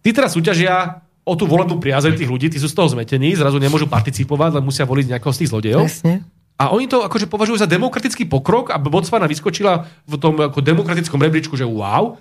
[0.00, 3.60] Tí teraz súťažia o tú volebnú priazeň tých ľudí, tí sú z toho zmetení, zrazu
[3.60, 5.84] nemôžu participovať, len musia voliť nejakého z tých zlodejov.
[5.84, 6.24] Presne.
[6.60, 11.16] A oni to akože považujú za demokratický pokrok a Botswana vyskočila v tom ako demokratickom
[11.16, 12.20] rebríčku, že wow.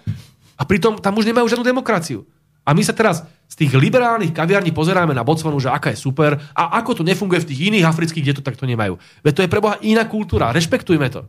[0.56, 2.24] A pritom tam už nemajú žiadnu demokraciu.
[2.64, 6.40] A my sa teraz z tých liberálnych kaviarní pozeráme na Botswanu, že aká je super
[6.56, 8.96] a ako to nefunguje v tých iných afrických, kde to takto nemajú.
[9.28, 11.28] Veď to je preboha iná kultúra, rešpektujme to.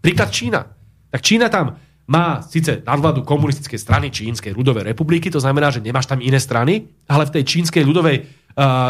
[0.00, 0.64] Príklad Čína.
[1.12, 1.76] Tak Čína tam
[2.08, 6.88] má síce nadvládu komunistickej strany Čínskej ľudovej republiky, to znamená, že nemáš tam iné strany,
[7.04, 8.24] ale v tej Čínskej ľudovej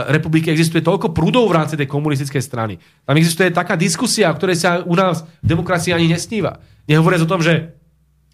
[0.09, 2.81] republiky existuje toľko prúdov v rámci tej komunistickej strany.
[3.05, 6.57] Tam existuje taká diskusia, o ktorej sa u nás v demokracii ani nesníva.
[6.89, 7.77] Nehovoriac o tom, že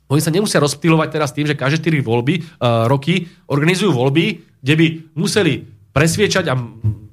[0.06, 4.24] oni sa nemusia rozptýlovať teraz tým, že každé 4 voľby, uh, roky organizujú voľby,
[4.62, 4.86] kde by
[5.18, 6.54] museli presviečať a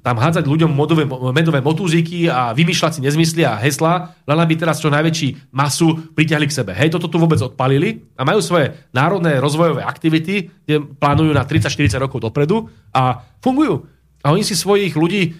[0.02, 4.82] tam hádzať ľuďom modové, medové motúziky a vymýšľať si nezmysly a hesla, len aby teraz
[4.82, 6.74] čo najväčší masu pritiahli k sebe.
[6.74, 12.02] Hej, toto tu vôbec odpalili a majú svoje národné rozvojové aktivity, kde plánujú na 30-40
[12.02, 13.86] rokov dopredu a fungujú.
[14.22, 15.30] A oni si svojich ľudí e,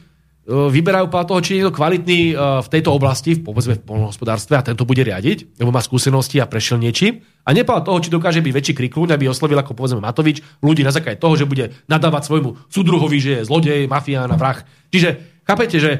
[0.47, 4.59] vyberajú podľa toho, či je niekto kvalitný e, v tejto oblasti, v, povedzme v polnohospodárstve
[4.59, 7.23] a tento bude riadiť, lebo má skúsenosti a prešiel niečím.
[7.47, 10.91] A nepodľa toho, či dokáže byť väčší krikľúň, aby oslovil ako povedzme Matovič ľudí na
[10.91, 14.63] základe toho, že bude nadávať svojmu súdruhovi, že je zlodej, mafián a vrah.
[14.91, 15.91] Čiže chápete, že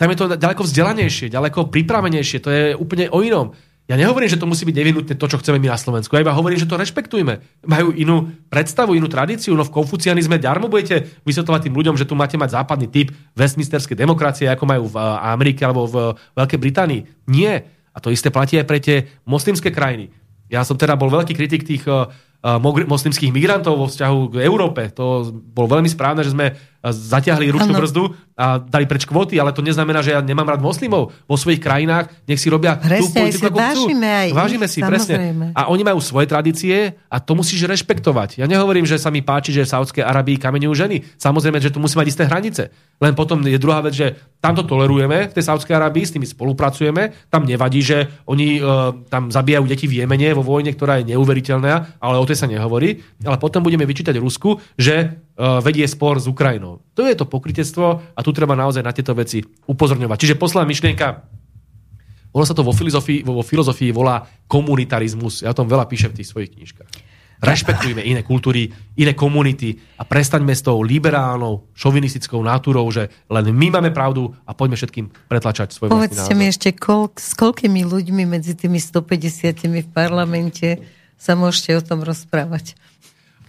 [0.00, 3.52] tam je to ďaleko vzdelanejšie, ďaleko pripravenejšie, to je úplne o inom.
[3.90, 6.14] Ja nehovorím, že to musí byť nevyhnutné to, čo chceme my na Slovensku.
[6.14, 7.42] Ja iba hovorím, že to rešpektujme.
[7.66, 9.50] Majú inú predstavu, inú tradíciu.
[9.58, 13.98] No v konfucianizme ďarmo budete vysvetľovať tým ľuďom, že tu máte mať západný typ westminsterskej
[13.98, 14.96] demokracie, ako majú v
[15.34, 17.02] Amerike alebo v Veľkej Británii.
[17.34, 17.66] Nie.
[17.90, 20.14] A to isté platí aj pre tie moslimské krajiny.
[20.46, 22.06] Ja som teda bol veľký kritik tých uh,
[22.40, 24.88] moslimských migrantov vo vzťahu k Európe.
[24.96, 27.80] To bolo veľmi správne, že sme zatiahli ručnú ano.
[27.84, 28.04] brzdu
[28.40, 32.08] a dali preč kvóty, ale to neznamená, že ja nemám rád moslimov vo svojich krajinách,
[32.24, 35.52] nech si robia presne, tú politiku, ako vážime Aj vážime ich, si, samozrejme.
[35.52, 35.60] presne.
[35.60, 38.40] A oni majú svoje tradície a to musíš rešpektovať.
[38.40, 41.04] Ja nehovorím, že sa mi páči, že v Saudskej Arabii kameňujú ženy.
[41.20, 42.72] Samozrejme, že tu musí mať isté hranice.
[42.96, 46.24] Len potom je druhá vec, že tam to tolerujeme v tej Saudskej Arabii, s nimi
[46.24, 51.12] spolupracujeme, tam nevadí, že oni uh, tam zabíjajú deti v Jemene vo vojne, ktorá je
[51.12, 53.02] neuveriteľná, ale o tej sa nehovorí.
[53.26, 56.86] Ale potom budeme vyčítať Rusku, že uh, vedie spor s Ukrajinou.
[56.94, 60.16] To je to pokritectvo a tu treba naozaj na tieto veci upozorňovať.
[60.16, 61.06] Čiže posledná myšlienka,
[62.30, 65.42] ono sa to vo filozofii, vo filozofii volá komunitarizmus.
[65.42, 66.90] Ja o tom veľa píšem v tých svojich knižkách.
[67.40, 68.68] Rešpektujme iné kultúry,
[69.00, 74.52] iné komunity a prestaňme s tou liberálnou, šovinistickou natúrou, že len my máme pravdu a
[74.52, 79.88] poďme všetkým pretlačať svoj Povedzte mi ešte, koľk, s koľkými ľuďmi medzi tými 150 v
[79.88, 82.72] parlamente sa môžete o tom rozprávať?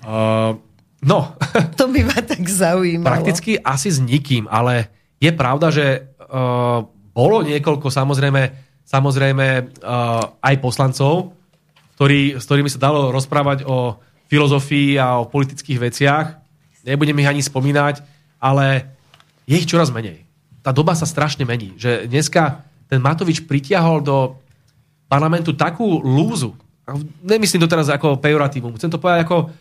[0.03, 0.60] Uh,
[0.99, 1.39] no.
[1.80, 3.07] to by ma tak zaujímalo.
[3.07, 4.91] Prakticky asi s nikým, ale
[5.23, 6.84] je pravda, že uh,
[7.15, 8.41] bolo niekoľko samozrejme,
[8.84, 11.31] samozrejme uh, aj poslancov,
[11.95, 13.95] ktorý, s ktorými sa dalo rozprávať o
[14.27, 16.26] filozofii a o politických veciach.
[16.84, 18.03] Nebudem ich ani spomínať,
[18.41, 18.89] ale
[19.45, 20.26] je ich čoraz menej.
[20.65, 21.77] Tá doba sa strašne mení.
[21.77, 24.39] Že dneska ten Matovič pritiahol do
[25.11, 26.57] parlamentu takú lúzu.
[27.23, 28.76] Nemyslím to teraz ako pejoratívum.
[28.76, 29.51] Chcem to povedať ako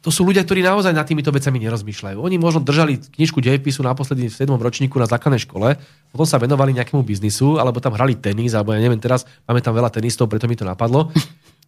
[0.00, 2.24] to sú ľudia, ktorí naozaj nad týmito vecami nerozmýšľajú.
[2.24, 4.48] Oni možno držali knižku dejepisu naposledy v 7.
[4.56, 5.76] ročníku na základnej škole,
[6.08, 9.76] potom sa venovali nejakému biznisu, alebo tam hrali tenis, alebo ja neviem, teraz máme tam
[9.76, 11.12] veľa tenistov, preto mi to napadlo.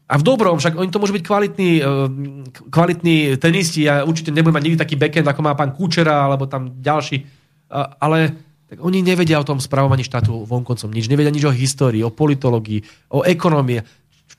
[0.09, 1.87] A v dobrom, však oni to môžu byť kvalitní, eh,
[2.73, 6.73] kvalitní tenisti a určite nebudú mať nikdy taký backend, ako má pán Kučera alebo tam
[6.81, 7.45] ďalší.
[7.73, 8.37] Ale
[8.69, 11.09] tak oni nevedia o tom spravovaní štátu vonkoncom nič.
[11.09, 13.81] Nevedia nič o histórii, o politológii, o ekonomii.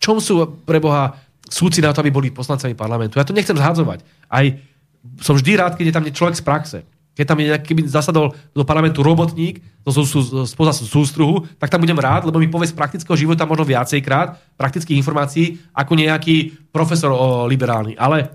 [0.04, 1.16] Čom sú pre Boha
[1.48, 3.16] súci na to, aby boli poslancami parlamentu?
[3.16, 4.04] Ja to nechcem zhadzovať.
[4.28, 4.46] Aj
[5.24, 6.80] som vždy rád, keď je tam človek z praxe
[7.14, 9.62] keď tam je nejaký, keby zasadol do parlamentu robotník
[10.50, 14.98] spoza sústruhu, tak tam budem rád, lebo mi povie z praktického života možno viacejkrát praktických
[14.98, 17.94] informácií ako nejaký profesor o liberálny.
[18.02, 18.34] Ale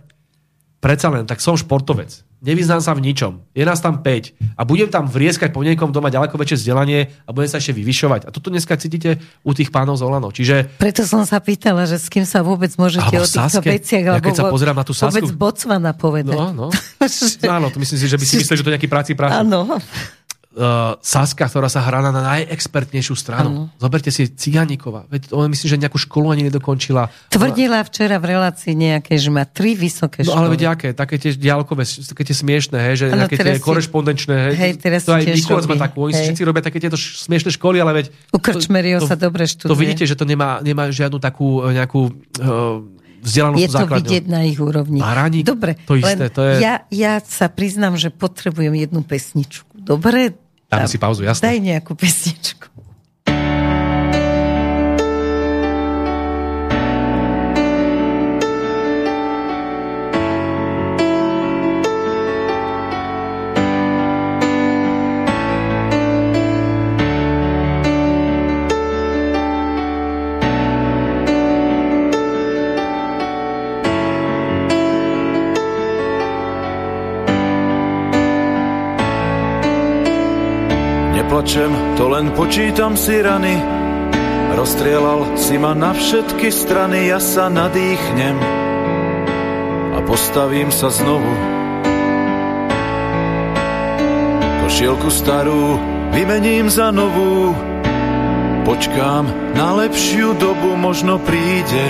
[0.79, 3.43] predsa len, tak som športovec nevyznám sa v ničom.
[3.55, 7.01] Je nás tam 5 a budem tam vrieskať po niekom, kto má ďaleko väčšie vzdelanie
[7.27, 8.27] a budem sa ešte vyvyšovať.
[8.27, 10.31] A toto dneska cítite u tých pánov z Olano.
[10.31, 10.79] Čiže...
[10.79, 13.71] Preto som sa pýtala, že s kým sa vôbec môžete alebo o týchto Saske.
[13.71, 15.19] veciach, ja keď sa pozerám na tú Sasku...
[15.19, 16.37] vôbec Botswana povedať.
[16.37, 16.67] No, no.
[17.47, 19.39] Áno, to myslím si, že by si myslel, že to nejaký práci práci.
[19.39, 19.79] Áno
[20.57, 23.49] uh, Saska, ktorá sa hrá na najexpertnejšiu stranu.
[23.49, 23.63] Ano.
[23.77, 25.05] Zoberte si Ciganíkova.
[25.13, 27.13] Veď on myslím, že nejakú školu ani nedokončila.
[27.29, 30.33] Tvrdila včera v relácii nejaké, že má tri vysoké školy.
[30.33, 30.89] No ale veď aké?
[30.97, 34.35] Také tie diálkové, také tie smiešné, hej, že ano, nejaké tie korešpondenčné.
[34.53, 36.09] Hej, hej teraz to aj Mikulec má takú.
[36.09, 38.07] Oni všetci robia také tieto smiešné školy, ale veď...
[38.33, 39.71] U Krčmerio sa dobre študuje.
[39.71, 42.01] To vidíte, že to nemá, nemá žiadnu takú eh, nejakú
[42.41, 42.81] uh,
[43.23, 43.99] vzdelanú Je to základňu.
[43.99, 44.99] vidieť na ich úrovni.
[45.03, 46.63] Raník, Dobre, to isté, to je...
[46.63, 49.68] ja, ja sa priznám, že potrebujem jednu pesničku.
[49.89, 50.37] Dobre,
[50.69, 51.49] Dáme si pauzu, jasne.
[51.49, 52.69] Daj nejakú pesničku.
[82.19, 83.55] Len počítam si rany.
[84.59, 88.35] Rozstrielal si ma na všetky strany, ja sa nadýchnem
[89.95, 91.31] a postavím sa znovu.
[94.67, 95.79] Košielku starú
[96.11, 97.55] vymením za novú,
[98.67, 101.87] počkám na lepšiu dobu, možno príde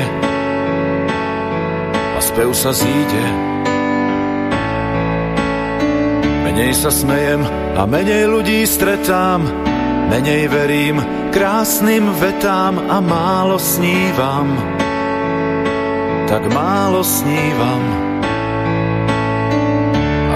[1.88, 3.24] a spev sa zíde.
[6.44, 7.40] Menej sa smejem
[7.80, 9.68] a menej ľudí stretám,
[10.09, 10.97] menej verím
[11.30, 14.48] krásnym vetám a málo snívam,
[16.28, 17.82] tak málo snívam.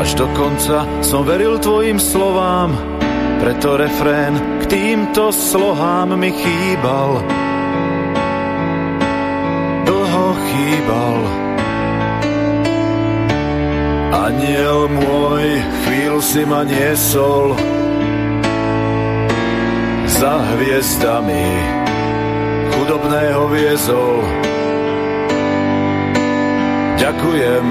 [0.02, 2.74] Až do konca som veril tvojim slovám,
[3.40, 7.22] preto refrén k týmto slohám mi chýbal.
[9.86, 11.18] Dlho chýbal.
[14.12, 15.46] Aniel môj,
[15.86, 17.58] chvíľu si ma niesol
[20.22, 21.50] za hviezdami,
[22.70, 24.22] chudobného viezol.
[26.94, 27.66] Ďakujem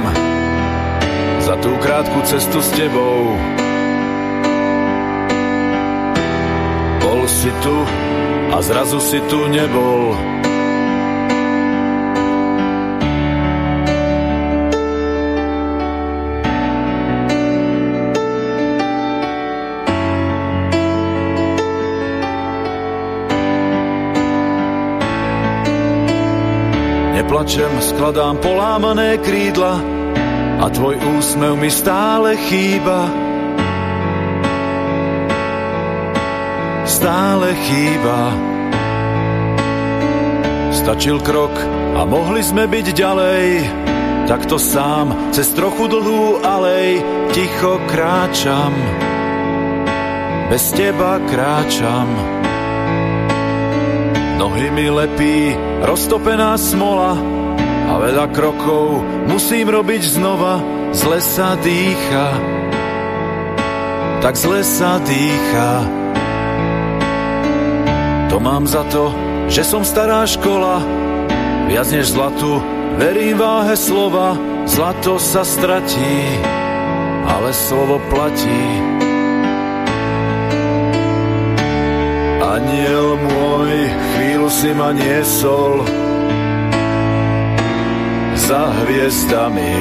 [1.47, 3.39] za tú krátku cestu s tebou.
[6.99, 7.77] Bol si tu
[8.51, 10.30] a zrazu si tu nebol.
[27.41, 29.81] Neplačem, skladám polámané krídla
[30.61, 33.09] a tvoj úsmev mi stále chýba.
[36.85, 38.19] Stále chýba.
[40.69, 41.49] Stačil krok
[41.97, 43.45] a mohli sme byť ďalej,
[44.29, 47.01] takto sám cez trochu dlhú alej
[47.33, 48.69] ticho kráčam.
[50.45, 52.05] Bez teba kráčam.
[54.41, 55.53] Nohy mi lepí
[55.85, 57.13] roztopená smola
[57.61, 60.57] a veľa krokov musím robiť znova.
[60.97, 62.27] Zle sa dýcha,
[64.25, 65.85] tak zle sa dýcha.
[68.33, 69.13] To mám za to,
[69.45, 70.81] že som stará škola,
[71.69, 72.65] viac než zlatu,
[72.97, 74.33] verím váhe slova,
[74.65, 76.17] zlato sa stratí,
[77.29, 79.00] ale slovo platí.
[82.51, 85.87] Aniel môj, chvíľu si ma niesol
[88.35, 89.71] za hviezdami,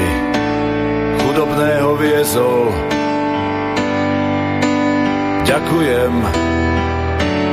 [1.19, 2.71] chudobného viezol.
[5.51, 6.15] Ďakujem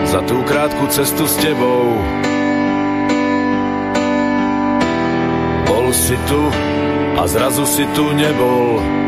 [0.06, 1.98] za tú krátku cestu s tebou.
[5.66, 6.42] Bol si tu
[7.18, 9.07] a zrazu si tu nebol.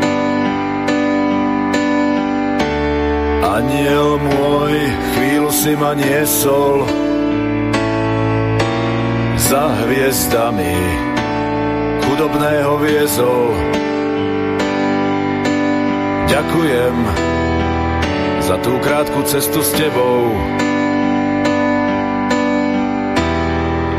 [3.60, 6.80] Aniel môj, chvíľu si ma niesol
[9.36, 10.80] za hviezdami,
[12.00, 13.52] chudobného viezol.
[16.24, 16.96] Ďakujem
[18.48, 20.32] za tú krátku cestu s tebou.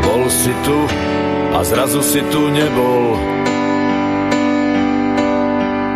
[0.01, 0.77] Bol si tu
[1.53, 3.13] a zrazu si tu nebol.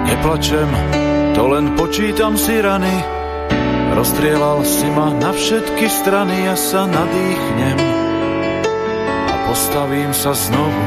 [0.06, 0.70] Neplačem,
[1.34, 3.15] to len počítam si rany,
[4.06, 7.78] Rozstrielal si ma na všetky strany, ja sa nadýchnem
[9.02, 10.82] a postavím sa znovu.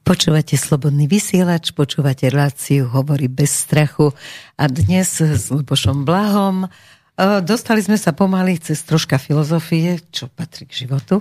[0.00, 4.16] Počúvate Slobodný vysielač, počúvate reláciu Hovorí bez strachu
[4.56, 6.68] a dnes s Lubošom Blahom e,
[7.44, 11.20] dostali sme sa pomaly cez troška filozofie, čo patrí k životu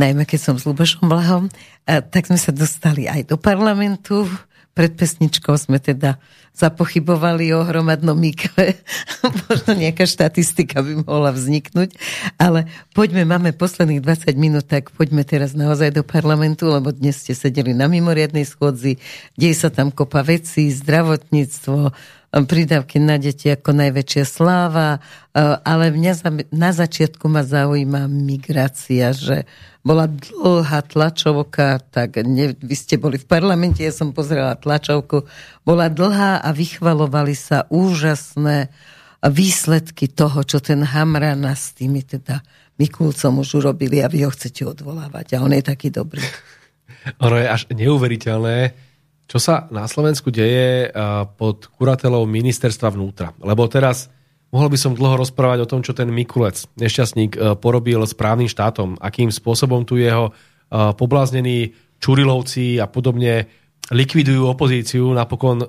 [0.00, 1.52] najmä keď som s Lubošom Blahom,
[1.84, 4.24] tak sme sa dostali aj do parlamentu.
[4.72, 6.16] Pred pesničkou sme teda
[6.56, 8.80] zapochybovali o hromadnom mikve.
[9.50, 11.94] Možno nejaká štatistika by mohla vzniknúť.
[12.38, 17.34] Ale poďme, máme posledných 20 minút, tak poďme teraz naozaj do parlamentu, lebo dnes ste
[17.34, 18.96] sedeli na mimoriadnej schôdzi,
[19.36, 21.90] deje sa tam kopa vecí, zdravotníctvo,
[22.30, 25.02] prídavky na deti ako najväčšia sláva,
[25.66, 26.12] ale mňa
[26.54, 29.50] na začiatku ma zaujíma migrácia, že
[29.80, 35.24] bola dlhá tlačovka, tak ne, vy ste boli v parlamente, ja som pozrela tlačovku,
[35.64, 38.68] bola dlhá a vychvalovali sa úžasné
[39.24, 42.40] výsledky toho, čo ten Hamrana s tými teda
[42.80, 46.24] Mikulcom už urobili a vy ho chcete odvolávať a on je taký dobrý.
[47.24, 48.76] Ono je až neuveriteľné,
[49.24, 50.92] čo sa na Slovensku deje
[51.36, 53.32] pod kuratelou ministerstva vnútra.
[53.40, 54.12] Lebo teraz
[54.50, 58.50] Mohol by som dlho rozprávať o tom, čo ten Mikulec, nešťastník, e, porobil s právnym
[58.50, 60.32] štátom, akým spôsobom tu jeho e,
[60.98, 61.70] pobláznení
[62.02, 63.46] Čurilovci a podobne
[63.94, 65.06] likvidujú opozíciu.
[65.14, 65.66] Napokon e,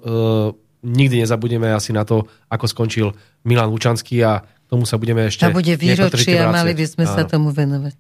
[0.82, 3.14] nikdy nezabudeme asi na to, ako skončil
[3.45, 5.45] Milan Lučanský a tomu sa budeme ešte...
[5.45, 7.95] A bude výročie a mali by sme sa tomu venovať.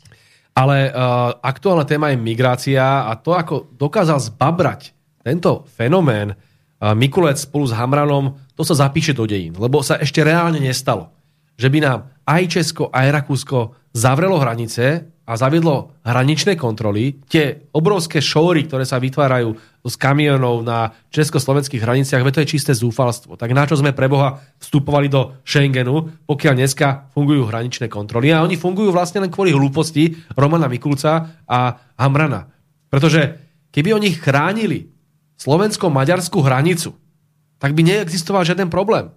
[0.51, 4.91] Ale uh, aktuálna téma je migrácia a to, ako dokázal zbabrať
[5.23, 6.35] tento fenomén,
[6.81, 11.13] Mikulec spolu s Hamranom, to sa zapíše do dejín, lebo sa ešte reálne nestalo,
[11.53, 17.21] že by nám aj Česko, aj Rakúsko zavrelo hranice a zaviedlo hraničné kontroly.
[17.29, 19.53] Tie obrovské šóry, ktoré sa vytvárajú
[19.85, 23.37] z kamionov na československých hraniciach, to je čisté zúfalstvo.
[23.37, 28.33] Tak na čo sme pre Boha vstupovali do Schengenu, pokiaľ dneska fungujú hraničné kontroly.
[28.33, 31.59] A oni fungujú vlastne len kvôli hlúposti Romana Mikulca a
[31.95, 32.49] Hamrana.
[32.89, 33.37] Pretože
[33.71, 34.89] keby oni chránili
[35.41, 36.93] slovensko-maďarskú hranicu,
[37.57, 39.09] tak by neexistoval žiaden problém.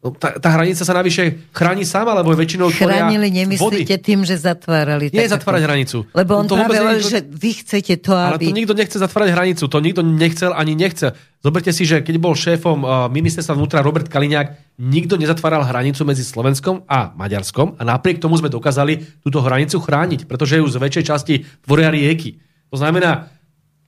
[0.00, 4.00] No, tá, tá hranica sa navyše chráni sama, lebo väčšinou Chránili, nemyslíte vody.
[4.00, 5.12] tým, že zatvárali?
[5.12, 6.08] Nie zatvárať hranicu.
[6.16, 8.48] Lebo on to práve hovorí, že vy chcete to, aby...
[8.48, 11.12] Ale to nikto nechce zatvárať hranicu, to nikto nechcel ani nechce.
[11.44, 12.80] Zoberte si, že keď bol šéfom
[13.12, 18.48] ministerstva vnútra Robert Kaliňák, nikto nezatváral hranicu medzi Slovenskom a Maďarskom a napriek tomu sme
[18.48, 22.40] dokázali túto hranicu chrániť, pretože ju z väčšej časti tvoria rieky.
[22.72, 23.28] To znamená,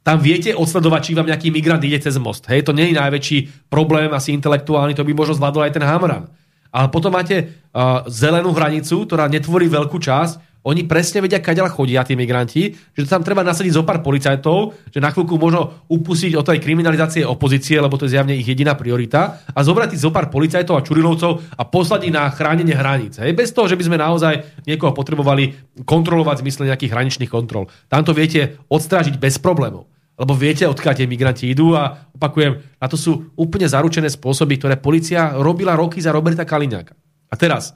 [0.02, 2.46] tam viete odsledovať, či vám nejaký migrant ide cez most.
[2.50, 6.26] Hej, to nie je najväčší problém, asi intelektuálny, to by možno zvládol aj ten Hamran.
[6.74, 12.06] Ale potom máte uh, zelenú hranicu, ktorá netvorí veľkú časť oni presne vedia, kaďal chodia
[12.06, 16.46] tí migranti, že tam treba nasadiť zo pár policajtov, že na chvíľku možno upustiť od
[16.46, 20.78] tej kriminalizácie opozície, lebo to je zjavne ich jediná priorita, a zobrať zo pár policajtov
[20.78, 23.18] a čurilovcov a poslať ich na chránenie hraníc.
[23.18, 23.34] Hej?
[23.34, 27.66] Bez toho, že by sme naozaj niekoho potrebovali kontrolovať v zmysle nejakých hraničných kontrol.
[27.90, 29.91] Tam to viete odstrážiť bez problémov.
[30.12, 34.76] Lebo viete, odkiaľ tie migranti idú a opakujem, na to sú úplne zaručené spôsoby, ktoré
[34.76, 36.92] policia robila roky za Roberta Kaliňáka.
[37.32, 37.72] A teraz,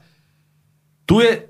[1.09, 1.49] tu je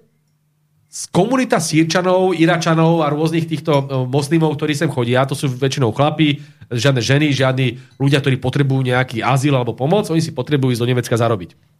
[1.10, 6.40] komunita sírčanov, iračanov a rôznych týchto e, moslimov, ktorí sem chodia, to sú väčšinou chlapí,
[6.70, 7.66] žiadne ženy, žiadni
[8.00, 11.75] ľudia, ktorí potrebujú nejaký azyl alebo pomoc, oni si potrebujú ísť do Nemecka zarobiť.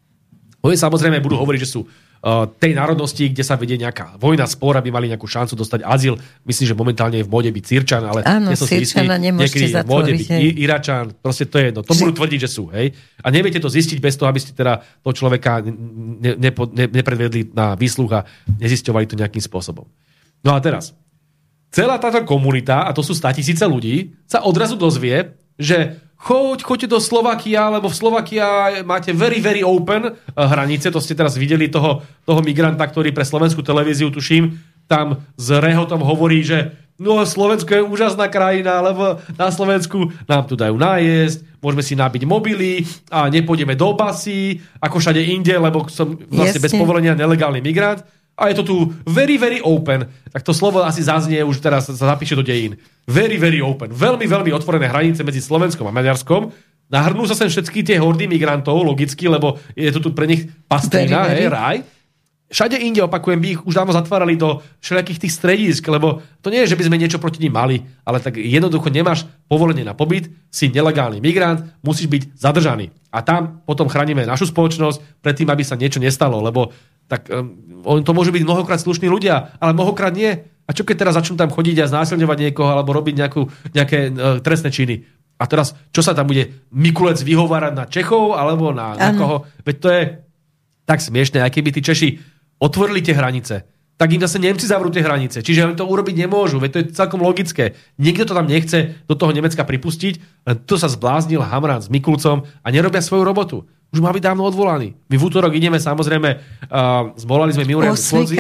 [0.64, 4.74] Oni samozrejme budú hovoriť, že sú uh, tej národnosti, kde sa vedie nejaká vojna, spor,
[4.80, 6.16] aby mali nejakú šancu dostať azyl.
[6.42, 9.70] Myslím, že momentálne je v mode byť Sýrčan, ale Áno, nie som si istý, niekedy
[9.70, 10.28] je v mode byť.
[10.56, 11.80] Iračan, proste to je jedno.
[11.84, 12.72] To budú tvrdiť, že sú.
[12.72, 12.96] Hej?
[13.22, 17.52] A neviete to zistiť bez toho, aby ste teda toho človeka ne, ne, ne, nepredvedli
[17.54, 18.24] na výsluch a
[18.58, 19.86] nezisťovali to nejakým spôsobom.
[20.42, 20.96] No a teraz,
[21.70, 27.00] celá táto komunita, a to sú statisíce ľudí, sa odrazu dozvie, že choď, choďte do
[27.00, 28.46] Slovakia, lebo v Slovakia
[28.82, 33.24] máte very, very open eh, hranice, to ste teraz videli toho, toho migranta, ktorý pre
[33.24, 34.56] slovenskú televíziu, tuším,
[34.88, 40.56] tam s rehotom hovorí, že no Slovensko je úžasná krajina, lebo na Slovensku nám tu
[40.56, 46.16] dajú nájsť, môžeme si nabiť mobily a nepôjdeme do basy, ako všade inde, lebo som
[46.30, 46.64] vlastne Jasne.
[46.64, 48.00] bez povolenia nelegálny migrant
[48.36, 48.76] a je to tu
[49.08, 50.04] very, very open.
[50.28, 52.76] Tak to slovo asi zaznie, už teraz sa zapíše do dejín.
[53.08, 53.88] Very, very open.
[53.88, 56.52] Veľmi, veľmi otvorené hranice medzi Slovenskom a Maďarskom.
[56.86, 61.26] Nahrnú sa sem všetky tie hordy migrantov, logicky, lebo je to tu pre nich pastrina,
[61.32, 61.76] hej, raj.
[62.46, 66.62] Všade inde, opakujem, by ich už dávno zatvárali do všelijakých tých stredísk, lebo to nie
[66.62, 70.30] je, že by sme niečo proti nim mali, ale tak jednoducho nemáš povolenie na pobyt,
[70.46, 72.94] si nelegálny migrant, musíš byť zadržaný.
[73.10, 76.70] A tam potom chránime našu spoločnosť pred tým, aby sa niečo nestalo, lebo
[77.10, 80.46] tak um, to môžu byť mnohokrát slušní ľudia, ale mnohokrát nie.
[80.66, 83.42] A čo keď teraz začnú tam chodiť a znásilňovať niekoho alebo robiť nejakú,
[83.74, 85.02] nejaké uh, trestné činy?
[85.36, 89.44] A teraz, čo sa tam bude Mikulec vyhovárať na Čechov alebo na, na koho?
[89.66, 90.02] Veď to je
[90.86, 95.00] tak smiešne, aj keby tí Češi otvorili tie hranice, tak im zase Nemci zavrú tie
[95.00, 95.40] hranice.
[95.40, 97.72] Čiže oni to urobiť nemôžu, veď to je celkom logické.
[97.96, 102.44] Nikto to tam nechce do toho Nemecka pripustiť, len to sa zbláznil Hamran s Mikulcom
[102.44, 103.64] a nerobia svoju robotu
[103.94, 104.92] už mal byť dávno odvolaný.
[105.08, 107.64] My v útorok ideme, samozrejme, uh, zvolali sme
[107.96, 108.36] schôdzi.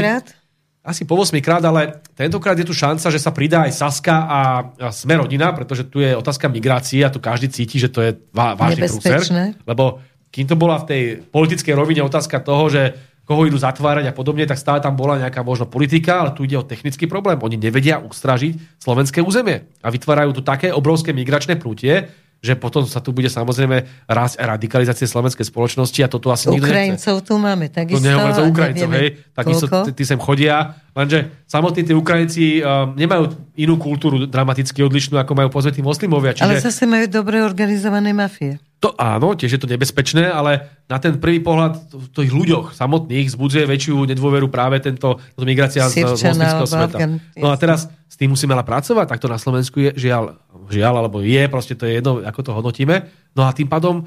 [0.86, 4.40] Asi po 8 krát, ale tentokrát je tu šanca, že sa pridá aj Saska a,
[4.78, 8.14] a Sme rodina, pretože tu je otázka migrácie a tu každý cíti, že to je
[8.30, 9.18] vá, vážny prúser.
[9.66, 9.98] Lebo
[10.30, 12.94] kým to bola v tej politickej rovine otázka toho, že
[13.26, 16.54] koho idú zatvárať a podobne, tak stále tam bola nejaká možno politika, ale tu ide
[16.54, 17.36] o technický problém.
[17.42, 22.06] Oni nevedia ustražiť slovenské územie a vytvárajú tu také obrovské migračné prútie,
[22.46, 27.16] že potom sa tu bude samozrejme rásť radikalizácie slovenskej spoločnosti a toto asi nikto Ukrajincov
[27.18, 27.26] nechce.
[27.26, 27.98] tu máme, takisto.
[27.98, 33.34] To nehovorím o Ukrajincov, hej, takisto tí sem chodia, lenže samotní tí Ukrajinci um, nemajú
[33.58, 36.36] inú kultúru dramaticky odlišnú, ako majú pozve tí moslimovia.
[36.36, 36.44] Čiže...
[36.46, 38.60] Ale zase majú dobre organizované mafie.
[38.84, 43.32] To áno, tiež je to nebezpečné, ale na ten prvý pohľad v tých ľuďoch samotných
[43.32, 46.98] zbudzuje väčšiu nedôveru práve tento, tento migrácia z, z moslimského sveta.
[47.40, 50.36] No a teraz s tým musíme ale pracovať, tak to na Slovensku je žiaľ,
[50.68, 53.08] žiaľ, alebo je, proste to je jedno, ako to hodnotíme.
[53.32, 54.04] No a tým pádom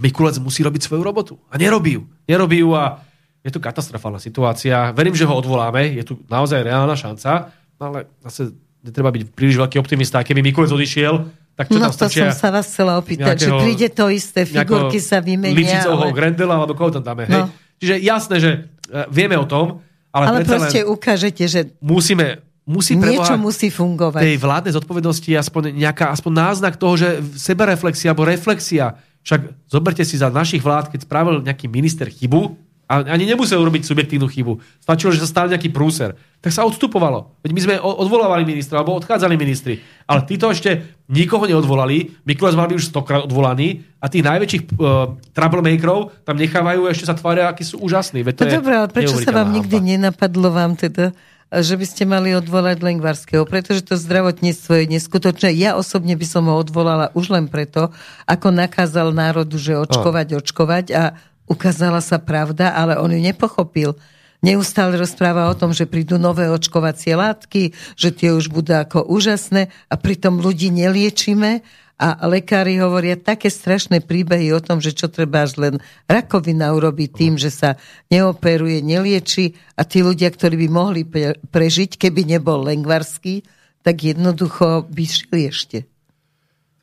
[0.00, 1.40] Mikulec musí robiť svoju robotu.
[1.48, 2.04] A nerobí ju.
[2.28, 3.00] Nerobí ju a
[3.40, 4.92] je tu katastrofálna situácia.
[4.92, 8.52] Verím, že ho odvoláme, je tu naozaj reálna šanca, ale zase
[8.84, 10.20] netreba byť príliš veľký optimista.
[10.24, 13.92] Keby Mikulec odišiel, tak čo no tam to som sa vás chcela opýtať, že príde
[13.92, 15.52] to isté, figurky sa vymenia.
[15.52, 16.16] Lipšicovho ale...
[16.16, 17.28] Grendela, alebo koho tam dáme.
[17.28, 17.28] No.
[17.28, 17.42] Hej?
[17.84, 18.50] Čiže jasné, že
[18.88, 24.24] uh, vieme o tom, ale, ale proste ukážete, že musíme, musí niečo musí fungovať.
[24.24, 28.96] tej vládnej zodpovednosti aspoň nejaká, aspoň náznak toho, že sebereflexia alebo reflexia.
[29.20, 32.56] Však zoberte si za našich vlád, keď spravil nejaký minister chybu,
[32.90, 34.58] a ani nemusel urobiť subjektívnu chybu.
[34.82, 36.18] Stačilo, že sa stal nejaký prúser.
[36.42, 37.38] Tak sa odstupovalo.
[37.38, 39.78] Veď my sme odvolávali ministra, alebo odchádzali ministri.
[40.10, 42.18] Ale títo ešte nikoho neodvolali.
[42.26, 47.14] Mikuláš mal byť už stokrát odvolaný a tých najväčších uh, troublemakerov tam nechávajú ešte sa
[47.14, 48.26] tvária, akí sú úžasní.
[48.26, 49.90] Veď to no dobré, ale prečo sa vám nikdy hamba.
[49.94, 51.14] nenapadlo vám teda
[51.50, 55.50] že by ste mali odvolať Lengvarského, pretože to zdravotníctvo je neskutočné.
[55.58, 57.90] Ja osobne by som ho odvolala už len preto,
[58.30, 61.02] ako nakázal národu, že očkovať, očkovať a
[61.50, 63.98] ukázala sa pravda, ale on ju nepochopil.
[64.40, 69.68] Neustále rozpráva o tom, že prídu nové očkovacie látky, že tie už budú ako úžasné
[69.90, 71.60] a pritom ľudí neliečíme
[72.00, 75.74] a lekári hovoria také strašné príbehy o tom, že čo treba až len
[76.08, 77.76] rakovina urobiť tým, že sa
[78.08, 81.04] neoperuje, nelieči a tí ľudia, ktorí by mohli
[81.44, 83.44] prežiť, keby nebol lengvarský,
[83.84, 85.78] tak jednoducho by šli ešte.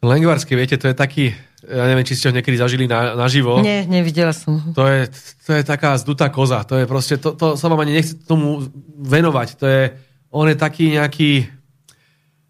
[0.05, 1.33] Lengvarský, viete, to je taký,
[1.67, 3.59] ja neviem, či ste ho niekedy zažili na, naživo.
[3.59, 4.69] Nie, nevidela som ho.
[4.71, 5.11] To je,
[5.43, 6.63] to je taká zdutá koza.
[6.63, 8.63] To je proste, to, to sa vám ani nechce tomu
[9.03, 9.47] venovať.
[9.59, 9.83] To je,
[10.31, 11.51] on je taký nejaký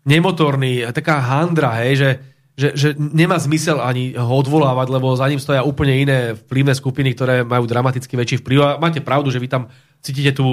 [0.07, 2.09] nemotorný, taká handra, hej, že,
[2.55, 6.17] že, že nemá zmysel ani ho odvolávať, lebo za ním stoja úplne iné
[6.47, 8.59] vplyvné skupiny, ktoré majú dramaticky väčší vplyv.
[8.63, 9.67] A máte pravdu, že vy tam
[9.99, 10.45] cítite tú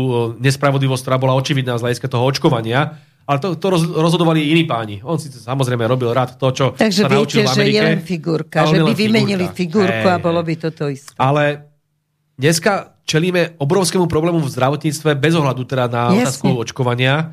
[0.43, 5.01] nespravodlivosť, ktorá bola očividná z hľadiska toho očkovania ale to, to rozhodovali iní páni.
[5.01, 7.73] On si samozrejme robil rád to, čo Takže sa naučil viete, v Amerike.
[7.73, 11.17] že je len figurka, že by vymenili figurku hey, a bolo by toto isté.
[11.17, 11.73] Ale
[12.37, 16.21] dneska čelíme obrovskému problému v zdravotníctve bez ohľadu teda na Jasne.
[16.21, 17.33] otázku očkovania,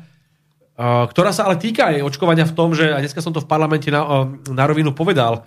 [0.80, 3.92] ktorá sa ale týka aj očkovania v tom, že, a dneska som to v parlamente
[3.92, 5.44] na, na rovinu povedal,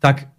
[0.00, 0.32] tak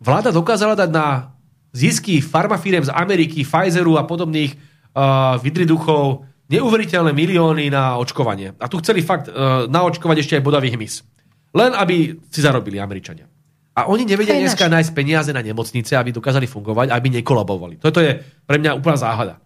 [0.00, 1.32] vláda dokázala dať na
[1.72, 8.58] zisky farmafírem z Ameriky, Pfizeru a podobných uh, vidriduchov neuveriteľné milióny na očkovanie.
[8.58, 11.06] A tu chceli fakt uh, naočkovať ešte aj bodavý hmyz.
[11.54, 13.30] Len aby si zarobili Američania.
[13.74, 17.78] A oni nevedia Hej, dneska nájsť peniaze na nemocnice, aby dokázali fungovať, aby nekolabovali.
[17.78, 19.38] Toto je pre mňa úplná záhada.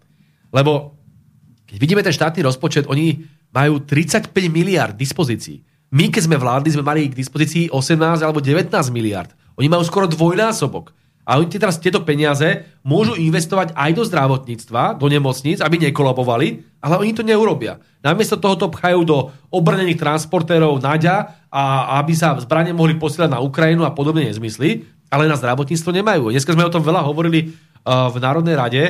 [0.49, 0.97] Lebo
[1.69, 3.21] keď vidíme ten štátny rozpočet, oni
[3.53, 5.61] majú 35 miliard dispozícií.
[5.93, 9.31] My, keď sme vládli, sme mali k dispozícii 18 alebo 19 miliard.
[9.55, 10.91] Oni majú skoro dvojnásobok.
[11.25, 17.01] A oni teraz tieto peniaze môžu investovať aj do zdravotníctva, do nemocníc, aby nekolabovali, ale
[17.01, 17.81] oni to neurobia.
[18.05, 23.41] Namiesto toho to pchajú do obrnených transportérov Naďa a aby sa zbranie mohli posielať na
[23.41, 26.29] Ukrajinu a podobne nezmysly, ale na zdravotníctvo nemajú.
[26.29, 28.83] Dneska sme o tom veľa hovorili uh, v Národnej rade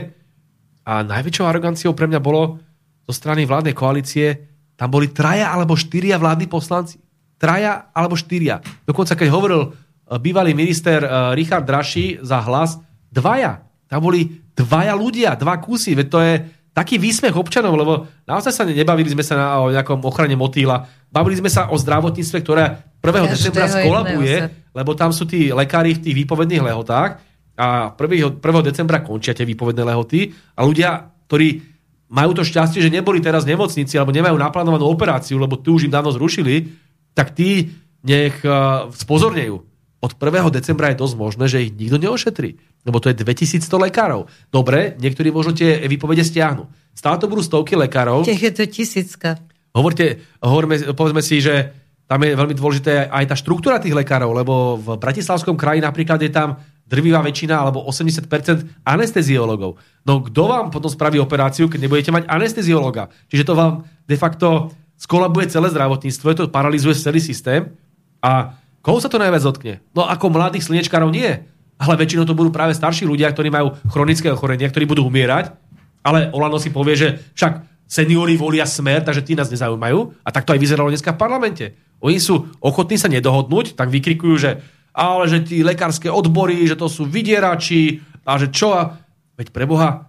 [0.84, 2.60] a najväčšou aroganciou pre mňa bolo
[3.08, 4.28] zo strany vládnej koalície,
[4.76, 7.00] tam boli traja alebo štyria vládni poslanci.
[7.40, 8.60] Traja alebo štyria.
[8.84, 9.72] Dokonca keď hovoril
[10.06, 12.78] bývalý minister eh, Richard Draši za hlas,
[13.10, 13.66] dvaja.
[13.90, 15.98] Tam boli dvaja ľudia, dva kusy.
[15.98, 16.34] Veď to je
[16.76, 21.40] taký výsmech občanov, lebo naozaj sa nebavili sme sa na, o nejakom ochrane motýla, bavili
[21.40, 22.64] sme sa o zdravotníctve, ktoré
[23.00, 23.32] 1.
[23.32, 24.36] decembra skolabuje,
[24.76, 27.24] lebo tam sú tí lekári v tých výpovedných lehotách
[27.56, 28.44] a 1.
[28.44, 28.68] 1.
[28.68, 31.64] decembra končia tie výpovedné lehoty a ľudia, ktorí
[32.12, 35.88] majú to šťastie, že neboli teraz v nemocnici alebo nemajú naplánovanú operáciu, lebo tu už
[35.88, 36.76] im dávno zrušili,
[37.16, 37.72] tak tí
[38.04, 39.64] nech uh, spozornejú
[40.06, 40.54] od 1.
[40.54, 42.62] decembra je dosť možné, že ich nikto neošetrí.
[42.86, 44.30] Lebo to je 2100 lekárov.
[44.54, 46.70] Dobre, niektorí možno tie výpovede stiahnu.
[46.94, 48.22] Stále to budú stovky lekárov.
[48.22, 49.42] Tech je to tisícka.
[49.74, 51.74] Hovorte, hovorme, povedzme si, že
[52.06, 56.30] tam je veľmi dôležité aj tá štruktúra tých lekárov, lebo v Bratislavskom kraji napríklad je
[56.30, 59.82] tam drvivá väčšina alebo 80% anesteziologov.
[60.06, 63.10] No kto vám potom spraví operáciu, keď nebudete mať anesteziologa?
[63.26, 67.74] Čiže to vám de facto skolabuje celé zdravotníctvo, to paralizuje celý systém
[68.22, 68.54] a
[68.86, 69.82] Koho sa to najviac dotkne?
[69.98, 71.42] No ako mladých slnečkárov nie.
[71.82, 75.58] Ale väčšinou to budú práve starší ľudia, ktorí majú chronické ochorenia, ktorí budú umierať.
[76.06, 80.22] Ale Olano si povie, že však seniori volia smer, takže tí nás nezaujímajú.
[80.22, 81.66] A tak to aj vyzeralo dneska v parlamente.
[81.98, 84.62] Oni sú ochotní sa nedohodnúť, tak vykrikujú, že
[84.96, 88.72] ale že tí lekárske odbory, že to sú vydierači a že čo.
[88.72, 89.02] A...
[89.36, 90.08] Veď preboha,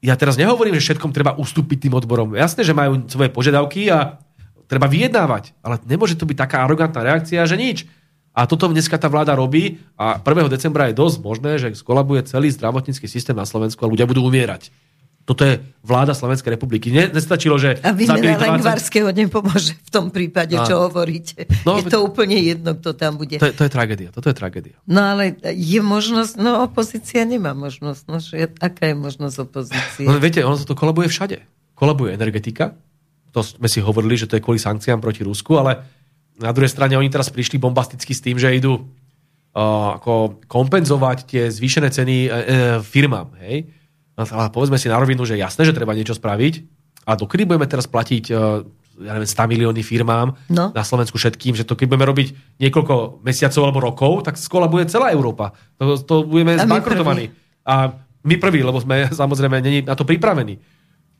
[0.00, 2.32] ja teraz nehovorím, že všetkom treba ustúpiť tým odborom.
[2.38, 4.22] Jasné, že majú svoje požiadavky a
[4.68, 5.56] treba vyjednávať.
[5.64, 7.88] Ale nemôže to byť taká arogantná reakcia, že nič.
[8.36, 10.46] A toto dneska tá vláda robí a 1.
[10.46, 14.70] decembra je dosť možné, že skolabuje celý zdravotnícky systém na Slovensku a ľudia budú umierať.
[15.28, 16.88] Toto je vláda Slovenskej republiky.
[16.88, 17.76] Nestačilo, že...
[17.84, 18.48] A výmena 20...
[18.48, 20.64] Lengvarského nepomôže v tom prípade, a...
[20.64, 21.44] čo hovoríte.
[21.68, 23.36] No, je to úplne jedno, kto tam bude.
[23.36, 24.08] To je, to je tragédia.
[24.08, 24.80] Toto je tragédia.
[24.88, 26.40] No ale je možnosť...
[26.40, 28.02] No opozícia nemá možnosť.
[28.08, 30.08] No, že, aká je možnosť opozície?
[30.08, 31.44] No viete, ono to kolabuje všade.
[31.76, 32.72] Kolabuje energetika,
[33.38, 35.78] to sme si hovorili, že to je kvôli sankciám proti Rusku, ale
[36.42, 41.42] na druhej strane oni teraz prišli bombasticky s tým, že idú uh, ako kompenzovať tie
[41.46, 42.30] zvýšené ceny uh,
[42.82, 43.30] firmám.
[43.42, 43.70] Hej?
[44.18, 46.54] Ale povedzme si na rovinu, že jasné, že treba niečo spraviť.
[47.06, 48.66] A dokedy budeme teraz platiť uh,
[48.98, 50.74] ja neviem, 100 milióny firmám no.
[50.74, 54.90] na Slovensku všetkým, že to keď budeme robiť niekoľko mesiacov alebo rokov, tak skola bude
[54.90, 55.54] celá Európa.
[55.78, 57.30] To, to budeme zbankrotovaní.
[57.62, 57.94] A
[58.26, 60.58] my prví, lebo sme samozrejme není na to pripravení.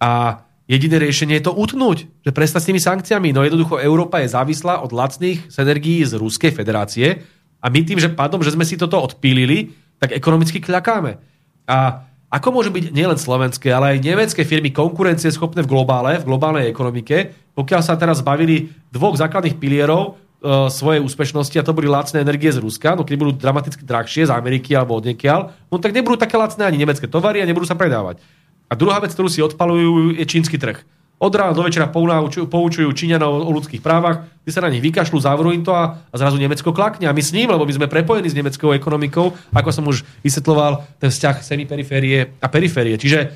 [0.03, 3.32] A Jediné riešenie je to utnúť, že prestať s tými sankciami.
[3.32, 7.24] No jednoducho Európa je závislá od lacných energií z Ruskej federácie
[7.65, 11.16] a my tým, že pádom, že sme si toto odpílili, tak ekonomicky kľakáme.
[11.65, 16.69] A ako môžu byť nielen slovenské, ale aj nemecké firmy konkurencieschopné v globále, v globálnej
[16.69, 22.20] ekonomike, pokiaľ sa teraz zbavili dvoch základných pilierov e, svojej úspešnosti a to boli lacné
[22.20, 25.97] energie z Ruska, no keď budú dramaticky drahšie z Ameriky alebo od niekiaľ, no tak
[25.97, 28.20] nebudú také lacné ani nemecké tovary a nebudú sa predávať.
[28.69, 30.85] A druhá vec, ktorú si odpalujú, je čínsky trh.
[31.19, 35.19] Od rána do večera poučujú, poučujú Číňanov o ľudských právach, ty sa na nich vykašľú,
[35.19, 37.11] zavrú im to a, a zrazu Nemecko klakne.
[37.11, 40.86] A my s ním, lebo my sme prepojení s nemeckou ekonomikou, ako som už vysvetloval,
[41.03, 42.95] ten vzťah semiperiférie a periférie.
[42.95, 43.35] Čiže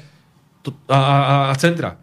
[0.63, 1.99] to, a, a, a centra.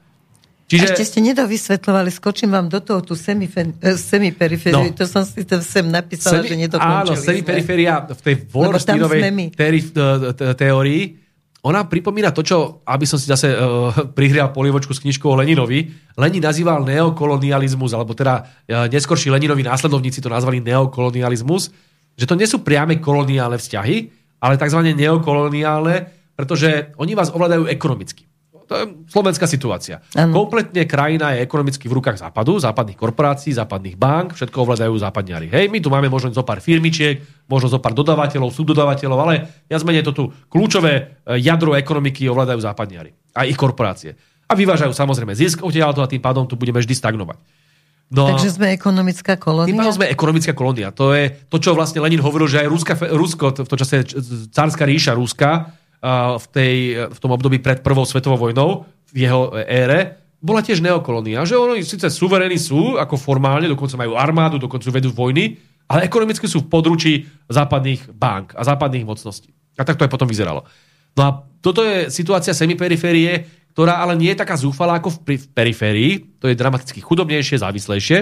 [0.70, 0.94] Čiže...
[0.94, 5.00] Ešte ste nedovysvetľovali, skočím vám do toho tú eh, semiperifériu, no.
[5.00, 6.50] to som si to sem napísala, Semi...
[6.52, 7.08] že nedokončili.
[7.10, 9.56] Áno, semiperiféria v tej Wallersteinovej
[10.54, 11.29] teórii,
[11.60, 16.44] ona pripomína to, čo, aby som si zase uh, prihrial polivočku s knižkou Leninovi, Lenin
[16.44, 21.72] nazýval neokolonializmus, alebo teda uh, neskorší Leninovi následovníci to nazvali neokolonializmus,
[22.16, 23.96] že to nie sú priame koloniálne vzťahy,
[24.40, 24.80] ale tzv.
[24.96, 25.96] neokoloniálne,
[26.36, 28.24] pretože oni vás ovládajú ekonomicky.
[28.70, 29.98] To je slovenská situácia.
[30.14, 30.46] Ano.
[30.46, 35.50] Kompletne krajina je ekonomicky v rukách západu, západných korporácií, západných bank, všetko ovládajú západňari.
[35.50, 37.18] Hej, my tu máme možno zo pár firmičiek,
[37.50, 41.04] možno zo pár dodávateľov, subdodávateľov, ale ja zmenie to tu kľúčové e,
[41.42, 44.14] jadro ekonomiky ovládajú západňari a ich korporácie.
[44.46, 47.42] A vyvážajú samozrejme zisk odtiaľto a tým pádom tu budeme vždy stagnovať.
[48.10, 49.70] No, Takže sme ekonomická kolónia?
[49.70, 50.90] Tým sme ekonomická kolónia.
[50.98, 53.96] To je to, čo vlastne Lenin hovoril, že aj Ruska, Rusko, v to čase
[54.50, 56.76] cárska ríša Ruska, v, tej,
[57.12, 61.44] v tom období pred prvou svetovou vojnou, v jeho ére, bola tiež neokolónia.
[61.44, 65.60] Že oni síce suverénni sú, ako formálne, dokonca majú armádu, dokonca vedú vojny,
[65.92, 67.14] ale ekonomicky sú v područí
[67.52, 69.52] západných bank a západných mocností.
[69.76, 70.64] A tak to aj potom vyzeralo.
[71.18, 76.12] No a toto je situácia semiperiférie, ktorá ale nie je taká zúfalá ako v periférii.
[76.40, 78.18] To je dramaticky chudobnejšie, závislejšie.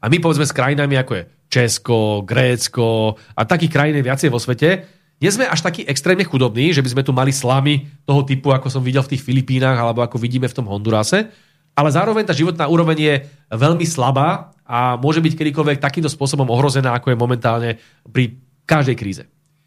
[0.00, 4.86] A my povedzme s krajinami ako je Česko, Grécko a takých krajín viacej vo svete,
[5.16, 8.68] nie sme až takí extrémne chudobní, že by sme tu mali slamy toho typu, ako
[8.68, 11.32] som videl v tých Filipínach alebo ako vidíme v tom Hondurase,
[11.76, 13.14] ale zároveň tá životná úroveň je
[13.52, 17.70] veľmi slabá a môže byť kedykoľvek takýmto spôsobom ohrozená, ako je momentálne
[18.08, 19.24] pri každej kríze.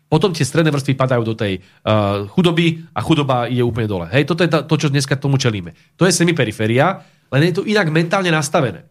[0.09, 4.05] Potom tie stredné vrstvy padajú do tej uh, chudoby a chudoba ide úplne dole.
[4.09, 5.77] Hej, toto je to, čo dneska tomu čelíme.
[6.01, 8.89] To je semiperiféria, len je to inak mentálne nastavené.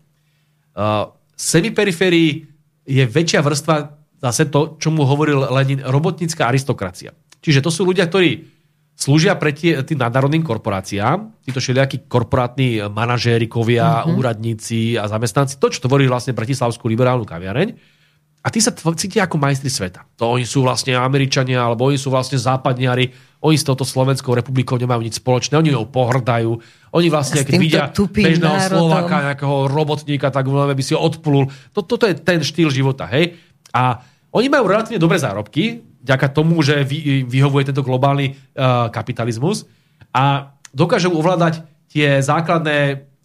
[0.78, 2.46] Uh, semiperiférii
[2.86, 7.14] je väčšia vrstva zase to, čo mu hovoril Lenin, robotnícka aristokracia.
[7.38, 8.58] Čiže to sú ľudia, ktorí
[8.98, 14.18] slúžia pre tie, tým nadnárodným korporáciám, títo všelijakí korporátni manažérikovia, uh-huh.
[14.18, 17.98] úradníci a zamestnanci, to, čo tvorí vlastne Bratislavskú liberálnu kaviareň.
[18.38, 20.06] A tí sa cítia ako majstri sveta.
[20.14, 23.10] To oni sú vlastne Američania, alebo oni sú vlastne západniari,
[23.42, 26.58] oni s touto Slovenskou republikou nemajú nič spoločné, oni ho pohrdajú.
[26.94, 31.50] Oni vlastne, keď vidia bežného Slováka, nejakého robotníka, tak by si ho odplul.
[31.74, 33.38] Toto je ten štýl života, hej?
[33.74, 39.64] A oni majú relatívne dobré zárobky, vďaka tomu, že vy, vyhovuje tento globálny uh, kapitalizmus
[40.14, 42.78] a dokážu ovládať tie základné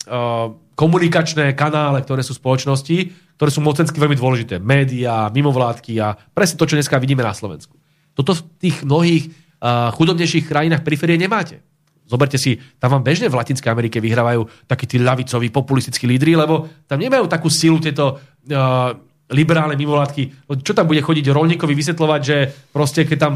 [0.08, 4.58] uh, komunikačné kanále, ktoré sú spoločnosti, ktoré sú mocensky veľmi dôležité.
[4.58, 7.78] Média, mimovládky a presne to, čo dneska vidíme na Slovensku.
[8.18, 11.62] Toto v tých mnohých uh, chudobnejších krajinách periférie nemáte.
[12.04, 16.68] Zoberte si, tam vám bežne v Latinskej Amerike vyhrávajú takí tí ľavicoví populistickí lídry, lebo
[16.84, 18.92] tam nemajú takú silu tieto uh,
[19.34, 22.38] liberálne mimovládky, čo tam bude chodiť rolníkovi vysvetľovať, že
[22.70, 23.34] proste keď tam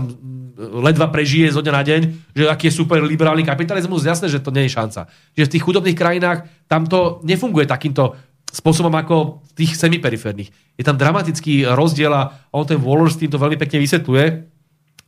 [0.57, 2.01] ledva prežije zo dňa na deň,
[2.33, 5.05] že aký je super liberálny kapitalizmus, jasné, že to nie je šanca.
[5.37, 8.17] Že v tých chudobných krajinách tam to nefunguje takýmto
[8.49, 10.49] spôsobom ako v tých semiperiférnych.
[10.79, 14.25] Je tam dramatický rozdiel a on ten Wallerstein to veľmi pekne vysvetľuje,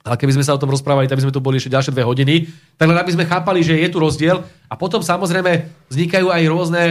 [0.05, 2.07] ale keby sme sa o tom rozprávali, tak by sme tu boli ešte ďalšie dve
[2.07, 2.47] hodiny.
[2.79, 4.39] Tak len aby sme chápali, že je tu rozdiel.
[4.71, 6.83] A potom samozrejme vznikajú aj rôzne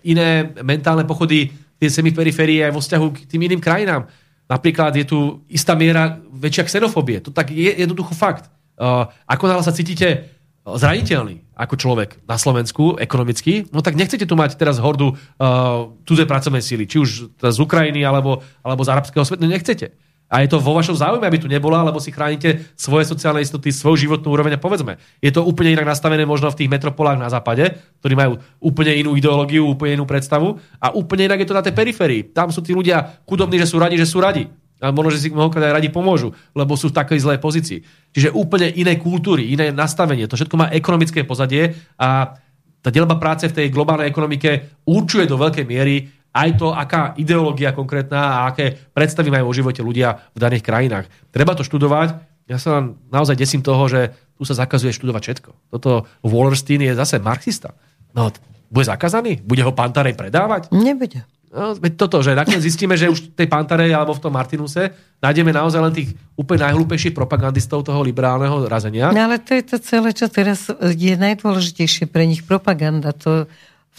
[0.00, 1.52] iné mentálne pochody
[1.84, 4.08] tie semiperiférie aj vo vzťahu k tým iným krajinám.
[4.48, 7.20] Napríklad je tu istá miera väčšia xenofóbie.
[7.20, 8.48] To tak je jednoducho fakt.
[8.80, 10.32] Uh, ako náhle sa cítite
[10.64, 16.24] zraniteľný ako človek na Slovensku ekonomicky, no tak nechcete tu mať teraz hordu uh, cudzej
[16.24, 19.92] pracovnej síly, či už z Ukrajiny alebo, alebo z arabského sveta, nechcete.
[20.32, 23.70] A je to vo vašom záujme, aby tu nebola, lebo si chránite svoje sociálne istoty,
[23.70, 24.56] svoju životnú úroveň.
[24.56, 28.40] A povedzme, je to úplne inak nastavené možno v tých metropolách na západe, ktorí majú
[28.58, 30.58] úplne inú ideológiu, úplne inú predstavu.
[30.80, 32.32] A úplne inak je to na tej periférii.
[32.32, 34.48] Tam sú tí ľudia chudobní, že sú radi, že sú radi.
[34.82, 37.78] A možno, že si mnohokrát aj radi pomôžu, lebo sú v takej zlej pozícii.
[38.10, 40.26] Čiže úplne iné kultúry, iné nastavenie.
[40.26, 42.36] To všetko má ekonomické pozadie a
[42.84, 47.70] tá delba práce v tej globálnej ekonomike určuje do veľkej miery aj to, aká ideológia
[47.70, 51.06] konkrétna a aké predstavy majú o živote ľudia v daných krajinách.
[51.30, 52.18] Treba to študovať.
[52.50, 55.50] Ja sa naozaj desím toho, že tu sa zakazuje študovať všetko.
[55.70, 57.72] Toto Wallerstein je zase marxista.
[58.12, 58.34] No,
[58.66, 59.40] bude zakázaný?
[59.46, 60.74] Bude ho Pantarej predávať?
[60.74, 61.22] Nebude.
[61.54, 64.90] No, toto, že nakoniec zistíme, že už v tej Pantarej alebo v tom Martinuse
[65.22, 69.14] nájdeme naozaj len tých úplne najhlúpejších propagandistov toho liberálneho razenia.
[69.14, 73.14] No ale to je to celé, čo teraz je najdôležitejšie pre nich propaganda.
[73.22, 73.46] To,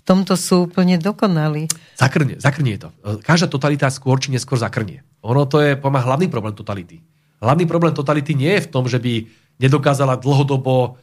[0.06, 1.66] tomto sú úplne dokonalí.
[1.98, 2.94] Zakrnie, zakrnie to.
[3.26, 5.02] Každá totalita skôr či neskôr zakrnie.
[5.26, 7.02] Ono to je pomáha hlavný problém totality.
[7.42, 9.26] Hlavný problém totality nie je v tom, že by
[9.58, 11.02] nedokázala dlhodobo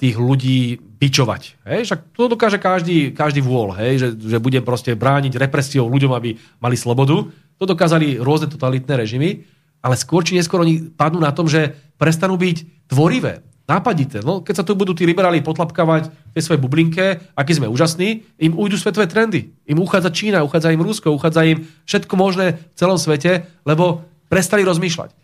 [0.00, 1.68] tých ľudí bičovať.
[1.68, 1.80] Hej?
[1.84, 4.00] Však to dokáže každý, každý vôľ, hej?
[4.00, 7.28] Že, že bude proste brániť represiou ľuďom, aby mali slobodu.
[7.60, 9.44] To dokázali rôzne totalitné režimy,
[9.84, 14.20] ale skôr či neskôr oni padnú na tom, že prestanú byť tvorivé nápadité.
[14.20, 18.24] No, keď sa tu budú tí liberáli potlapkávať v tej svojej bublinke, aký sme úžasní,
[18.40, 19.56] im ujdu svetové trendy.
[19.64, 24.68] Im uchádza Čína, uchádza im Rusko, uchádza im všetko možné v celom svete, lebo prestali
[24.68, 25.16] rozmýšľať.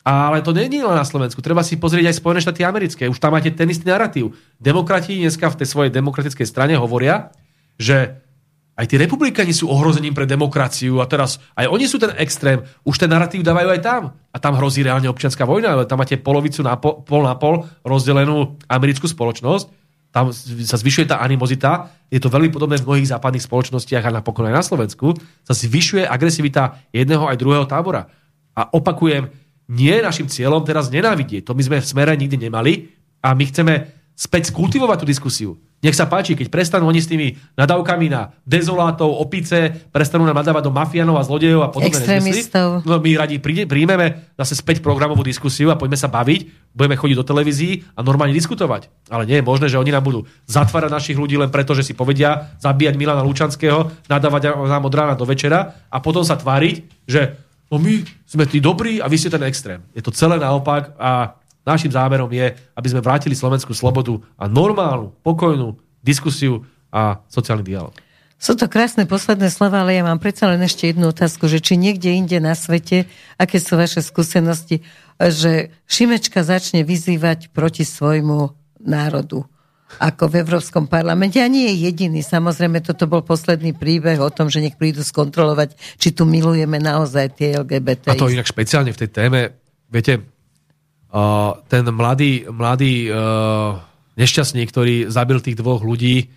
[0.00, 1.44] Ale to je len na Slovensku.
[1.44, 3.04] Treba si pozrieť aj Spojené štáty americké.
[3.04, 4.32] Už tam máte ten istý narratív.
[4.56, 7.28] Demokrati dneska v tej svojej demokratickej strane hovoria,
[7.76, 8.16] že
[8.78, 12.64] aj tí republikáni sú ohrozením pre demokraciu a teraz aj oni sú ten extrém.
[12.86, 14.02] Už ten narratív dávajú aj tam.
[14.32, 17.68] A tam hrozí reálne občianská vojna, ale tam máte polovicu na pol, pol na pol
[17.84, 19.68] rozdelenú americkú spoločnosť.
[20.10, 21.92] Tam sa zvyšuje tá animozita.
[22.10, 25.14] Je to veľmi podobné v mnohých západných spoločnostiach a napokon aj na Slovensku.
[25.44, 28.10] Sa zvyšuje agresivita jedného aj druhého tábora.
[28.56, 29.30] A opakujem,
[29.70, 31.46] nie je našim cieľom teraz nenávidieť.
[31.46, 32.90] To my sme v smere nikdy nemali
[33.22, 35.50] a my chceme späť skultivovať tú diskusiu.
[35.80, 40.68] Nech sa páči, keď prestanú oni s tými nadávkami na dezolátov, opice, prestanú nám nadávať
[40.68, 42.84] do mafiánov a zlodejov a podobné Extrémistov.
[42.84, 47.24] No, my radi príjmeme zase späť programovú diskusiu a poďme sa baviť, budeme chodiť do
[47.24, 48.92] televízií a normálne diskutovať.
[49.08, 51.96] Ale nie je možné, že oni nám budú zatvárať našich ľudí len preto, že si
[51.96, 57.40] povedia zabíjať Milana Lučanského, nadávať nám od rána do večera a potom sa tváriť, že
[57.72, 59.80] no my sme tí dobrí a vy ste ten extrém.
[59.96, 65.12] Je to celé naopak a Našim zámerom je, aby sme vrátili slovenskú slobodu a normálnu,
[65.20, 67.92] pokojnú diskusiu a sociálny dialog.
[68.40, 71.76] Sú to krásne posledné slova, ale ja mám predsa len ešte jednu otázku, že či
[71.76, 73.04] niekde inde na svete,
[73.36, 74.80] aké sú vaše skúsenosti,
[75.20, 79.44] že Šimečka začne vyzývať proti svojmu národu
[80.00, 81.42] ako v Európskom parlamente.
[81.42, 82.22] A nie je jediný.
[82.22, 87.36] Samozrejme, toto bol posledný príbeh o tom, že nech prídu skontrolovať, či tu milujeme naozaj
[87.36, 88.14] tie LGBT.
[88.14, 89.40] A to inak špeciálne v tej téme,
[89.90, 90.29] viete,
[91.66, 93.82] ten mladý, mladý uh,
[94.14, 96.30] nešťastník, ktorý zabil tých dvoch ľudí,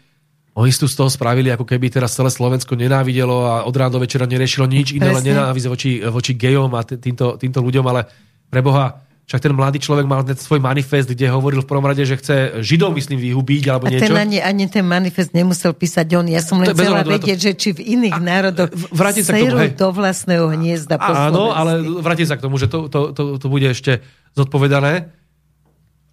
[0.54, 4.02] oni tu z toho spravili, ako keby teraz celé Slovensko nenávidelo a od rána do
[4.06, 8.06] večera neriešilo nič iné, len nenávisť voči, voči gejom a týmto, týmto ľuďom, ale
[8.54, 12.20] preboha, však ten mladý človek mal ten svoj manifest, kde hovoril v prvom rade, že
[12.20, 14.12] chce Židov, myslím, vyhubiť alebo a niečo.
[14.12, 16.28] Ten ani, ani ten manifest nemusel písať on.
[16.28, 17.44] Ja som len chcela vedieť, to...
[17.48, 19.80] že či v iných a, národoch vrátim sa k tomu, hej.
[19.80, 23.48] do vlastného hniezda po Áno, ale vrátim sa k tomu, že to, to, to, to
[23.48, 24.04] bude ešte
[24.36, 25.16] zodpovedané.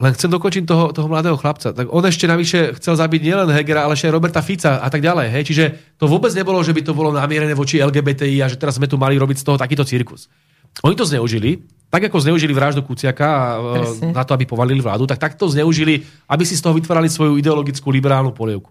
[0.01, 1.77] Len chcem dokončiť toho, toho mladého chlapca.
[1.77, 5.05] Tak on ešte navyše chcel zabiť nielen Hegera, ale ešte aj Roberta Fica a tak
[5.05, 5.29] ďalej.
[5.29, 5.43] Hej?
[5.45, 5.65] Čiže
[6.01, 8.97] to vôbec nebolo, že by to bolo namierené voči LGBTI a že teraz sme tu
[8.97, 10.33] mali robiť z toho takýto cirkus.
[10.81, 14.15] Oni to zneužili, tak ako zneužili vraždu Kuciaka Presne.
[14.15, 17.91] na to, aby povalili vládu, tak takto zneužili, aby si z toho vytvárali svoju ideologickú
[17.91, 18.71] liberálnu polievku.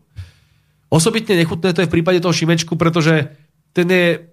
[0.90, 3.30] Osobitne nechutné to je v prípade toho Šimečku, pretože
[3.76, 4.26] ten je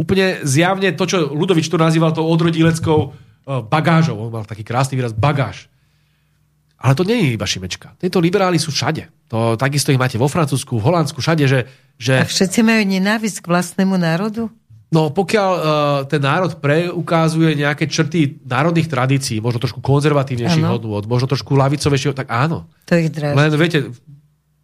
[0.00, 3.12] úplne zjavne to, čo Ludovič tu nazýval tou odrodileckou
[3.42, 4.22] Eh, bagážov.
[4.22, 5.66] On mal taký krásny výraz bagáž.
[6.78, 7.98] Ale to nie je iba Šimečka.
[7.98, 9.10] Tieto liberáli sú všade.
[9.30, 11.66] To takisto ich máte vo Francúzsku, v Holandsku, všade, že...
[11.98, 12.22] že...
[12.22, 14.50] A všetci majú nenávisť k vlastnému národu?
[14.92, 15.62] No pokiaľ uh,
[16.04, 22.28] ten národ preukázuje nejaké črty národných tradícií, možno trošku konzervatívnejších hodnôt, možno trošku lavicovejšieho, tak
[22.28, 22.68] áno.
[22.84, 23.32] To ich dráži.
[23.32, 23.78] Len viete,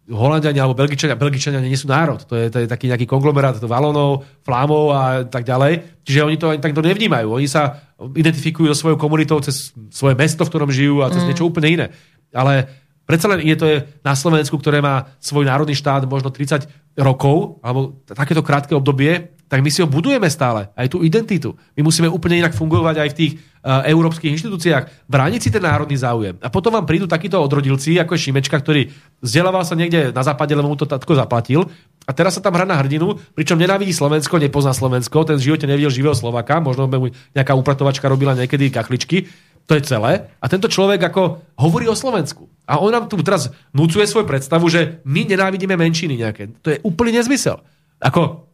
[0.09, 2.17] Holandiania alebo Belgičania, Belgičania nie sú národ.
[2.25, 6.01] To je, to je taký nejaký konglomerát Valonov, Flámov a tak ďalej.
[6.01, 7.29] Čiže oni to ani takto nevnímajú.
[7.29, 11.27] Oni sa identifikujú so svojou komunitou cez svoje mesto, v ktorom žijú a cez mm.
[11.29, 11.85] niečo úplne iné.
[12.33, 12.65] Ale
[13.05, 16.65] predsa len je to je na Slovensku, ktoré má svoj národný štát možno 30
[16.99, 21.57] rokov, alebo takéto krátke obdobie, tak my si ho budujeme stále, aj tú identitu.
[21.73, 23.31] My musíme úplne inak fungovať aj v tých
[23.65, 26.37] uh, európskych inštitúciách, brániť si ten národný záujem.
[26.37, 28.93] A potom vám prídu takíto odrodilci, ako je Šimečka, ktorý
[29.25, 31.65] vzdelával sa niekde na západe, lebo mu to tatko zaplatil.
[32.05, 35.65] A teraz sa tam hrá na hrdinu, pričom nenávidí Slovensko, nepozná Slovensko, ten v živote
[35.65, 39.25] nevidel živého Slovaka, možno by mu nejaká upratovačka robila niekedy kachličky.
[39.69, 40.33] To je celé.
[40.41, 42.49] A tento človek ako hovorí o Slovensku.
[42.65, 46.49] A on nám tu teraz núcuje svoju predstavu, že my nenávidíme menšiny nejaké.
[46.65, 47.61] To je úplný nezmysel.
[48.01, 48.49] Ako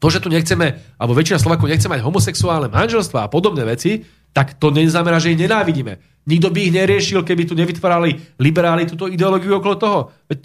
[0.00, 4.56] to, že tu nechceme, alebo väčšina Slovakov nechce mať homosexuálne manželstva a podobné veci, tak
[4.56, 6.00] to neznamená, že ich nenávidíme.
[6.26, 9.98] Nikto by ich neriešil, keby tu nevytvárali liberáli túto ideológiu okolo toho.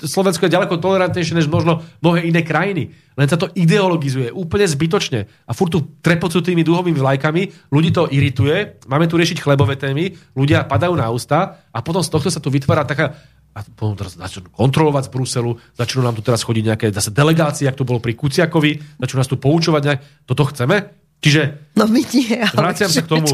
[0.06, 2.94] Slovensko je ďaleko tolerantnejšie než možno mnohé iné krajiny.
[3.18, 5.26] Len sa to ideologizuje úplne zbytočne.
[5.26, 10.14] A furt tu trepocú tými dúhovými vlajkami, ľudí to irituje, máme tu riešiť chlebové témy,
[10.38, 13.18] ľudia padajú na ústa a potom z tohto sa tu vytvára taká
[13.52, 17.68] a potom teraz začnú kontrolovať z Bruselu, začnú nám tu teraz chodiť nejaké zase delegácie,
[17.68, 20.02] ak to bolo pri Kuciakovi, začnú nás tu poučovať nejak.
[20.24, 21.01] Toto chceme?
[21.22, 23.30] Čiže no my nie, ale vraciam sa k tomu,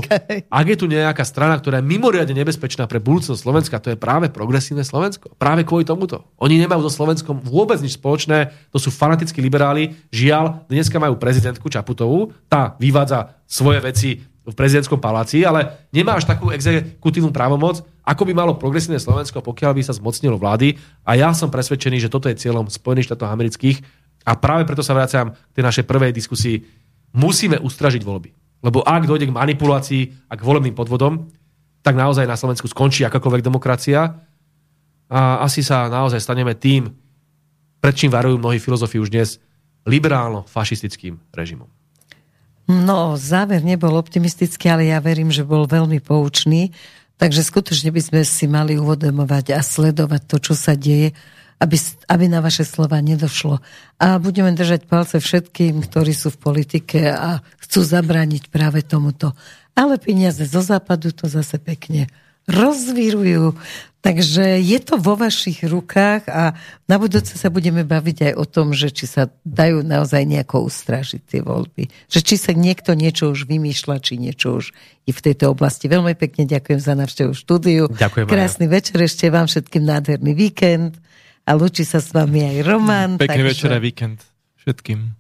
[0.52, 4.28] ak je tu nejaká strana, ktorá je mimoriadne nebezpečná pre budúcnosť Slovenska, to je práve
[4.28, 5.32] progresívne Slovensko.
[5.40, 6.28] Práve kvôli tomuto.
[6.36, 9.96] Oni nemajú so Slovenskom vôbec nič spoločné, to sú fanatickí liberáli.
[10.12, 16.28] Žiaľ, dneska majú prezidentku Čaputovú, tá vyvádza svoje veci v prezidentskom paláci, ale nemá až
[16.28, 20.76] takú exekutívnu právomoc, ako by malo progresívne Slovensko, pokiaľ by sa zmocnilo vlády.
[21.08, 23.80] A ja som presvedčený, že toto je cieľom Spojených štátov amerických.
[24.28, 26.87] A práve preto sa vraciam k tej našej prvej diskusii.
[27.16, 28.34] Musíme ustražiť voľby.
[28.66, 31.30] Lebo ak dojde k manipulácii a k volebným podvodom,
[31.86, 34.18] tak naozaj na Slovensku skončí akákoľvek demokracia
[35.08, 36.92] a asi sa naozaj staneme tým,
[37.80, 39.40] pred čím varujú mnohí filozofi už dnes,
[39.88, 41.72] liberálno-fašistickým režimom.
[42.68, 46.76] No, záver nebol optimistický, ale ja verím, že bol veľmi poučný.
[47.16, 51.16] Takže skutočne by sme si mali uvedomovať a sledovať to, čo sa deje,
[51.58, 51.78] aby,
[52.10, 53.62] aby na vaše slova nedošlo.
[53.98, 59.34] A budeme držať palce všetkým, ktorí sú v politike a chcú zabrániť práve tomuto.
[59.74, 62.10] Ale peniaze zo západu to zase pekne
[62.48, 63.58] rozvírujú.
[64.08, 66.56] Takže je to vo vašich rukách a
[66.88, 71.22] na budúce sa budeme baviť aj o tom, že či sa dajú naozaj nejako ustražiť
[71.28, 71.92] tie voľby.
[72.08, 74.72] Že či sa niekto niečo už vymýšľa, či niečo už
[75.04, 75.92] je v tejto oblasti.
[75.92, 77.92] Veľmi pekne ďakujem za návštevu štúdiu.
[77.92, 78.32] Ďakujem.
[78.32, 80.96] Krásny večer ešte vám všetkým nádherný víkend
[81.48, 83.16] a lúči sa s vami aj Roman.
[83.16, 83.48] Pekný takže...
[83.48, 84.20] večer a víkend
[84.60, 85.16] všetkým.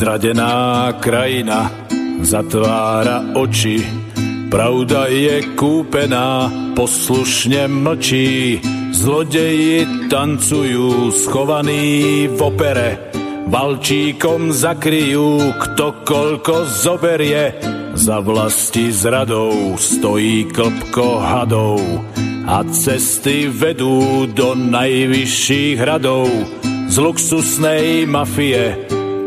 [0.00, 1.68] Zradená krajina
[2.24, 3.84] zatvára oči,
[4.50, 8.58] pravda je kúpená, poslušne mlčí.
[8.90, 12.98] Zlodeji tancujú schovaní v opere,
[13.46, 17.54] valčíkom zakryjú, kto koľko zoberie.
[17.94, 21.80] Za vlasti zradou stojí klpko hadov
[22.46, 26.26] a cesty vedú do najvyšších hradov
[26.90, 28.74] z luxusnej mafie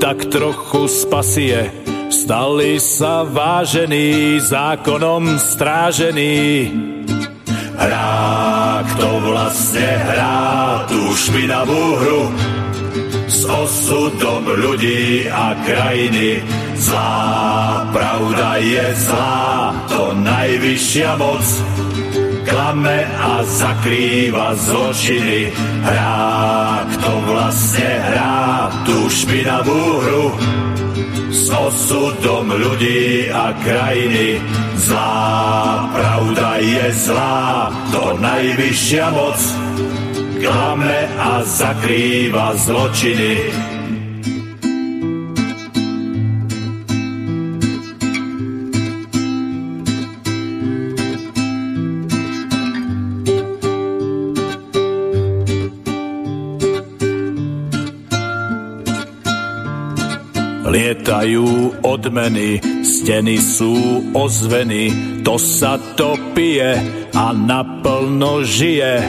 [0.03, 1.82] tak trochu spasie.
[2.13, 6.69] Stali sa vážení, zákonom strážení.
[7.73, 12.21] Hrá, kto vlastne hrá tú špinavú hru
[13.25, 16.45] s osudom ľudí a krajiny.
[16.77, 21.41] Zlá pravda je zlá, to najvyššia moc
[22.73, 25.53] klame a zakrýva zločiny.
[25.85, 30.25] Hrá, kto vlastne hrá tú špinavú hru
[31.29, 34.41] s osudom ľudí a krajiny.
[34.89, 35.21] Zlá
[35.93, 39.39] pravda je zlá, to najvyššia moc
[40.41, 43.53] klame a zakrýva zločiny.
[61.03, 63.75] Lietajú odmeny, steny sú
[64.15, 64.87] ozveny,
[65.19, 66.79] to sa to pije
[67.11, 69.03] a naplno žije.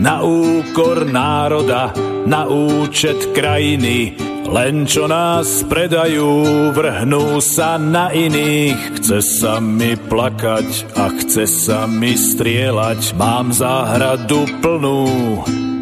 [0.00, 1.92] Na úkor národa,
[2.24, 4.16] na účet krajiny,
[4.48, 8.96] len čo nás predajú, vrhnú sa na iných.
[8.96, 13.12] Chce sa mi plakať a chce sa mi strieľať.
[13.12, 15.04] Mám záhradu plnú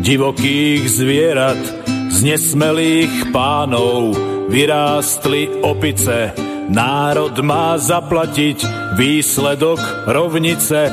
[0.03, 1.63] divokých zvierat,
[2.11, 6.33] z nesmelých pánov, vyrástli opice.
[6.69, 8.65] Národ má zaplatiť
[8.97, 10.89] výsledok rovnice.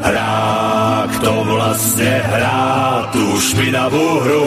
[0.00, 4.46] Hrá, kto vlastne hrá tú špinavú hru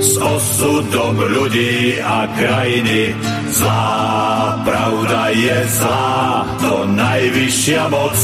[0.00, 3.12] s osudom ľudí a krajiny.
[3.52, 8.16] Zlá pravda je zlá, to najvyššia moc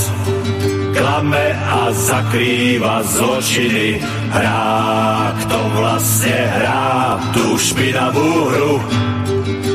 [0.94, 3.98] klame a zakrýva zločiny.
[4.30, 8.74] Hrá, kto vlastne hrá tú špinavú hru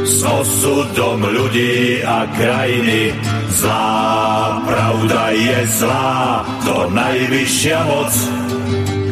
[0.07, 3.13] s osudom ľudí a krajiny.
[3.59, 8.13] Zlá pravda je zlá, to najvyššia moc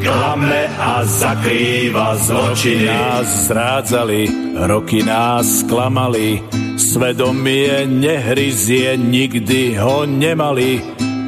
[0.07, 2.87] klame a zakrýva zločiny.
[2.87, 4.21] Nás zrádzali,
[4.63, 6.39] roky nás klamali,
[6.79, 10.79] svedomie nehryzie, nikdy ho nemali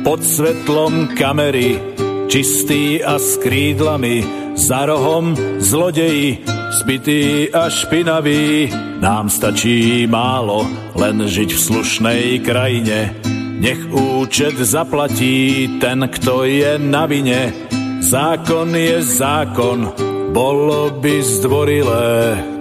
[0.10, 1.77] pod svetlom kamery,
[2.26, 4.26] čistý a s krídlami,
[4.57, 6.41] za rohom zlodeji,
[6.73, 8.73] spitý a špinavý.
[9.06, 10.65] Nám stačí málo,
[10.98, 13.22] len žiť v slušnej krajine.
[13.61, 17.53] Nech účet zaplatí ten, kto je na vine.
[18.02, 19.94] Zákon je zákon,
[20.34, 22.10] bolo by zdvorilé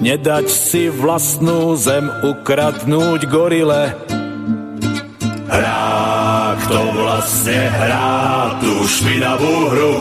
[0.04, 3.96] nedať si vlastnú zem ukradnúť gorile.
[5.48, 5.87] Hrá
[6.68, 9.94] kto vlastne hrá tú špinavú hru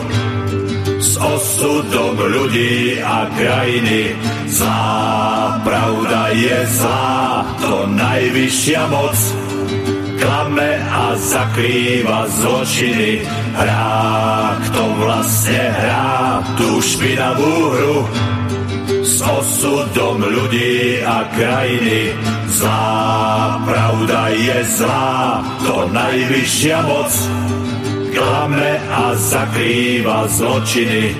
[1.00, 4.12] s osudom ľudí a krajiny.
[4.52, 9.16] Zlá pravda je zlá, to najvyššia moc
[10.20, 13.24] klame a zakrýva zločiny.
[13.56, 13.88] Hrá,
[14.68, 17.98] kto vlastne hrá tú špinavú hru
[19.18, 22.14] s osudom ľudí a krajiny.
[22.54, 27.10] Zlá pravda je zlá, to najvyššia moc
[28.14, 31.18] klame a zakrýva zločiny